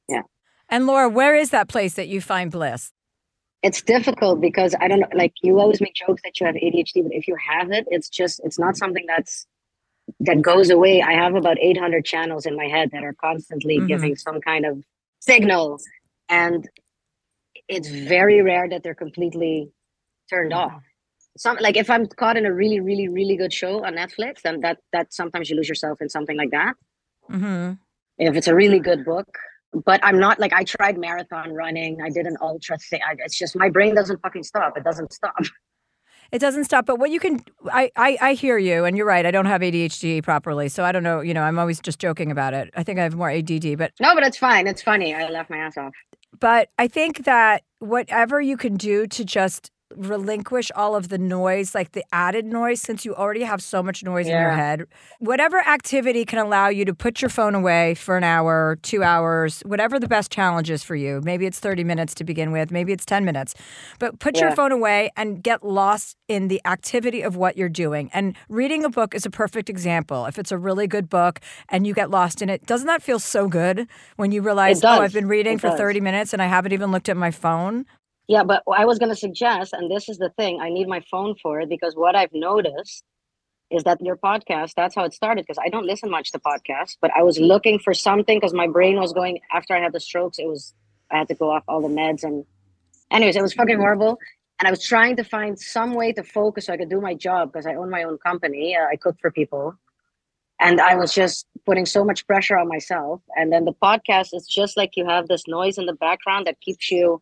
Yeah. 0.07 0.21
And 0.69 0.87
Laura, 0.87 1.09
where 1.09 1.35
is 1.35 1.49
that 1.49 1.67
place 1.67 1.95
that 1.95 2.07
you 2.07 2.21
find 2.21 2.49
bliss? 2.49 2.93
It's 3.63 3.81
difficult 3.81 4.41
because 4.41 4.73
I 4.79 4.87
don't 4.87 5.01
know, 5.01 5.07
like 5.13 5.33
you 5.43 5.59
always 5.59 5.81
make 5.81 5.93
jokes 5.93 6.21
that 6.23 6.39
you 6.39 6.45
have 6.47 6.55
ADHD, 6.55 7.03
but 7.03 7.13
if 7.13 7.27
you 7.27 7.35
have 7.35 7.71
it, 7.71 7.85
it's 7.91 8.09
just 8.09 8.41
it's 8.43 8.57
not 8.57 8.75
something 8.75 9.05
that's 9.07 9.45
that 10.19 10.41
goes 10.41 10.69
away. 10.71 11.01
I 11.01 11.13
have 11.13 11.35
about 11.35 11.57
800 11.59 12.03
channels 12.03 12.45
in 12.45 12.55
my 12.55 12.65
head 12.65 12.89
that 12.91 13.03
are 13.03 13.13
constantly 13.13 13.77
Mhm. 13.79 13.87
giving 13.87 14.15
some 14.15 14.41
kind 14.41 14.65
of 14.65 14.83
signal, 15.19 15.79
and 16.27 16.67
it's 17.67 17.87
very 17.87 18.41
rare 18.41 18.67
that 18.67 18.81
they're 18.83 18.95
completely 18.95 19.71
turned 20.29 20.53
off. 20.53 20.81
Some 21.37 21.57
like 21.61 21.77
if 21.77 21.89
I'm 21.89 22.07
caught 22.07 22.37
in 22.37 22.45
a 22.47 22.53
really, 22.53 22.79
really, 22.79 23.07
really 23.07 23.37
good 23.37 23.53
show 23.53 23.85
on 23.85 23.93
Netflix, 23.95 24.41
then 24.41 24.61
that 24.61 24.79
that 24.91 25.13
sometimes 25.13 25.49
you 25.49 25.55
lose 25.55 25.69
yourself 25.69 26.01
in 26.01 26.09
something 26.09 26.35
like 26.35 26.49
that. 26.51 26.75
Mm-hmm. 27.29 27.73
If 28.17 28.35
it's 28.35 28.47
a 28.47 28.55
really 28.55 28.79
good 28.79 29.05
book, 29.05 29.37
but 29.85 29.99
I'm 30.03 30.19
not 30.19 30.39
like 30.39 30.53
I 30.53 30.63
tried 30.63 30.97
marathon 30.97 31.53
running. 31.53 32.01
I 32.01 32.09
did 32.09 32.25
an 32.25 32.37
ultra 32.41 32.77
thing. 32.77 32.99
I, 33.07 33.15
it's 33.19 33.37
just 33.37 33.55
my 33.55 33.69
brain 33.69 33.95
doesn't 33.95 34.21
fucking 34.21 34.43
stop. 34.43 34.77
It 34.77 34.83
doesn't 34.83 35.13
stop. 35.13 35.35
It 36.31 36.39
doesn't 36.39 36.63
stop, 36.63 36.85
but 36.85 36.97
what 36.97 37.09
you 37.09 37.19
can, 37.19 37.43
I, 37.73 37.91
I, 37.97 38.17
I 38.21 38.33
hear 38.35 38.57
you, 38.57 38.85
and 38.85 38.95
you're 38.95 39.05
right. 39.05 39.25
I 39.25 39.31
don't 39.31 39.47
have 39.47 39.59
ADHD 39.59 40.23
properly, 40.23 40.69
so 40.69 40.81
I 40.85 40.93
don't 40.93 41.03
know. 41.03 41.19
You 41.19 41.33
know, 41.33 41.41
I'm 41.43 41.59
always 41.59 41.81
just 41.81 41.99
joking 41.99 42.31
about 42.31 42.53
it. 42.53 42.69
I 42.73 42.83
think 42.83 42.99
I 42.99 43.03
have 43.03 43.15
more 43.17 43.29
ADD, 43.29 43.77
but 43.77 43.91
No, 43.99 44.15
but 44.15 44.23
it's 44.23 44.37
fine. 44.37 44.65
It's 44.65 44.81
funny. 44.81 45.13
I 45.13 45.27
laugh 45.27 45.49
my 45.49 45.57
ass 45.57 45.75
off. 45.75 45.91
but 46.39 46.69
I 46.79 46.87
think 46.87 47.25
that 47.25 47.63
whatever 47.79 48.39
you 48.39 48.55
can 48.55 48.77
do 48.77 49.07
to 49.07 49.25
just 49.25 49.71
relinquish 49.95 50.71
all 50.75 50.95
of 50.95 51.09
the 51.09 51.17
noise, 51.17 51.73
like 51.75 51.91
the 51.91 52.03
added 52.11 52.45
noise, 52.45 52.81
since 52.81 53.05
you 53.05 53.15
already 53.15 53.43
have 53.43 53.61
so 53.61 53.81
much 53.83 54.03
noise 54.03 54.27
in 54.27 54.33
your 54.33 54.51
head, 54.51 54.85
whatever 55.19 55.59
activity 55.59 56.25
can 56.25 56.39
allow 56.39 56.67
you 56.67 56.85
to 56.85 56.93
put 56.93 57.21
your 57.21 57.29
phone 57.29 57.55
away 57.55 57.95
for 57.95 58.17
an 58.17 58.23
hour, 58.23 58.77
two 58.81 59.03
hours, 59.03 59.61
whatever 59.65 59.99
the 59.99 60.07
best 60.07 60.31
challenge 60.31 60.69
is 60.69 60.83
for 60.83 60.95
you. 60.95 61.21
Maybe 61.23 61.45
it's 61.45 61.59
30 61.59 61.83
minutes 61.83 62.13
to 62.15 62.23
begin 62.23 62.51
with, 62.51 62.71
maybe 62.71 62.91
it's 62.93 63.05
10 63.05 63.25
minutes, 63.25 63.53
but 63.99 64.19
put 64.19 64.39
your 64.39 64.51
phone 64.51 64.71
away 64.71 65.11
and 65.15 65.43
get 65.43 65.63
lost 65.63 66.17
in 66.27 66.47
the 66.47 66.61
activity 66.65 67.21
of 67.21 67.35
what 67.35 67.57
you're 67.57 67.69
doing. 67.69 68.09
And 68.13 68.35
reading 68.49 68.83
a 68.83 68.89
book 68.89 69.13
is 69.13 69.25
a 69.25 69.29
perfect 69.29 69.69
example. 69.69 70.25
If 70.25 70.39
it's 70.39 70.51
a 70.51 70.57
really 70.57 70.87
good 70.87 71.09
book 71.09 71.39
and 71.69 71.85
you 71.85 71.93
get 71.93 72.09
lost 72.09 72.41
in 72.41 72.49
it, 72.49 72.65
doesn't 72.65 72.87
that 72.87 73.01
feel 73.03 73.19
so 73.19 73.47
good 73.47 73.87
when 74.15 74.31
you 74.31 74.41
realize, 74.41 74.83
oh, 74.83 74.89
I've 74.89 75.13
been 75.13 75.27
reading 75.27 75.55
It 75.55 75.61
for 75.61 75.69
does. 75.69 75.77
30 75.77 75.99
minutes 76.01 76.33
and 76.33 76.41
I 76.41 76.47
haven't 76.47 76.71
even 76.73 76.91
looked 76.91 77.09
at 77.09 77.17
my 77.17 77.31
phone? 77.31 77.85
Yeah, 78.27 78.43
but 78.43 78.63
I 78.71 78.85
was 78.85 78.99
gonna 78.99 79.15
suggest, 79.15 79.73
and 79.73 79.89
this 79.89 80.07
is 80.07 80.17
the 80.17 80.29
thing, 80.29 80.59
I 80.61 80.69
need 80.69 80.87
my 80.87 81.01
phone 81.11 81.35
for 81.41 81.59
it 81.61 81.69
because 81.69 81.95
what 81.95 82.15
I've 82.15 82.33
noticed 82.33 83.03
is 83.71 83.83
that 83.83 84.01
your 84.01 84.17
podcast, 84.17 84.73
that's 84.75 84.95
how 84.95 85.05
it 85.05 85.13
started. 85.13 85.45
Because 85.45 85.59
I 85.63 85.69
don't 85.69 85.85
listen 85.85 86.09
much 86.09 86.31
to 86.31 86.39
podcasts, 86.39 86.97
but 87.01 87.11
I 87.15 87.23
was 87.23 87.39
looking 87.39 87.79
for 87.79 87.93
something 87.93 88.37
because 88.37 88.53
my 88.53 88.67
brain 88.67 88.99
was 88.99 89.13
going 89.13 89.39
after 89.51 89.75
I 89.75 89.79
had 89.79 89.93
the 89.93 89.99
strokes, 89.99 90.39
it 90.39 90.47
was 90.47 90.73
I 91.09 91.17
had 91.17 91.27
to 91.29 91.35
go 91.35 91.51
off 91.51 91.63
all 91.67 91.81
the 91.81 91.87
meds 91.87 92.23
and 92.23 92.45
anyways, 93.11 93.35
it 93.35 93.41
was 93.41 93.53
fucking 93.53 93.77
horrible. 93.77 94.17
And 94.59 94.67
I 94.67 94.71
was 94.71 94.83
trying 94.83 95.15
to 95.17 95.23
find 95.23 95.59
some 95.59 95.93
way 95.95 96.13
to 96.13 96.23
focus 96.23 96.67
so 96.67 96.73
I 96.73 96.77
could 96.77 96.89
do 96.89 97.01
my 97.01 97.15
job 97.15 97.51
because 97.51 97.65
I 97.65 97.75
own 97.75 97.89
my 97.89 98.03
own 98.03 98.17
company. 98.19 98.75
Uh, 98.75 98.85
I 98.85 98.95
cook 98.95 99.17
for 99.19 99.31
people. 99.31 99.75
And 100.59 100.79
I 100.79 100.95
was 100.95 101.13
just 101.13 101.47
putting 101.65 101.87
so 101.87 102.05
much 102.05 102.27
pressure 102.27 102.55
on 102.57 102.67
myself. 102.67 103.21
And 103.35 103.51
then 103.51 103.65
the 103.65 103.73
podcast 103.73 104.29
is 104.33 104.45
just 104.45 104.77
like 104.77 104.91
you 104.95 105.07
have 105.07 105.27
this 105.27 105.47
noise 105.47 105.79
in 105.79 105.87
the 105.87 105.93
background 105.93 106.45
that 106.45 106.61
keeps 106.61 106.91
you 106.91 107.21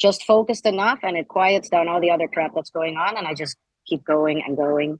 just 0.00 0.24
focused 0.24 0.66
enough 0.66 1.00
and 1.02 1.16
it 1.16 1.28
quiets 1.28 1.68
down 1.68 1.88
all 1.88 2.00
the 2.00 2.10
other 2.10 2.28
crap 2.28 2.52
that's 2.54 2.70
going 2.70 2.96
on. 2.96 3.16
And 3.16 3.26
I 3.26 3.34
just 3.34 3.56
keep 3.86 4.04
going 4.04 4.42
and 4.46 4.56
going. 4.56 4.98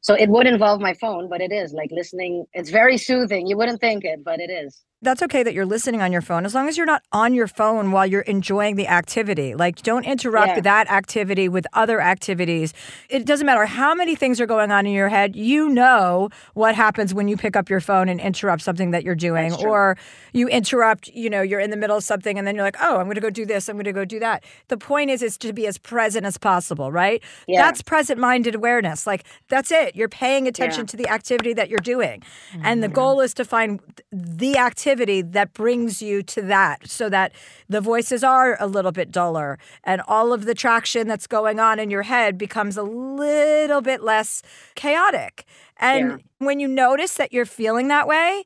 So 0.00 0.14
it 0.14 0.28
would 0.28 0.46
involve 0.46 0.80
my 0.80 0.94
phone, 0.94 1.28
but 1.30 1.40
it 1.40 1.52
is 1.52 1.72
like 1.72 1.90
listening. 1.90 2.44
It's 2.52 2.70
very 2.70 2.98
soothing. 2.98 3.46
You 3.46 3.56
wouldn't 3.56 3.80
think 3.80 4.04
it, 4.04 4.22
but 4.24 4.40
it 4.40 4.50
is. 4.50 4.82
That's 5.04 5.22
okay 5.22 5.42
that 5.42 5.52
you're 5.52 5.66
listening 5.66 6.00
on 6.00 6.12
your 6.12 6.22
phone 6.22 6.46
as 6.46 6.54
long 6.54 6.66
as 6.66 6.78
you're 6.78 6.86
not 6.86 7.02
on 7.12 7.34
your 7.34 7.46
phone 7.46 7.92
while 7.92 8.06
you're 8.06 8.22
enjoying 8.22 8.76
the 8.76 8.88
activity. 8.88 9.54
Like, 9.54 9.82
don't 9.82 10.04
interrupt 10.04 10.56
Yeah. 10.56 10.60
that 10.60 10.90
activity 10.90 11.46
with 11.46 11.66
other 11.74 12.00
activities. 12.00 12.72
It 13.10 13.26
doesn't 13.26 13.44
matter 13.44 13.66
how 13.66 13.94
many 13.94 14.14
things 14.14 14.40
are 14.40 14.46
going 14.46 14.72
on 14.72 14.86
in 14.86 14.94
your 14.94 15.10
head. 15.10 15.36
You 15.36 15.68
know 15.68 16.30
what 16.54 16.74
happens 16.74 17.12
when 17.12 17.28
you 17.28 17.36
pick 17.36 17.54
up 17.54 17.68
your 17.68 17.80
phone 17.80 18.08
and 18.08 18.18
interrupt 18.18 18.62
something 18.62 18.92
that 18.92 19.04
you're 19.04 19.14
doing, 19.14 19.52
or 19.52 19.98
you 20.32 20.48
interrupt, 20.48 21.08
you 21.08 21.28
know, 21.28 21.42
you're 21.42 21.60
in 21.60 21.68
the 21.68 21.76
middle 21.76 21.98
of 21.98 22.04
something 22.04 22.38
and 22.38 22.46
then 22.46 22.54
you're 22.54 22.64
like, 22.64 22.78
oh, 22.80 22.96
I'm 22.96 23.04
going 23.04 23.16
to 23.16 23.20
go 23.20 23.28
do 23.28 23.44
this, 23.44 23.68
I'm 23.68 23.76
going 23.76 23.84
to 23.84 23.92
go 23.92 24.06
do 24.06 24.18
that. 24.20 24.42
The 24.68 24.78
point 24.78 25.10
is, 25.10 25.22
is 25.22 25.36
to 25.38 25.52
be 25.52 25.66
as 25.66 25.76
present 25.76 26.24
as 26.24 26.38
possible, 26.38 26.90
right? 26.90 27.22
Yeah. 27.46 27.60
That's 27.60 27.82
present 27.82 28.18
minded 28.18 28.54
awareness. 28.54 29.06
Like, 29.06 29.24
that's 29.50 29.70
it. 29.70 29.94
You're 29.94 30.08
paying 30.08 30.48
attention 30.48 30.84
Yeah. 30.84 30.86
to 30.92 30.96
the 30.96 31.08
activity 31.08 31.52
that 31.52 31.68
you're 31.68 31.78
doing. 31.80 32.22
And 32.62 32.82
the 32.82 32.86
mm-hmm. 32.86 32.94
goal 32.94 33.20
is 33.20 33.34
to 33.34 33.44
find 33.44 33.80
the 34.10 34.56
activity 34.56 34.93
that 34.94 35.52
brings 35.52 36.00
you 36.00 36.22
to 36.22 36.42
that 36.42 36.88
so 36.88 37.08
that 37.08 37.32
the 37.68 37.80
voices 37.80 38.22
are 38.24 38.56
a 38.60 38.66
little 38.66 38.92
bit 38.92 39.10
duller 39.10 39.58
and 39.82 40.00
all 40.06 40.32
of 40.32 40.44
the 40.44 40.54
traction 40.54 41.08
that's 41.08 41.26
going 41.26 41.58
on 41.60 41.78
in 41.78 41.90
your 41.90 42.02
head 42.02 42.38
becomes 42.38 42.76
a 42.76 42.82
little 42.82 43.80
bit 43.80 44.02
less 44.02 44.42
chaotic. 44.74 45.44
And 45.78 46.22
when 46.38 46.60
you 46.60 46.68
notice 46.68 47.14
that 47.14 47.32
you're 47.32 47.46
feeling 47.46 47.88
that 47.88 48.06
way, 48.06 48.44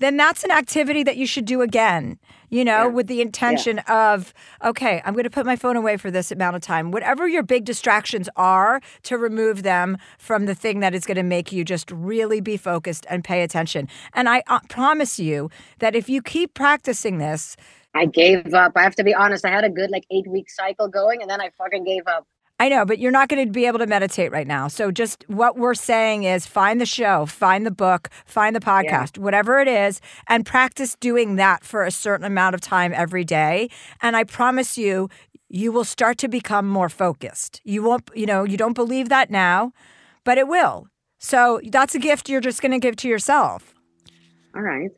then 0.00 0.16
that's 0.16 0.44
an 0.44 0.50
activity 0.50 1.02
that 1.04 1.16
you 1.16 1.26
should 1.26 1.44
do 1.44 1.62
again, 1.62 2.18
you 2.50 2.64
know, 2.64 2.84
Yeah. 2.84 2.86
with 2.88 3.06
the 3.06 3.20
intention 3.20 3.78
of, 3.80 4.34
okay, 4.64 5.00
I'm 5.04 5.14
going 5.14 5.24
to 5.24 5.30
put 5.30 5.46
my 5.46 5.56
phone 5.56 5.76
away 5.76 5.96
for 5.96 6.10
this 6.10 6.32
amount 6.32 6.56
of 6.56 6.62
time. 6.62 6.90
Whatever 6.90 7.28
your 7.28 7.42
big 7.42 7.64
distractions 7.64 8.28
are, 8.36 8.80
to 9.04 9.16
remove 9.16 9.62
them 9.62 9.96
from 10.18 10.46
the 10.46 10.54
thing 10.54 10.80
that 10.80 10.94
is 10.94 11.06
going 11.06 11.16
to 11.16 11.22
make 11.22 11.52
you 11.52 11.64
just 11.64 11.90
really 11.90 12.40
be 12.40 12.56
focused 12.56 13.06
and 13.08 13.22
pay 13.22 13.42
attention. 13.42 13.88
And 14.12 14.28
I 14.28 14.42
uh, 14.48 14.60
promise 14.68 15.18
you 15.20 15.50
that 15.78 15.94
if 15.94 16.08
you 16.08 16.20
keep 16.22 16.54
practicing 16.54 17.18
this, 17.18 17.56
I 17.94 18.06
gave 18.06 18.54
up. 18.54 18.72
I 18.76 18.82
have 18.82 18.94
to 18.96 19.04
be 19.04 19.14
honest. 19.14 19.44
I 19.44 19.50
had 19.50 19.64
a 19.64 19.70
good 19.70 19.90
like 19.90 20.04
eight 20.10 20.26
week 20.28 20.48
cycle 20.50 20.88
going 20.88 21.22
and 21.22 21.30
then 21.30 21.40
I 21.40 21.50
fucking 21.58 21.84
gave 21.84 22.06
up. 22.06 22.26
I 22.60 22.68
know, 22.68 22.84
but 22.84 22.98
you're 22.98 23.10
not 23.10 23.30
going 23.30 23.46
to 23.46 23.50
be 23.50 23.64
able 23.64 23.78
to 23.78 23.86
meditate 23.86 24.30
right 24.30 24.46
now. 24.46 24.68
So 24.68 24.90
just 24.90 25.24
what 25.28 25.56
we're 25.56 25.74
saying 25.74 26.24
is 26.24 26.46
find 26.46 26.78
the 26.78 26.84
show, 26.84 27.24
find 27.24 27.64
the 27.64 27.70
book, 27.70 28.10
find 28.26 28.54
the 28.54 28.60
podcast, 28.60 29.16
whatever 29.16 29.60
it 29.60 29.66
is, 29.66 30.02
and 30.28 30.44
practice 30.44 30.94
doing 31.00 31.36
that 31.36 31.64
for 31.64 31.84
a 31.84 31.90
certain 31.90 32.26
amount 32.26 32.54
of 32.54 32.60
time 32.60 32.92
every 32.94 33.24
day. 33.24 33.70
And 34.02 34.14
I 34.14 34.24
promise 34.24 34.76
you, 34.76 35.08
you 35.48 35.72
will 35.72 35.84
start 35.84 36.18
to 36.18 36.28
become 36.28 36.68
more 36.68 36.90
focused. 36.90 37.62
You 37.64 37.82
won't, 37.82 38.10
you 38.14 38.26
know, 38.26 38.44
you 38.44 38.58
don't 38.58 38.74
believe 38.74 39.08
that 39.08 39.30
now, 39.30 39.72
but 40.22 40.36
it 40.36 40.46
will. 40.46 40.86
So 41.18 41.62
that's 41.70 41.94
a 41.94 41.98
gift 41.98 42.28
you're 42.28 42.42
just 42.42 42.60
going 42.60 42.72
to 42.72 42.78
give 42.78 42.94
to 42.96 43.08
yourself. 43.08 43.74
All 44.54 44.60
right. 44.60 44.90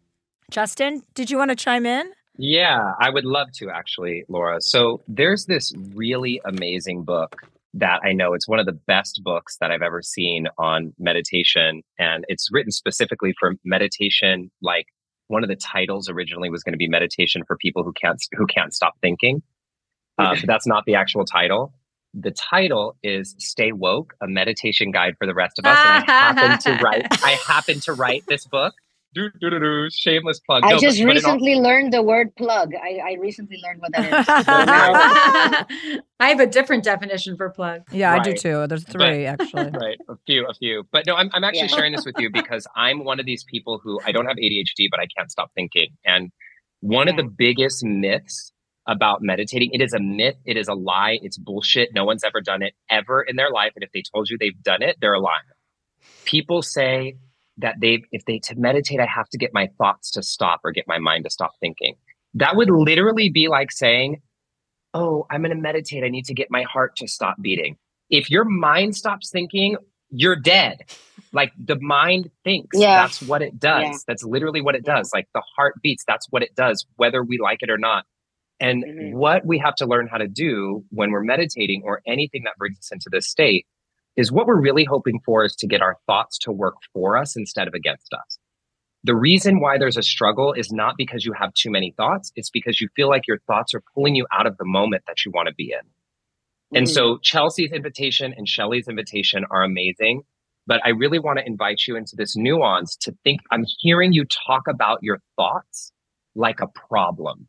Justin, 0.51 1.03
did 1.15 1.31
you 1.31 1.39
want 1.39 1.51
to 1.51 1.57
chime 1.57 1.87
in? 1.87 2.11
Yeah, 2.39 2.93
I 2.99 3.11
would 3.11 3.25
love 3.25 3.49
to 3.55 3.71
actually, 3.71 4.25
Laura. 4.29 4.61
So 4.61 5.03
there's 5.07 5.47
this 5.47 5.73
really 5.95 6.41
amazing 6.45 7.05
book 7.05 7.37
that 7.75 8.01
I 8.05 8.13
know 8.13 8.35
it's 8.35 8.49
one 8.49 8.59
of 8.59 8.67
the 8.67 8.73
best 8.73 9.23
books 9.25 9.57
that 9.61 9.71
I've 9.71 9.83
ever 9.83 10.03
seen 10.03 10.47
on 10.59 10.93
meditation. 10.99 11.83
And 11.99 12.25
it's 12.29 12.51
written 12.53 12.71
specifically 12.71 13.35
for 13.39 13.55
meditation. 13.65 14.51
Like 14.61 14.87
one 15.29 15.43
of 15.43 15.49
the 15.49 15.57
titles 15.57 16.09
originally 16.09 16.51
was 16.51 16.63
going 16.63 16.75
to 16.75 16.79
be 16.79 16.89
meditation 16.89 17.43
for 17.47 17.57
people 17.57 17.83
who 17.83 17.93
can't 17.93 18.23
who 18.33 18.47
can't 18.47 18.75
stop 18.75 18.95
thinking. 19.01 19.43
Uh, 20.19 20.35
but 20.37 20.45
that's 20.47 20.67
not 20.67 20.85
the 20.87 20.95
actual 20.95 21.25
title. 21.25 21.73
The 22.15 22.31
title 22.31 22.97
is 23.03 23.35
"Stay 23.39 23.73
Woke: 23.73 24.15
A 24.21 24.29
Meditation 24.29 24.91
Guide 24.91 25.15
for 25.19 25.27
the 25.27 25.35
Rest 25.35 25.59
of 25.59 25.65
Us." 25.65 25.79
And 25.79 26.05
I 26.05 26.13
happen 26.13 26.59
to 26.59 26.83
write. 26.83 27.07
I 27.25 27.39
happen 27.47 27.81
to 27.81 27.95
write 27.95 28.25
this 28.29 28.47
book. 28.47 28.75
Do, 29.15 29.29
do, 29.41 29.51
do, 29.51 29.59
do, 29.59 29.91
shameless 29.91 30.41
plug. 30.41 30.65
I 30.65 30.71
No, 30.71 30.77
but- 30.77 30.81
just 30.83 30.99
but 30.99 31.03
in 31.03 31.09
all- 31.09 31.15
recently 31.15 31.55
learned 31.57 31.93
the 31.93 32.03
word 32.03 32.35
plug. 32.37 32.73
I, 32.75 33.01
I 33.13 33.17
recently 33.21 33.59
learned 33.63 33.81
what 33.81 33.93
that 33.93 34.07
is. 34.07 35.67
I 36.21 36.29
have 36.29 36.41
a 36.41 36.47
different 36.47 36.85
definition 36.85 37.37
for 37.37 37.51
plug. 37.51 37.83
Yeah, 37.91 38.15
I 38.15 38.21
do 38.21 38.35
too. 38.35 38.67
There's 38.67 38.85
But- 38.85 38.93
three 38.93 39.27
actually. 39.27 39.71
right 39.81 39.99
a 40.09 40.17
few 40.27 40.47
a 40.47 40.55
few 40.55 40.85
but 40.93 41.07
no 41.07 41.15
i'm, 41.15 41.31
I'm 41.33 41.45
actually 41.45 41.63
Yeah. 41.63 41.77
sharing 41.77 41.93
this 41.93 42.05
with 42.05 42.15
you 42.19 42.31
because 42.31 42.67
i'm 42.77 43.05
one 43.05 43.21
of 43.21 43.27
these 43.27 43.45
people 43.45 43.81
who 43.83 44.01
i 44.05 44.13
don't 44.13 44.27
have 44.27 44.37
adhd 44.37 44.89
but 44.91 45.01
i 45.01 45.07
can't 45.17 45.31
stop 45.31 45.51
thinking 45.55 45.89
and 46.05 46.31
one 46.81 47.09
of 47.09 47.15
hmm. 47.15 47.23
the 47.23 47.29
biggest 47.37 47.85
myths 47.85 48.53
about 48.87 49.23
meditating 49.23 49.71
it 49.73 49.81
is 49.81 49.93
a 49.93 50.01
myth 50.01 50.37
it 50.45 50.57
is 50.57 50.69
a 50.69 50.75
lie 50.75 51.19
it's 51.23 51.39
bullshit 51.39 51.91
no 51.95 52.05
one's 52.05 52.25
ever 52.25 52.41
done 52.41 52.63
it 52.63 52.75
ever 52.91 53.23
in 53.23 53.37
their 53.37 53.51
life 53.51 53.73
and 53.75 53.85
if 53.85 53.91
they 53.93 54.03
told 54.13 54.29
you 54.29 54.37
they've 54.39 54.63
done 54.63 54.83
it 54.83 54.97
they're 55.01 55.15
a 55.15 55.21
liar 55.21 55.57
people 56.25 56.63
say 56.63 57.17
that 57.59 57.77
they 57.81 58.03
if 58.13 58.25
they 58.25 58.39
to 58.39 58.55
meditate 58.57 59.01
i 59.01 59.07
have 59.07 59.29
to 59.29 59.39
get 59.39 59.53
my 59.53 59.69
thoughts 59.79 60.11
to 60.11 60.23
stop 60.23 60.61
or 60.65 60.73
get 60.73 60.87
my 60.89 60.99
mind 60.99 61.25
to 61.25 61.31
stop 61.31 61.53
thinking 61.61 61.95
that 62.35 62.57
would 62.57 62.71
literally 62.71 63.29
be 63.31 63.49
like 63.49 63.71
saying 63.71 64.21
oh 64.95 65.27
i'm 65.31 65.43
going 65.43 65.55
to 65.55 65.61
meditate 65.63 66.03
i 66.05 66.09
need 66.09 66.25
to 66.25 66.35
get 66.35 66.49
my 66.51 66.63
heart 66.63 66.97
to 66.97 67.07
stop 67.07 67.37
beating 67.41 67.77
if 68.11 68.31
your 68.31 68.45
mind 68.45 68.97
stops 68.97 69.31
thinking 69.31 69.77
you're 70.15 70.37
dead. 70.37 70.83
Like 71.33 71.53
the 71.59 71.81
mind 71.81 72.31
thinks. 72.45 72.79
Yeah. 72.79 73.01
That's 73.01 73.23
what 73.23 73.41
it 73.41 73.59
does. 73.59 73.83
Yeah. 73.83 73.97
That's 74.07 74.23
literally 74.23 74.61
what 74.61 74.75
it 74.75 74.85
does. 74.85 75.11
Like 75.15 75.27
the 75.33 75.43
heart 75.57 75.77
beats. 75.83 76.05
That's 76.07 76.27
what 76.29 76.43
it 76.43 76.55
does, 76.55 76.85
whether 76.97 77.25
we 77.25 77.39
like 77.39 77.63
it 77.63 77.71
or 77.71 77.79
not. 77.79 78.05
And 78.61 78.85
Mhm. 78.85 79.13
what 79.15 79.47
we 79.47 79.57
have 79.59 79.75
to 79.77 79.87
learn 79.87 80.09
how 80.09 80.19
to 80.19 80.29
do 80.29 80.85
when 80.91 81.11
we're 81.11 81.23
meditating 81.25 81.81
or 81.83 82.03
anything 82.07 82.43
that 82.45 82.59
brings 82.59 82.79
us 82.79 82.93
into 82.93 83.09
this 83.11 83.27
state 83.27 83.67
is 84.17 84.31
what 84.31 84.47
we're 84.47 84.61
really 84.61 84.85
hoping 84.85 85.21
for 85.25 85.45
is 85.45 85.57
to 85.57 85.67
get 85.67 85.83
our 85.83 85.97
thoughts 86.07 86.39
to 86.39 86.53
work 86.53 86.75
for 86.93 87.17
us 87.17 87.37
instead 87.37 87.69
of 87.69 87.75
against 87.75 88.13
us. 88.13 88.39
The 89.05 89.17
reason 89.17 89.61
why 89.61 89.79
there's 89.79 89.97
a 89.97 90.03
struggle 90.03 90.53
is 90.53 90.71
not 90.71 90.95
because 90.97 91.25
you 91.25 91.33
have 91.33 91.53
too 91.55 91.71
many 91.71 91.93
thoughts, 91.97 92.31
it's 92.37 92.51
because 92.51 92.81
you 92.81 92.89
feel 92.95 93.09
like 93.09 93.27
your 93.27 93.39
thoughts 93.47 93.75
are 93.75 93.83
pulling 93.95 94.15
you 94.15 94.27
out 94.33 94.47
of 94.47 94.57
the 94.59 94.65
moment 94.65 95.05
that 95.07 95.25
you 95.25 95.33
want 95.35 95.49
to 95.49 95.55
be 95.55 95.73
in. 95.73 95.89
And 96.77 96.87
Mhm. 96.87 96.91
so 96.91 97.19
Chelsea's 97.19 97.73
invitation 97.73 98.33
and 98.37 98.49
Shelly's 98.49 98.89
invitation 98.89 99.45
are 99.51 99.63
amazing. 99.63 100.23
But 100.67 100.81
I 100.85 100.91
really 100.91 101.19
want 101.19 101.41
to 101.41 101.47
invite 101.47 101.89
you 101.89 101.97
into 101.97 102.15
this 102.15 102.37
nuance 102.37 102.95
to 102.99 103.13
think 103.25 103.41
I'm 103.51 103.65
hearing 103.81 104.13
you 104.13 104.25
talk 104.47 104.69
about 104.69 105.03
your 105.03 105.19
thoughts 105.37 105.93
like 106.37 106.61
a 106.61 106.69
problem. 106.69 107.49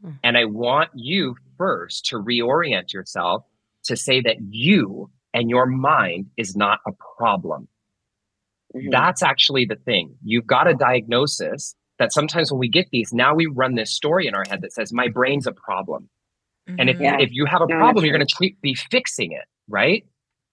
Hmm. 0.00 0.12
And 0.24 0.38
I 0.38 0.46
want 0.46 0.90
you 0.94 1.36
first 1.58 2.06
to 2.06 2.16
reorient 2.16 2.92
yourself 2.92 3.44
to 3.84 3.96
say 3.96 4.20
that 4.22 4.38
you 4.40 5.10
and 5.36 5.50
your 5.50 5.66
mind 5.66 6.26
is 6.38 6.56
not 6.56 6.80
a 6.86 6.92
problem. 7.18 7.68
Mhm. 8.74 8.90
That's 8.90 9.22
actually 9.22 9.66
the 9.66 9.76
thing. 9.76 10.16
You've 10.24 10.46
got 10.46 10.66
a 10.66 10.74
diagnosis 10.74 11.76
that 11.98 12.12
sometimes 12.12 12.50
when 12.50 12.58
we 12.58 12.68
get 12.68 12.88
these, 12.90 13.12
now 13.12 13.34
we 13.34 13.46
run 13.46 13.74
this 13.74 13.90
story 13.94 14.26
in 14.26 14.34
our 14.34 14.44
head 14.48 14.62
that 14.62 14.72
says, 14.72 14.92
my 14.92 15.08
brain's 15.08 15.46
a 15.46 15.52
problem. 15.52 16.08
And 16.78 16.90
if. 16.90 16.98
Yeah. 16.98 17.18
if 17.20 17.30
you 17.32 17.46
have 17.46 17.60
a 17.62 17.66
No, 17.68 17.76
problem, 17.76 18.04
you're 18.04 18.16
going 18.16 18.26
to 18.26 18.50
be 18.60 18.74
fixing 18.74 19.30
it, 19.32 19.44
right? 19.68 20.04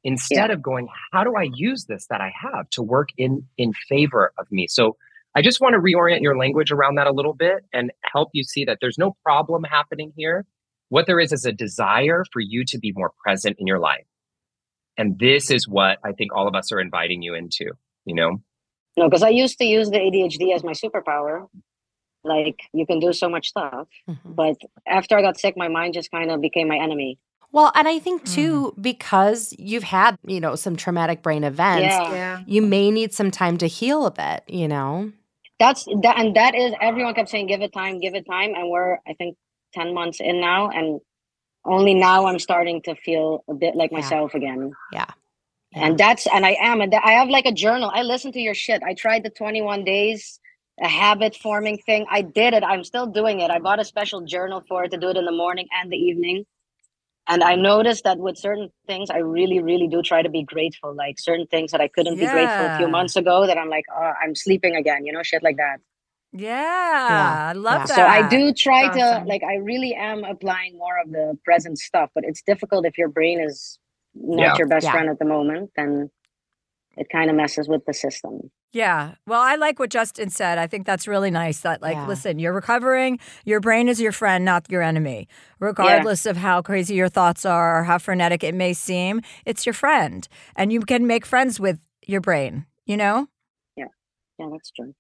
Instead 0.04 0.52
of 0.52 0.62
going, 0.62 0.88
how 1.12 1.24
do 1.24 1.36
I 1.36 1.44
use 1.54 1.86
this 1.86 2.06
that 2.08 2.22
I 2.22 2.32
have 2.40 2.70
to 2.72 2.84
work 2.84 3.10
in 3.18 3.48
in 3.58 3.74
favor 3.90 4.32
of 4.38 4.52
me? 4.52 4.68
So 4.68 4.96
I 5.36 5.42
just 5.42 5.60
want 5.60 5.74
to 5.74 5.80
reorient 5.80 6.22
your 6.22 6.38
language 6.38 6.72
around 6.72 6.96
that 6.96 7.08
a 7.08 7.12
little 7.12 7.34
bit 7.34 7.66
and 7.74 7.92
help 8.04 8.30
you 8.34 8.44
see 8.44 8.64
that 8.66 8.78
there's 8.80 8.98
no 9.00 9.16
problem 9.24 9.64
happening 9.64 10.14
here. 10.16 10.46
What 10.90 11.08
there 11.08 11.20
is 11.20 11.32
is 11.32 11.46
a 11.46 11.52
desire 11.52 12.24
for 12.32 12.42
you 12.42 12.64
to 12.66 12.78
be 12.78 12.92
more 12.96 13.12
present 13.24 13.56
in 13.58 13.66
your 13.66 13.80
life. 13.80 14.06
And 14.98 15.18
this 15.20 15.50
is 15.50 15.68
what 15.68 15.98
I 16.04 16.12
think 16.12 16.36
all 16.36 16.48
of 16.48 16.56
us 16.56 16.72
are 16.72 16.80
inviting 16.80 17.22
you 17.22 17.34
into, 17.34 17.66
you 18.06 18.16
know? 18.16 18.42
No, 18.96 19.10
because 19.10 19.24
I 19.24 19.30
used 19.30 19.58
to 19.58 19.66
use 19.66 19.90
the 19.90 19.98
ADHD 19.98 20.54
as 20.54 20.64
my 20.64 20.74
superpower. 20.74 21.48
Like 22.24 22.60
you 22.74 22.86
can 22.86 23.00
do 23.00 23.12
so 23.12 23.28
much 23.28 23.50
stuff, 23.50 23.88
Mhm. 24.10 24.36
but 24.36 24.56
after 24.88 25.18
I 25.18 25.22
got 25.22 25.38
sick, 25.40 25.58
my 25.58 25.68
mind 25.68 25.94
just 25.94 26.10
kind 26.12 26.32
of 26.32 26.40
became 26.42 26.68
my 26.70 26.78
enemy. 26.78 27.18
Well, 27.52 27.72
and 27.76 27.88
I 27.88 28.00
think 28.00 28.24
Mm. 28.24 28.34
too, 28.36 28.74
because 28.80 29.54
you've 29.60 29.84
had, 29.84 30.18
you 30.26 30.40
know, 30.40 30.56
some 30.56 30.76
traumatic 30.76 31.22
brain 31.22 31.44
events, 31.44 31.82
Yeah. 31.96 32.14
Yeah. 32.14 32.40
you 32.48 32.62
may 32.62 32.92
need 32.92 33.14
some 33.14 33.30
time 33.30 33.58
to 33.58 33.68
heal 33.68 34.06
a 34.06 34.12
bit, 34.12 34.44
you 34.48 34.68
know? 34.68 35.12
That's 35.60 35.86
that, 36.02 36.18
and 36.18 36.36
that 36.36 36.56
is 36.56 36.74
everyone 36.82 37.14
kept 37.14 37.30
saying, 37.30 37.48
"Give 37.48 37.62
it 37.62 37.74
time, 37.74 38.00
give 38.00 38.16
it 38.16 38.26
time," 38.26 38.54
and 38.56 38.70
we're 38.70 39.00
I 39.08 39.14
think 39.14 39.38
ten 39.74 39.94
months 39.94 40.20
in 40.20 40.40
now, 40.40 40.70
and 40.70 41.00
only 41.66 41.94
now 41.94 42.26
I'm 42.26 42.40
starting 42.40 42.82
to 42.84 42.96
feel 42.96 43.44
a 43.48 43.54
bit 43.54 43.76
like 43.76 43.92
Yeah. 43.92 43.98
myself 44.00 44.34
again. 44.34 44.74
Yeah. 44.92 45.06
And 45.76 45.98
that's 45.98 46.28
and 46.28 46.46
I 46.46 46.56
am, 46.62 46.82
and 46.82 46.94
I 46.94 47.14
have 47.14 47.30
like 47.30 47.46
a 47.48 47.52
journal. 47.52 47.90
I 47.94 48.04
listen 48.04 48.32
to 48.34 48.40
your 48.40 48.54
shit. 48.54 48.84
I 48.84 48.94
tried 48.94 49.24
the 49.24 49.32
21 49.32 49.84
days, 49.84 50.40
a 50.80 50.88
habit 50.88 51.36
forming 51.36 51.80
thing. 51.80 52.06
I 52.12 52.22
did 52.22 52.54
it. 52.54 52.64
I'm 52.64 52.84
still 52.84 53.08
doing 53.08 53.40
it. 53.40 53.50
I 53.50 53.58
bought 53.58 53.80
a 53.80 53.86
special 53.86 54.22
journal 54.22 54.62
for 54.68 54.84
it 54.84 54.92
to 54.92 54.98
do 54.98 55.10
it 55.10 55.18
in 55.18 55.26
the 55.26 55.32
morning 55.32 55.68
and 55.82 55.92
the 55.92 55.98
evening. 55.98 56.46
And 57.28 57.42
I 57.44 57.56
noticed 57.56 58.04
that 58.04 58.18
with 58.20 58.38
certain 58.38 58.70
things, 58.86 59.10
I 59.10 59.18
really, 59.18 59.60
really 59.62 59.88
do 59.88 60.02
try 60.02 60.22
to 60.22 60.30
be 60.30 60.44
grateful. 60.44 60.94
Like 60.94 61.20
certain 61.20 61.48
things 61.48 61.72
that 61.72 61.80
I 61.82 61.88
couldn't 61.88 62.20
be 62.20 62.28
grateful 62.28 62.66
a 62.68 62.78
few 62.78 62.88
months 62.90 63.16
ago, 63.16 63.48
that 63.48 63.58
I'm 63.58 63.70
like, 63.70 63.86
oh, 63.96 64.12
I'm 64.22 64.36
sleeping 64.36 64.76
again, 64.76 65.06
you 65.06 65.14
know, 65.14 65.24
shit 65.24 65.42
like 65.42 65.58
that. 65.58 65.78
Yeah, 66.34 66.52
yeah. 67.10 67.48
I 67.50 67.54
love 67.54 67.82
Yeah. 67.82 67.88
that. 67.88 67.96
So 67.96 68.06
I 68.06 68.28
do 68.28 68.54
try 68.54 68.90
Awesome. 68.90 69.24
to, 69.24 69.24
like, 69.28 69.44
I 69.44 69.56
really 69.58 69.94
am 69.96 70.24
applying 70.24 70.78
more 70.78 71.00
of 71.00 71.12
the 71.12 71.38
present 71.46 71.80
stuff, 71.80 72.10
but 72.16 72.24
it's 72.26 72.42
difficult 72.42 72.86
if 72.86 72.98
your 72.98 73.10
brain 73.10 73.40
is 73.40 73.80
not 74.16 74.40
Yeah. 74.42 74.58
your 74.58 74.68
best 74.68 74.86
Yeah. 74.86 74.92
friend 74.92 75.10
at 75.10 75.20
the 75.20 75.26
moment, 75.26 75.72
then 75.76 76.12
it 76.98 77.08
kind 77.12 77.30
of 77.30 77.36
messes 77.36 77.68
with 77.70 77.86
the 77.86 77.94
system. 77.94 78.52
Yeah. 78.74 79.16
Well, 79.28 79.42
I 79.42 79.56
like 79.56 79.78
what 79.80 79.92
Justin 79.92 80.30
said. 80.32 80.58
I 80.58 80.66
think 80.68 80.86
that's 80.88 81.08
really 81.08 81.30
nice 81.32 81.60
that, 81.62 81.82
like, 81.82 81.96
Yeah. 81.96 82.08
listen, 82.08 82.40
you're 82.40 82.54
recovering. 82.54 83.20
Your 83.46 83.60
brain 83.60 83.88
is 83.88 84.02
your 84.02 84.12
friend, 84.12 84.44
not 84.44 84.70
your 84.72 84.82
enemy. 84.82 85.28
Regardless 85.60 86.26
of 86.26 86.38
how 86.38 86.62
crazy 86.64 86.96
your 86.96 87.10
thoughts 87.10 87.46
are 87.46 87.80
or 87.80 87.84
how 87.84 88.00
frenetic 88.00 88.44
it 88.44 88.56
may 88.56 88.74
seem, 88.74 89.22
it's 89.46 89.66
your 89.66 89.74
friend. 89.74 90.28
And 90.56 90.74
you 90.74 90.82
can 90.82 91.06
make 91.06 91.26
friends 91.26 91.60
with 91.60 91.80
your 92.08 92.22
brain, 92.22 92.66
you 92.86 92.98
know? 92.98 93.28
Yeah. 93.76 93.86
Yeah, 94.40 94.50
that's 94.52 94.72
true. 94.72 94.96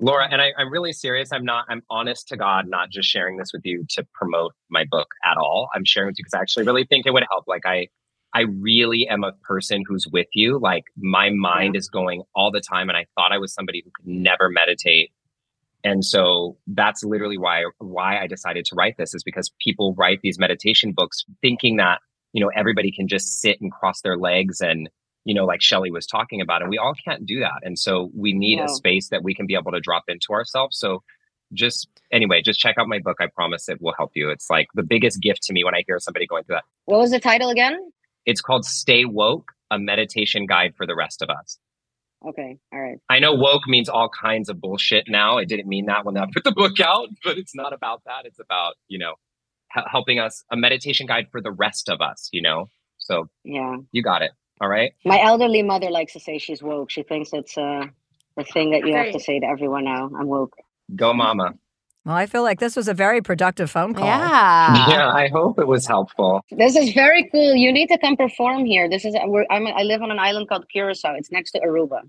Laura, 0.00 0.28
and 0.30 0.40
I, 0.40 0.52
I'm 0.56 0.70
really 0.70 0.92
serious. 0.92 1.32
I'm 1.32 1.44
not, 1.44 1.64
I'm 1.68 1.82
honest 1.90 2.28
to 2.28 2.36
God, 2.36 2.68
not 2.68 2.90
just 2.90 3.08
sharing 3.08 3.36
this 3.36 3.52
with 3.52 3.62
you 3.64 3.84
to 3.90 4.06
promote 4.14 4.52
my 4.70 4.84
book 4.88 5.08
at 5.24 5.36
all. 5.36 5.68
I'm 5.74 5.84
sharing 5.84 6.06
with 6.06 6.18
you 6.18 6.24
because 6.24 6.34
I 6.34 6.40
actually 6.40 6.66
really 6.66 6.84
think 6.84 7.04
it 7.04 7.12
would 7.12 7.24
help. 7.28 7.44
Like 7.48 7.66
I, 7.66 7.88
I 8.32 8.42
really 8.60 9.08
am 9.08 9.24
a 9.24 9.32
person 9.42 9.82
who's 9.86 10.06
with 10.06 10.28
you. 10.34 10.58
Like 10.60 10.84
my 10.96 11.30
mind 11.30 11.74
is 11.74 11.88
going 11.88 12.22
all 12.36 12.52
the 12.52 12.60
time. 12.60 12.88
And 12.88 12.96
I 12.96 13.06
thought 13.16 13.32
I 13.32 13.38
was 13.38 13.52
somebody 13.52 13.82
who 13.84 13.90
could 13.96 14.06
never 14.06 14.48
meditate. 14.48 15.10
And 15.82 16.04
so 16.04 16.56
that's 16.68 17.02
literally 17.02 17.38
why, 17.38 17.64
why 17.78 18.20
I 18.20 18.28
decided 18.28 18.66
to 18.66 18.76
write 18.76 18.98
this 18.98 19.14
is 19.14 19.24
because 19.24 19.50
people 19.60 19.94
write 19.98 20.20
these 20.22 20.38
meditation 20.38 20.92
books 20.92 21.24
thinking 21.40 21.76
that, 21.78 22.00
you 22.32 22.40
know, 22.40 22.50
everybody 22.54 22.92
can 22.92 23.08
just 23.08 23.40
sit 23.40 23.60
and 23.60 23.72
cross 23.72 24.02
their 24.02 24.16
legs 24.16 24.60
and, 24.60 24.88
you 25.28 25.34
know, 25.34 25.44
like 25.44 25.60
Shelly 25.60 25.90
was 25.90 26.06
talking 26.06 26.40
about, 26.40 26.62
and 26.62 26.70
we 26.70 26.78
all 26.78 26.94
can't 27.04 27.26
do 27.26 27.38
that. 27.40 27.60
And 27.62 27.78
so 27.78 28.10
we 28.16 28.32
need 28.32 28.56
No. 28.56 28.64
a 28.64 28.68
space 28.68 29.10
that 29.10 29.22
we 29.22 29.34
can 29.34 29.46
be 29.46 29.54
able 29.54 29.72
to 29.72 29.80
drop 29.80 30.04
into 30.08 30.32
ourselves. 30.32 30.78
So 30.78 31.02
just 31.52 31.86
anyway, 32.10 32.40
just 32.40 32.58
check 32.58 32.76
out 32.78 32.88
my 32.88 32.98
book. 32.98 33.18
I 33.20 33.26
promise 33.26 33.68
it 33.68 33.78
will 33.82 33.92
help 33.98 34.12
you. 34.14 34.30
It's 34.30 34.48
like 34.48 34.68
the 34.74 34.82
biggest 34.82 35.20
gift 35.20 35.42
to 35.44 35.52
me 35.52 35.64
when 35.64 35.74
I 35.74 35.82
hear 35.86 35.98
somebody 35.98 36.26
going 36.26 36.44
through 36.44 36.56
that. 36.56 36.64
What 36.86 36.98
was 37.00 37.10
the 37.10 37.20
title 37.20 37.50
again? 37.50 37.76
It's 38.24 38.40
called 38.40 38.64
Stay 38.64 39.04
Woke, 39.04 39.52
a 39.70 39.78
meditation 39.78 40.46
guide 40.46 40.72
for 40.76 40.86
the 40.86 40.94
rest 40.96 41.20
of 41.20 41.28
us. 41.28 41.58
Okay, 42.26 42.58
all 42.72 42.80
right. 42.80 42.96
I 43.10 43.18
know 43.18 43.34
woke 43.34 43.68
means 43.68 43.88
all 43.90 44.08
kinds 44.08 44.48
of 44.48 44.60
bullshit 44.62 45.04
now. 45.08 45.36
I 45.38 45.44
didn't 45.44 45.68
mean 45.68 45.86
that 45.86 46.06
when 46.06 46.16
I 46.16 46.24
put 46.32 46.42
the 46.44 46.52
book 46.52 46.80
out, 46.80 47.08
but 47.22 47.36
it's 47.36 47.54
not 47.54 47.72
about 47.74 48.00
that. 48.06 48.24
It's 48.24 48.40
about, 48.40 48.74
you 48.88 48.98
know, 48.98 49.14
helping 49.68 50.18
us, 50.18 50.42
a 50.50 50.56
meditation 50.56 51.06
guide 51.06 51.26
for 51.30 51.40
the 51.42 51.52
rest 51.52 51.90
of 51.90 52.00
us, 52.00 52.28
you 52.32 52.40
know? 52.40 52.70
So 52.96 53.28
Yeah. 53.44 53.76
you 53.92 54.02
got 54.02 54.22
it. 54.22 54.32
All 54.60 54.68
right. 54.68 54.92
My 55.04 55.20
elderly 55.22 55.62
mother 55.62 55.90
likes 55.90 56.14
to 56.14 56.20
say 56.20 56.38
she's 56.38 56.62
woke. 56.62 56.90
She 56.90 57.02
thinks 57.02 57.30
it's 57.32 57.56
uh, 57.58 57.62
a, 57.62 57.90
the 58.36 58.44
thing 58.44 58.70
that 58.72 58.84
you 58.86 58.94
have 58.96 59.12
to 59.12 59.20
say 59.20 59.40
to 59.40 59.46
everyone 59.46 59.84
now. 59.84 60.10
I'm 60.18 60.26
woke. 60.26 60.56
Go, 60.96 61.14
mama. 61.14 61.54
Well, 62.04 62.16
I 62.16 62.26
feel 62.26 62.42
like 62.42 62.58
this 62.58 62.74
was 62.76 62.88
a 62.88 62.94
very 62.94 63.20
productive 63.20 63.70
phone 63.70 63.94
call. 63.94 64.06
Yeah. 64.06 64.86
yeah, 64.88 65.08
I 65.10 65.28
hope 65.28 65.58
it 65.58 65.66
was 65.68 65.86
helpful. 65.86 66.42
This 66.50 66.76
is 66.76 66.92
very 66.94 67.28
cool. 67.30 67.54
You 67.54 67.72
need 67.72 67.88
to 67.88 67.98
come 67.98 68.16
perform 68.16 68.64
here. 68.64 68.88
This 68.88 69.04
is 69.04 69.14
we're, 69.26 69.44
I'm, 69.50 69.66
I 69.66 69.82
live 69.82 70.02
on 70.02 70.10
an 70.10 70.18
island 70.18 70.48
called 70.48 70.66
Curacao. 70.70 71.14
It's 71.16 71.30
next 71.30 71.52
to 71.52 71.60
Aruba, 71.60 72.00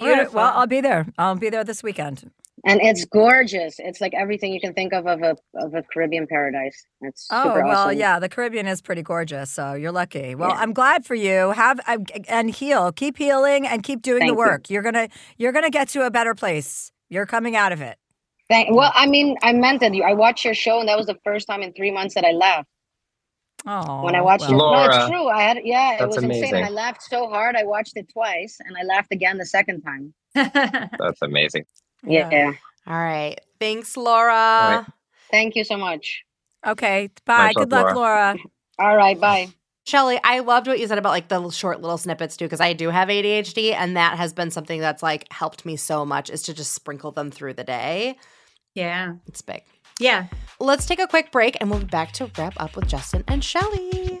All 0.00 0.10
right, 0.10 0.28
Beautiful. 0.28 0.38
Well, 0.38 0.52
I'll 0.56 0.66
be 0.66 0.80
there. 0.80 1.06
I'll 1.18 1.36
be 1.36 1.50
there 1.50 1.64
this 1.64 1.82
weekend. 1.82 2.30
And 2.64 2.80
it's 2.82 3.04
gorgeous. 3.04 3.76
It's 3.78 4.00
like 4.00 4.14
everything 4.14 4.52
you 4.52 4.60
can 4.60 4.74
think 4.74 4.92
of 4.92 5.06
of 5.06 5.22
a 5.22 5.36
of 5.56 5.74
a 5.74 5.82
Caribbean 5.92 6.26
paradise. 6.26 6.84
It's 7.00 7.26
Oh 7.30 7.44
super 7.44 7.64
well, 7.64 7.88
awesome. 7.88 7.98
yeah, 7.98 8.18
the 8.18 8.28
Caribbean 8.28 8.66
is 8.66 8.80
pretty 8.82 9.02
gorgeous, 9.02 9.50
so 9.50 9.74
you're 9.74 9.92
lucky. 9.92 10.34
Well, 10.34 10.50
Yeah. 10.50 10.58
I'm 10.58 10.72
glad 10.72 11.04
for 11.04 11.14
you. 11.14 11.50
Have 11.52 11.80
uh, 11.86 11.98
and 12.28 12.50
heal, 12.50 12.92
keep 12.92 13.18
healing, 13.18 13.66
and 13.66 13.82
keep 13.82 14.02
doing 14.02 14.20
Thank 14.20 14.30
the 14.30 14.34
work. 14.34 14.70
You're 14.70 14.82
gonna 14.82 15.08
you're 15.38 15.52
gonna 15.52 15.70
get 15.70 15.88
to 15.90 16.06
a 16.06 16.10
better 16.10 16.34
place. 16.34 16.92
You're 17.08 17.26
coming 17.26 17.56
out 17.56 17.72
of 17.72 17.80
it. 17.80 17.98
Thank, 18.48 18.74
well, 18.74 18.92
I 18.94 19.06
mean, 19.06 19.36
I 19.42 19.52
meant 19.52 19.82
it. 19.82 20.00
I 20.02 20.14
watched 20.14 20.44
your 20.44 20.54
show, 20.54 20.80
and 20.80 20.88
that 20.88 20.96
was 20.98 21.06
the 21.06 21.18
first 21.24 21.46
time 21.46 21.62
in 21.62 21.72
three 21.72 21.90
months 21.90 22.14
that 22.14 22.24
I 22.24 22.32
laughed. 22.32 22.68
Oh, 23.66 24.02
when 24.02 24.14
I 24.16 24.20
watched 24.22 24.48
well. 24.48 24.52
it. 24.52 24.56
No, 24.56 24.84
it's 24.84 25.06
true. 25.08 25.28
I 25.28 25.42
had 25.42 25.58
yeah, 25.64 26.02
it 26.02 26.06
was 26.06 26.16
insane. 26.16 26.30
amazing. 26.30 26.54
And 26.56 26.64
I 26.64 26.68
laughed 26.70 27.02
so 27.02 27.28
hard. 27.28 27.54
I 27.56 27.64
watched 27.64 27.96
it 27.96 28.08
twice, 28.12 28.58
and 28.60 28.76
I 28.76 28.82
laughed 28.84 29.12
again 29.12 29.38
the 29.38 29.46
second 29.46 29.82
time. 29.82 30.14
That's 30.34 31.22
amazing. 31.22 31.64
Yeah. 32.04 32.28
Yeah. 32.30 32.52
All 32.86 32.98
right. 32.98 33.38
Thanks, 33.60 33.96
Laura. 33.96 34.32
right. 34.32 34.84
Thank 35.30 35.56
you 35.56 35.64
so 35.64 35.76
much. 35.76 36.22
Okay. 36.66 37.10
Bye. 37.24 37.46
Much 37.48 37.56
love, 37.56 37.68
Good 37.68 37.72
luck, 37.76 37.94
Laura. 37.96 38.36
All 38.78 38.96
right. 38.96 39.18
Bye. 39.20 39.48
Shelly, 39.84 40.18
I 40.22 40.40
loved 40.40 40.68
what 40.68 40.78
you 40.78 40.86
said 40.86 40.98
about 40.98 41.10
like 41.10 41.28
the 41.28 41.50
short 41.50 41.80
little 41.80 41.98
snippets 41.98 42.36
too, 42.36 42.44
because 42.44 42.60
I 42.60 42.72
do 42.72 42.90
have 42.90 43.08
ADHD, 43.08 43.72
and 43.74 43.96
that 43.96 44.16
has 44.16 44.32
been 44.32 44.50
something 44.52 44.80
that's 44.80 45.02
like 45.02 45.26
helped 45.32 45.64
me 45.66 45.76
so 45.76 46.04
much 46.04 46.30
is 46.30 46.42
to 46.42 46.54
just 46.54 46.72
sprinkle 46.72 47.10
them 47.10 47.30
through 47.32 47.54
the 47.54 47.64
day. 47.64 48.16
yeah. 48.74 49.14
It's 49.26 49.42
big. 49.42 49.62
Yeah. 49.98 50.26
Let's 50.60 50.86
take 50.86 51.00
a 51.00 51.06
quick 51.06 51.30
break 51.32 51.56
and 51.60 51.70
we'll 51.70 51.80
be 51.80 51.86
back 51.86 52.12
to 52.12 52.30
wrap 52.38 52.54
up 52.58 52.76
with 52.76 52.86
Justin 52.88 53.24
and 53.28 53.42
Shelly. 53.44 54.20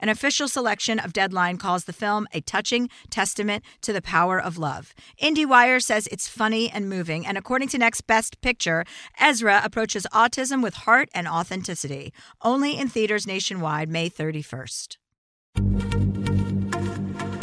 An 0.00 0.08
official 0.08 0.48
selection 0.48 0.98
of 0.98 1.12
Deadline 1.12 1.56
calls 1.56 1.84
the 1.84 1.92
film 1.92 2.26
a 2.32 2.40
touching 2.40 2.88
testament 3.10 3.64
to 3.82 3.92
the 3.92 4.02
power 4.02 4.40
of 4.40 4.58
love. 4.58 4.94
IndieWire 5.22 5.82
says 5.82 6.06
it's 6.08 6.28
funny 6.28 6.70
and 6.70 6.88
moving, 6.88 7.26
and 7.26 7.36
according 7.38 7.68
to 7.68 7.78
Next 7.78 8.02
Best 8.02 8.40
Picture, 8.40 8.84
Ezra 9.20 9.60
approaches 9.64 10.06
autism 10.12 10.62
with 10.62 10.74
heart 10.74 11.08
and 11.14 11.26
authenticity. 11.28 12.12
Only 12.42 12.78
in 12.78 12.88
theaters 12.88 13.26
nationwide, 13.26 13.88
May 13.88 14.08
31st. 14.10 14.96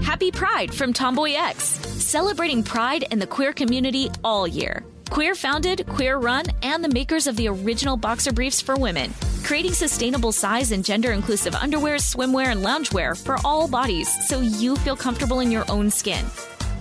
Happy 0.04 0.32
Pride 0.32 0.74
from 0.74 0.94
Tomboy 0.94 1.34
X, 1.34 1.64
celebrating 1.66 2.64
pride 2.64 3.06
and 3.12 3.22
the 3.22 3.28
queer 3.28 3.52
community 3.52 4.10
all 4.24 4.48
year. 4.48 4.86
Queer 5.10 5.36
founded, 5.36 5.86
queer 5.88 6.18
run, 6.18 6.46
and 6.64 6.84
the 6.84 6.90
makers 6.90 7.28
of 7.28 7.36
the 7.36 7.48
original 7.48 7.98
boxer 7.98 8.32
briefs 8.32 8.62
for 8.62 8.76
women, 8.76 9.14
creating 9.46 9.74
sustainable 9.74 10.32
size 10.32 10.72
and 10.72 10.84
gender 10.84 11.12
inclusive 11.12 11.54
underwear, 11.54 11.98
swimwear, 11.98 12.48
and 12.48 12.66
loungewear 12.66 13.16
for 13.16 13.38
all 13.46 13.68
bodies 13.68 14.10
so 14.28 14.42
you 14.42 14.76
feel 14.78 14.96
comfortable 14.96 15.40
in 15.40 15.52
your 15.52 15.64
own 15.70 15.90
skin. 15.92 16.26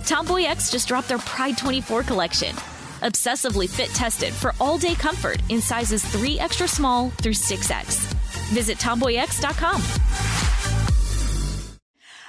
Tomboy 0.03 0.45
X 0.45 0.71
just 0.71 0.87
dropped 0.87 1.07
their 1.07 1.19
Pride 1.19 1.57
24 1.57 2.01
collection. 2.03 2.55
Obsessively 3.01 3.69
fit 3.69 3.89
tested 3.89 4.33
for 4.33 4.53
all 4.59 4.79
day 4.79 4.95
comfort 4.95 5.41
in 5.49 5.61
sizes 5.61 6.03
3 6.05 6.39
extra 6.39 6.67
small 6.67 7.11
through 7.21 7.33
6X. 7.33 8.11
Visit 8.51 8.79
tomboyx.com. 8.79 9.81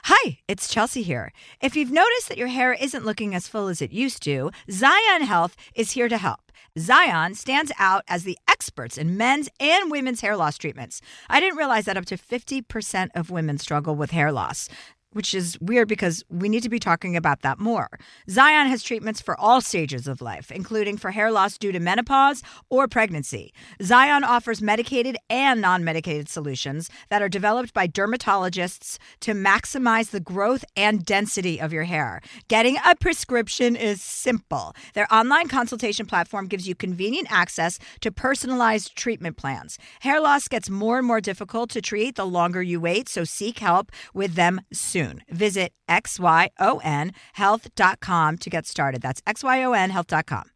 Hi, 0.04 0.38
it's 0.46 0.68
Chelsea 0.68 1.02
here. 1.02 1.32
If 1.62 1.76
you've 1.76 1.90
noticed 1.90 2.28
that 2.28 2.38
your 2.38 2.48
hair 2.48 2.74
isn't 2.74 3.06
looking 3.06 3.34
as 3.34 3.48
full 3.48 3.68
as 3.68 3.80
it 3.80 3.90
used 3.90 4.22
to, 4.24 4.50
Xyon 4.68 5.22
Health 5.22 5.56
is 5.74 5.92
here 5.92 6.08
to 6.08 6.18
help. 6.18 6.45
Xyon 6.76 7.34
stands 7.34 7.72
out 7.78 8.04
as 8.06 8.24
the 8.24 8.38
experts 8.48 8.98
in 8.98 9.16
men's 9.16 9.48
and 9.58 9.90
women's 9.90 10.20
hair 10.20 10.36
loss 10.36 10.58
treatments. 10.58 11.00
I 11.28 11.40
didn't 11.40 11.56
realize 11.56 11.86
that 11.86 11.96
up 11.96 12.04
to 12.06 12.18
50% 12.18 13.08
of 13.14 13.30
women 13.30 13.56
struggle 13.58 13.96
with 13.96 14.10
hair 14.10 14.30
loss 14.30 14.68
which 15.16 15.32
is 15.32 15.58
weird 15.62 15.88
because 15.88 16.22
we 16.28 16.46
need 16.46 16.62
to 16.62 16.68
be 16.68 16.78
talking 16.78 17.16
about 17.16 17.40
that 17.40 17.58
more. 17.58 17.88
Xyon 18.28 18.68
has 18.68 18.82
treatments 18.82 19.22
for 19.22 19.34
all 19.40 19.62
stages 19.62 20.06
of 20.06 20.20
life, 20.20 20.52
including 20.52 20.98
for 20.98 21.10
hair 21.10 21.32
loss 21.32 21.56
due 21.56 21.72
to 21.72 21.80
menopause 21.80 22.42
or 22.68 22.86
pregnancy. 22.86 23.54
Xyon 23.80 24.22
offers 24.24 24.60
medicated 24.60 25.16
and 25.30 25.62
non 25.62 25.84
medicated 25.84 26.28
solutions 26.28 26.90
that 27.08 27.22
are 27.22 27.30
developed 27.30 27.72
by 27.72 27.88
dermatologists 27.88 28.98
to 29.20 29.32
maximize 29.32 30.10
the 30.10 30.20
growth 30.20 30.66
and 30.76 31.02
density 31.02 31.58
of 31.58 31.72
your 31.72 31.84
hair. 31.84 32.20
Getting 32.48 32.76
a 32.84 32.94
prescription 32.94 33.74
is 33.74 34.02
simple. 34.02 34.74
Their 34.92 35.10
online 35.10 35.48
consultation 35.48 36.04
platform 36.04 36.46
gives 36.46 36.68
you 36.68 36.74
convenient 36.74 37.32
access 37.32 37.78
to 38.02 38.12
personalized 38.12 38.94
treatment 38.94 39.38
plans. 39.38 39.78
Hair 40.00 40.20
loss 40.20 40.46
gets 40.46 40.68
more 40.68 40.98
and 40.98 41.06
more 41.06 41.22
difficult 41.22 41.70
to 41.70 41.80
treat 41.80 42.16
the 42.16 42.26
longer 42.26 42.62
you 42.62 42.82
wait, 42.82 43.08
so 43.08 43.24
seek 43.24 43.60
help 43.60 43.90
with 44.12 44.34
them 44.34 44.60
soon. 44.72 45.05
Visit 45.30 45.72
xyonhealth.com 45.88 48.38
to 48.38 48.50
get 48.50 48.66
started. 48.66 49.02
That's 49.02 49.20
xyonhealth.com. 49.22 50.55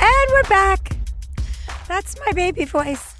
And 0.00 0.30
we're 0.30 0.42
back. 0.44 0.96
That's 1.86 2.16
my 2.26 2.32
baby 2.32 2.64
voice. 2.64 3.14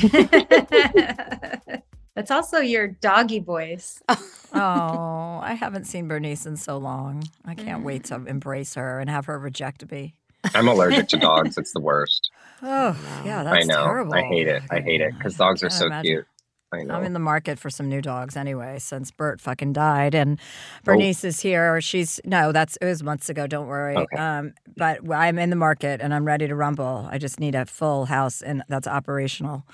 That's 2.14 2.30
also 2.30 2.58
your 2.58 2.88
doggy 2.88 3.38
voice. 3.40 4.02
oh, 4.08 5.40
I 5.42 5.54
haven't 5.58 5.84
seen 5.84 6.08
Bernice 6.08 6.46
in 6.46 6.56
so 6.56 6.78
long. 6.78 7.24
I 7.44 7.54
can't 7.54 7.84
wait 7.84 8.04
to 8.04 8.18
mm. 8.18 8.28
embrace 8.28 8.74
her 8.74 9.00
and 9.00 9.08
have 9.08 9.26
her 9.26 9.38
reject 9.38 9.90
me. 9.90 10.14
I'm 10.54 10.68
allergic 10.68 11.08
to 11.08 11.16
dogs. 11.20 11.58
It's 11.58 11.72
the 11.72 11.80
worst. 11.80 12.30
Oh, 12.62 12.96
yeah, 13.24 13.42
that's 13.42 13.64
I 13.64 13.66
know. 13.66 13.84
terrible. 13.84 14.14
I 14.14 14.22
hate 14.22 14.48
it. 14.48 14.62
I 14.70 14.80
hate 14.80 15.00
it 15.00 15.16
because 15.16 15.36
dogs 15.36 15.62
are 15.62 15.70
so 15.70 15.86
imagine. 15.86 16.02
cute. 16.04 16.26
I 16.72 16.82
know. 16.82 16.94
I'm 16.94 17.04
in 17.04 17.14
the 17.14 17.18
market 17.18 17.58
for 17.58 17.68
some 17.68 17.88
new 17.88 18.00
dogs 18.00 18.36
anyway, 18.36 18.78
since 18.78 19.10
Bert 19.10 19.40
fucking 19.40 19.72
died, 19.72 20.14
and 20.14 20.38
Bernice 20.84 21.24
is 21.24 21.40
here. 21.40 21.80
She's 21.80 22.20
no, 22.24 22.52
that's 22.52 22.76
it 22.76 22.84
was 22.84 23.02
months 23.02 23.28
ago. 23.28 23.46
Don't 23.46 23.66
worry. 23.66 23.96
Okay. 23.96 24.16
Um, 24.16 24.54
but 24.76 25.00
I'm 25.12 25.38
in 25.38 25.50
the 25.50 25.56
market 25.56 26.00
and 26.00 26.14
I'm 26.14 26.24
ready 26.24 26.46
to 26.46 26.54
rumble. 26.54 27.08
I 27.10 27.18
just 27.18 27.40
need 27.40 27.54
a 27.54 27.66
full 27.66 28.06
house 28.06 28.40
and 28.40 28.62
that's 28.68 28.86
operational, 28.86 29.64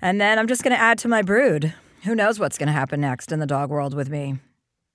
and 0.00 0.20
then 0.20 0.38
I'm 0.38 0.46
just 0.46 0.62
going 0.62 0.74
to 0.74 0.80
add 0.80 0.98
to 0.98 1.08
my 1.08 1.22
brood. 1.22 1.74
Who 2.04 2.14
knows 2.14 2.38
what's 2.38 2.56
going 2.56 2.68
to 2.68 2.72
happen 2.72 3.00
next 3.00 3.32
in 3.32 3.40
the 3.40 3.46
dog 3.46 3.70
world 3.70 3.94
with 3.94 4.08
me? 4.08 4.38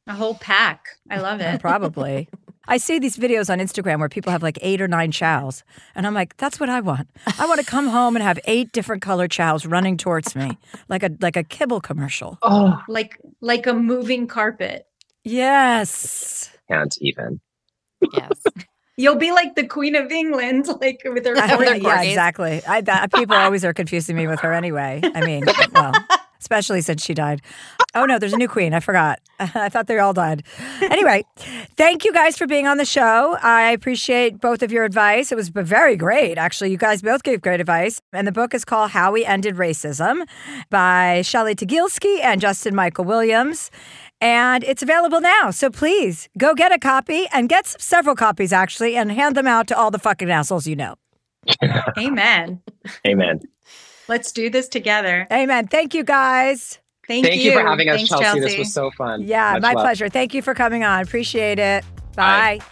A 0.08 0.14
whole 0.14 0.36
pack. 0.36 0.98
I 1.10 1.20
love 1.20 1.42
it. 1.42 1.60
Probably. 1.62 2.30
I 2.68 2.78
see 2.78 2.98
these 3.00 3.18
videos 3.18 3.50
on 3.52 3.60
Instagram 3.60 4.00
where 4.00 4.08
people 4.10 4.32
have 4.32 4.42
like 4.42 4.58
eight 4.62 4.82
or 4.82 4.88
nine 4.88 5.12
chows. 5.12 5.64
And 5.96 6.08
I'm 6.08 6.14
like, 6.14 6.38
that's 6.38 6.60
what 6.60 6.70
I 6.70 6.80
want. 6.80 7.10
I 7.38 7.46
want 7.46 7.60
to 7.60 7.66
come 7.66 7.88
home 7.88 8.16
and 8.16 8.24
have 8.24 8.40
eight 8.46 8.72
different 8.72 9.02
color 9.02 9.28
chows 9.28 9.66
running 9.66 9.98
towards 9.98 10.36
me 10.36 10.58
like 10.88 11.04
a 11.04 11.10
like 11.20 11.36
a 11.36 11.44
kibble 11.44 11.82
commercial. 11.82 12.38
oh, 12.42 12.82
Like 12.88 13.18
like 13.42 13.68
a 13.68 13.74
moving 13.74 14.28
carpet. 14.28 14.88
Yes. 15.26 16.50
can't 16.70 16.96
even. 17.02 17.40
Yes. 18.14 18.42
You'll 18.96 19.16
be 19.16 19.32
like 19.32 19.56
the 19.56 19.66
Queen 19.66 19.96
of 19.96 20.12
England, 20.12 20.68
like 20.80 21.02
with 21.04 21.26
her 21.26 21.36
I- 21.36 21.48
corgi. 21.48 21.82
yeah, 21.82 22.02
exactly. 22.04 22.62
I, 22.68 22.82
that, 22.82 23.12
people 23.12 23.36
always 23.36 23.66
are 23.66 23.74
confusing 23.74 24.16
me 24.16 24.28
with 24.28 24.40
her 24.42 24.54
anyway. 24.54 25.02
I 25.04 25.26
mean, 25.26 25.44
well, 25.74 25.94
especially 26.44 26.82
since 26.82 27.02
she 27.04 27.14
died. 27.14 27.42
Oh 27.96 28.04
no, 28.06 28.20
there's 28.20 28.34
a 28.34 28.38
new 28.38 28.50
queen. 28.50 28.74
I 28.74 28.82
forgot. 28.82 29.20
I 29.40 29.70
thought 29.70 29.88
they 29.88 29.98
all 29.98 30.12
died. 30.14 30.44
Anyway, 30.82 31.24
thank 31.78 32.04
you 32.04 32.12
guys 32.12 32.38
for 32.38 32.46
being 32.46 32.68
on 32.68 32.78
the 32.78 32.84
show. 32.86 33.38
I 33.42 33.72
appreciate 33.72 34.42
both 34.42 34.62
of 34.62 34.72
your 34.72 34.84
advice. 34.84 35.32
It 35.32 35.36
was 35.36 35.48
very 35.50 35.96
great, 35.96 36.38
actually. 36.38 36.72
You 36.72 36.78
guys 36.78 37.02
both 37.02 37.24
gave 37.24 37.40
great 37.42 37.62
advice. 37.62 38.02
And 38.12 38.28
the 38.28 38.32
book 38.34 38.54
is 38.54 38.66
called 38.66 38.92
How 38.92 39.12
We 39.14 39.24
Ended 39.26 39.56
Racism 39.56 40.24
by 40.70 41.22
Shelly 41.22 41.56
Tygielski 41.56 42.20
and 42.22 42.42
Justin 42.42 42.76
Michael 42.76 43.06
Williams. 43.06 43.72
And 44.20 44.64
it's 44.66 44.84
available 44.84 45.22
now. 45.22 45.52
So 45.52 45.70
please 45.70 46.28
go 46.38 46.54
get 46.56 46.72
a 46.74 46.80
copy 46.80 47.28
and 47.32 47.48
get 47.48 47.66
s- 47.66 47.76
several 47.80 48.16
copies, 48.16 48.52
actually, 48.52 48.96
and 48.98 49.12
hand 49.12 49.36
them 49.38 49.48
out 49.48 49.68
to 49.68 49.78
all 49.78 49.92
the 49.92 50.00
fucking 50.00 50.30
assholes 50.30 50.68
you 50.68 50.76
know. 50.76 50.96
Amen. 51.98 52.62
Amen. 53.08 53.40
Let's 54.08 54.32
do 54.32 54.50
this 54.50 54.68
together. 54.68 55.28
Amen. 55.32 55.68
Thank 55.68 55.94
you, 55.94 56.04
guys. 56.04 56.80
Thank, 57.08 57.26
Thank 57.26 57.44
you 57.44 57.52
for 57.52 57.62
having 57.62 57.90
us, 57.90 57.98
Thanks, 57.98 58.10
Chelsea. 58.10 58.40
This 58.40 58.58
was 58.58 58.74
so 58.74 58.90
fun. 58.92 59.24
Yeah, 59.24 59.54
Much 59.54 59.62
my 59.62 59.74
love. 59.74 59.84
pleasure. 59.84 60.08
Thank 60.10 60.34
you 60.34 60.42
for 60.42 60.54
coming 60.54 60.84
on. 60.84 61.02
Appreciate 61.04 61.60
it. 61.60 61.84
Bye. 62.16 62.60
Bye. 62.60 62.66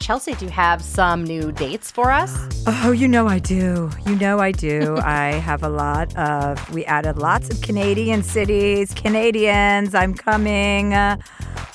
Chelsea, 0.00 0.34
do 0.34 0.46
you 0.46 0.50
have 0.50 0.82
some 0.82 1.24
new 1.24 1.52
dates 1.52 1.90
for 1.90 2.10
us? 2.10 2.34
Oh, 2.66 2.90
you 2.90 3.06
know 3.06 3.28
I 3.28 3.38
do. 3.38 3.90
You 4.06 4.16
know 4.16 4.38
I 4.38 4.50
do. 4.50 4.96
I 5.02 5.32
have 5.32 5.62
a 5.62 5.68
lot 5.68 6.16
of, 6.16 6.72
we 6.72 6.84
added 6.86 7.18
lots 7.18 7.50
of 7.50 7.60
Canadian 7.60 8.22
cities, 8.22 8.94
Canadians. 8.94 9.94
I'm 9.94 10.14
coming. 10.14 10.94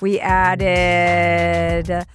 We 0.01 0.19
added 0.19 2.05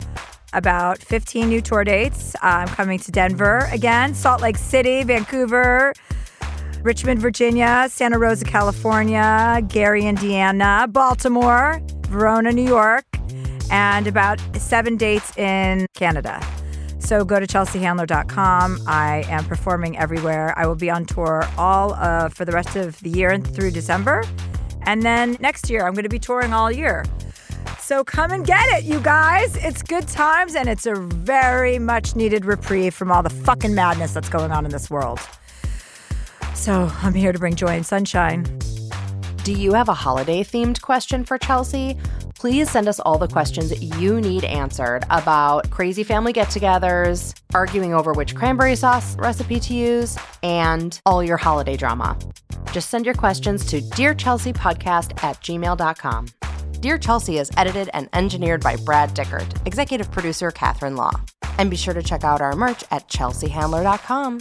about 0.53 0.99
15 0.99 1.49
new 1.49 1.61
tour 1.61 1.85
dates. 1.85 2.35
I'm 2.43 2.67
coming 2.69 2.99
to 2.99 3.13
Denver 3.13 3.69
again, 3.71 4.15
Salt 4.15 4.43
Lake 4.43 4.59
City, 4.59 5.05
Vancouver, 5.05 5.93
Richmond, 6.83 7.21
Virginia, 7.21 7.89
Santa 7.91 8.19
Rosa, 8.19 8.45
California, 8.45 9.61
Gary, 9.69 10.07
Indiana, 10.07 10.87
Baltimore, 10.89 11.81
Verona, 12.09 12.53
New 12.53 12.67
York, 12.67 13.05
and 13.71 14.07
about 14.07 14.41
seven 14.57 14.97
dates 14.97 15.37
in 15.37 15.87
Canada. 15.95 16.41
So 16.99 17.25
go 17.25 17.41
to 17.41 17.47
chelseahandler.com. 17.47 18.83
I 18.87 19.25
am 19.29 19.45
performing 19.45 19.99
everywhere. 19.99 20.55
I 20.57 20.67
will 20.67 20.77
be 20.77 20.91
on 20.91 21.05
tour 21.07 21.47
all 21.59 21.95
uh, 21.95 22.29
for 22.29 22.45
the 22.45 22.53
rest 22.53 22.77
of 22.77 22.99
the 23.01 23.11
year 23.11 23.39
through 23.39 23.73
December. 23.73 24.25
And 24.83 25.03
then 25.03 25.37
next 25.41 25.69
year, 25.69 25.87
I'm 25.87 25.93
going 25.93 26.05
to 26.05 26.09
be 26.09 26.19
touring 26.19 26.53
all 26.53 26.71
year. 26.71 27.05
So 27.79 28.05
come 28.05 28.31
and 28.31 28.47
get 28.47 28.67
it, 28.69 28.85
you 28.85 29.01
guys. 29.01 29.57
It's 29.57 29.83
good 29.83 30.07
times 30.07 30.55
and 30.55 30.69
it's 30.69 30.87
a 30.87 30.95
very 30.95 31.79
much 31.79 32.15
needed 32.15 32.45
reprieve 32.45 32.95
from 32.95 33.11
all 33.11 33.23
the 33.23 33.31
fucking 33.31 33.75
madness 33.75 34.15
that's 34.15 34.29
going 34.29 34.53
on 34.53 34.65
in 34.65 34.71
this 34.71 34.89
world. 34.89 35.19
So 36.55 36.91
I'm 37.03 37.15
here 37.15 37.33
to 37.33 37.39
bring 37.39 37.55
joy 37.55 37.69
and 37.77 37.87
sunshine. 37.87 38.45
Do 39.45 39.53
you 39.53 39.73
have 39.73 39.89
a 39.89 39.95
holiday 39.95 40.45
themed 40.45 40.83
question 40.83 41.25
for 41.25 41.39
Chelsea? 41.39 41.97
Please 42.35 42.71
send 42.71 42.89
us 42.89 43.01
all 43.01 43.19
the 43.19 43.29
questions 43.29 43.83
you 43.83 44.21
need 44.21 44.45
answered 44.45 45.05
about 45.11 45.69
crazy 45.71 46.03
family 46.05 46.33
get 46.33 46.49
togethers, 46.49 47.35
arguing 47.55 47.93
over 47.95 48.13
which 48.13 48.35
cranberry 48.35 48.77
sauce 48.77 49.17
recipe 49.17 49.61
to 49.61 49.75
use, 49.75 50.19
and 50.43 51.01
all 51.05 51.23
your 51.23 51.37
holiday 51.37 51.77
drama. 51.77 52.17
Just 52.73 52.89
send 52.91 53.05
your 53.05 53.15
questions 53.15 53.67
to 53.67 53.81
Dear 53.81 54.15
Chelsea 54.15 54.53
Podcast 54.53 55.23
at 55.25 55.41
gmail.com. 55.43 56.27
Dear 56.81 56.97
Chelsea 56.97 57.37
is 57.37 57.51
edited 57.57 57.91
and 57.93 58.09
engineered 58.15 58.63
by 58.63 58.77
Brad 58.77 59.11
Dickert, 59.11 59.67
executive 59.67 60.11
producer 60.11 60.51
Catherine 60.51 60.97
Law. 60.97 61.13
And 61.59 61.71
be 61.71 61.77
sure 61.77 61.93
to 61.95 62.03
check 62.03 62.25
out 62.25 62.41
our 62.41 62.57
merch 62.57 62.85
at 62.91 63.07
chelseahandler.com. 63.09 64.41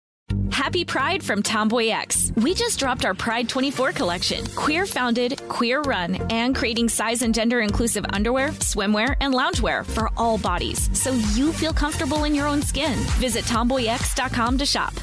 Happy 0.51 0.83
Pride 0.85 1.23
from 1.23 1.41
Tomboy 1.41 1.87
X. 1.87 2.31
We 2.35 2.53
just 2.53 2.77
dropped 2.77 3.05
our 3.05 3.13
Pride 3.13 3.47
24 3.47 3.93
collection. 3.93 4.45
Queer 4.55 4.85
founded, 4.85 5.41
queer 5.47 5.81
run, 5.81 6.15
and 6.29 6.55
creating 6.55 6.89
size 6.89 7.21
and 7.21 7.33
gender 7.33 7.61
inclusive 7.61 8.05
underwear, 8.11 8.49
swimwear, 8.59 9.15
and 9.21 9.33
loungewear 9.33 9.85
for 9.85 10.09
all 10.17 10.37
bodies 10.37 10.89
so 10.97 11.11
you 11.33 11.51
feel 11.53 11.73
comfortable 11.73 12.25
in 12.25 12.35
your 12.35 12.47
own 12.47 12.61
skin. 12.61 12.97
Visit 13.19 13.45
tomboyx.com 13.45 14.57
to 14.57 14.65
shop. 14.65 14.93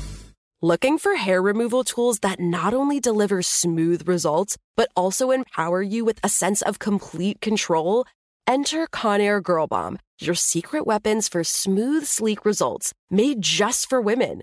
Looking 0.61 0.99
for 0.99 1.15
hair 1.15 1.41
removal 1.41 1.85
tools 1.85 2.19
that 2.20 2.41
not 2.41 2.75
only 2.75 3.01
deliver 3.01 3.43
smooth 3.43 4.09
results, 4.09 4.57
but 4.77 4.91
also 4.97 5.31
empower 5.31 5.83
you 5.83 6.05
with 6.05 6.19
a 6.23 6.29
sense 6.29 6.62
of 6.62 6.79
complete 6.79 7.41
control? 7.41 8.05
Enter 8.47 8.87
Conair 8.89 9.43
Girl 9.43 9.66
Bomb, 9.66 9.99
your 10.20 10.35
secret 10.35 10.85
weapons 10.85 11.29
for 11.29 11.45
smooth, 11.45 12.07
sleek 12.07 12.45
results 12.45 12.93
made 13.11 13.41
just 13.41 13.89
for 13.89 14.01
women. 14.01 14.43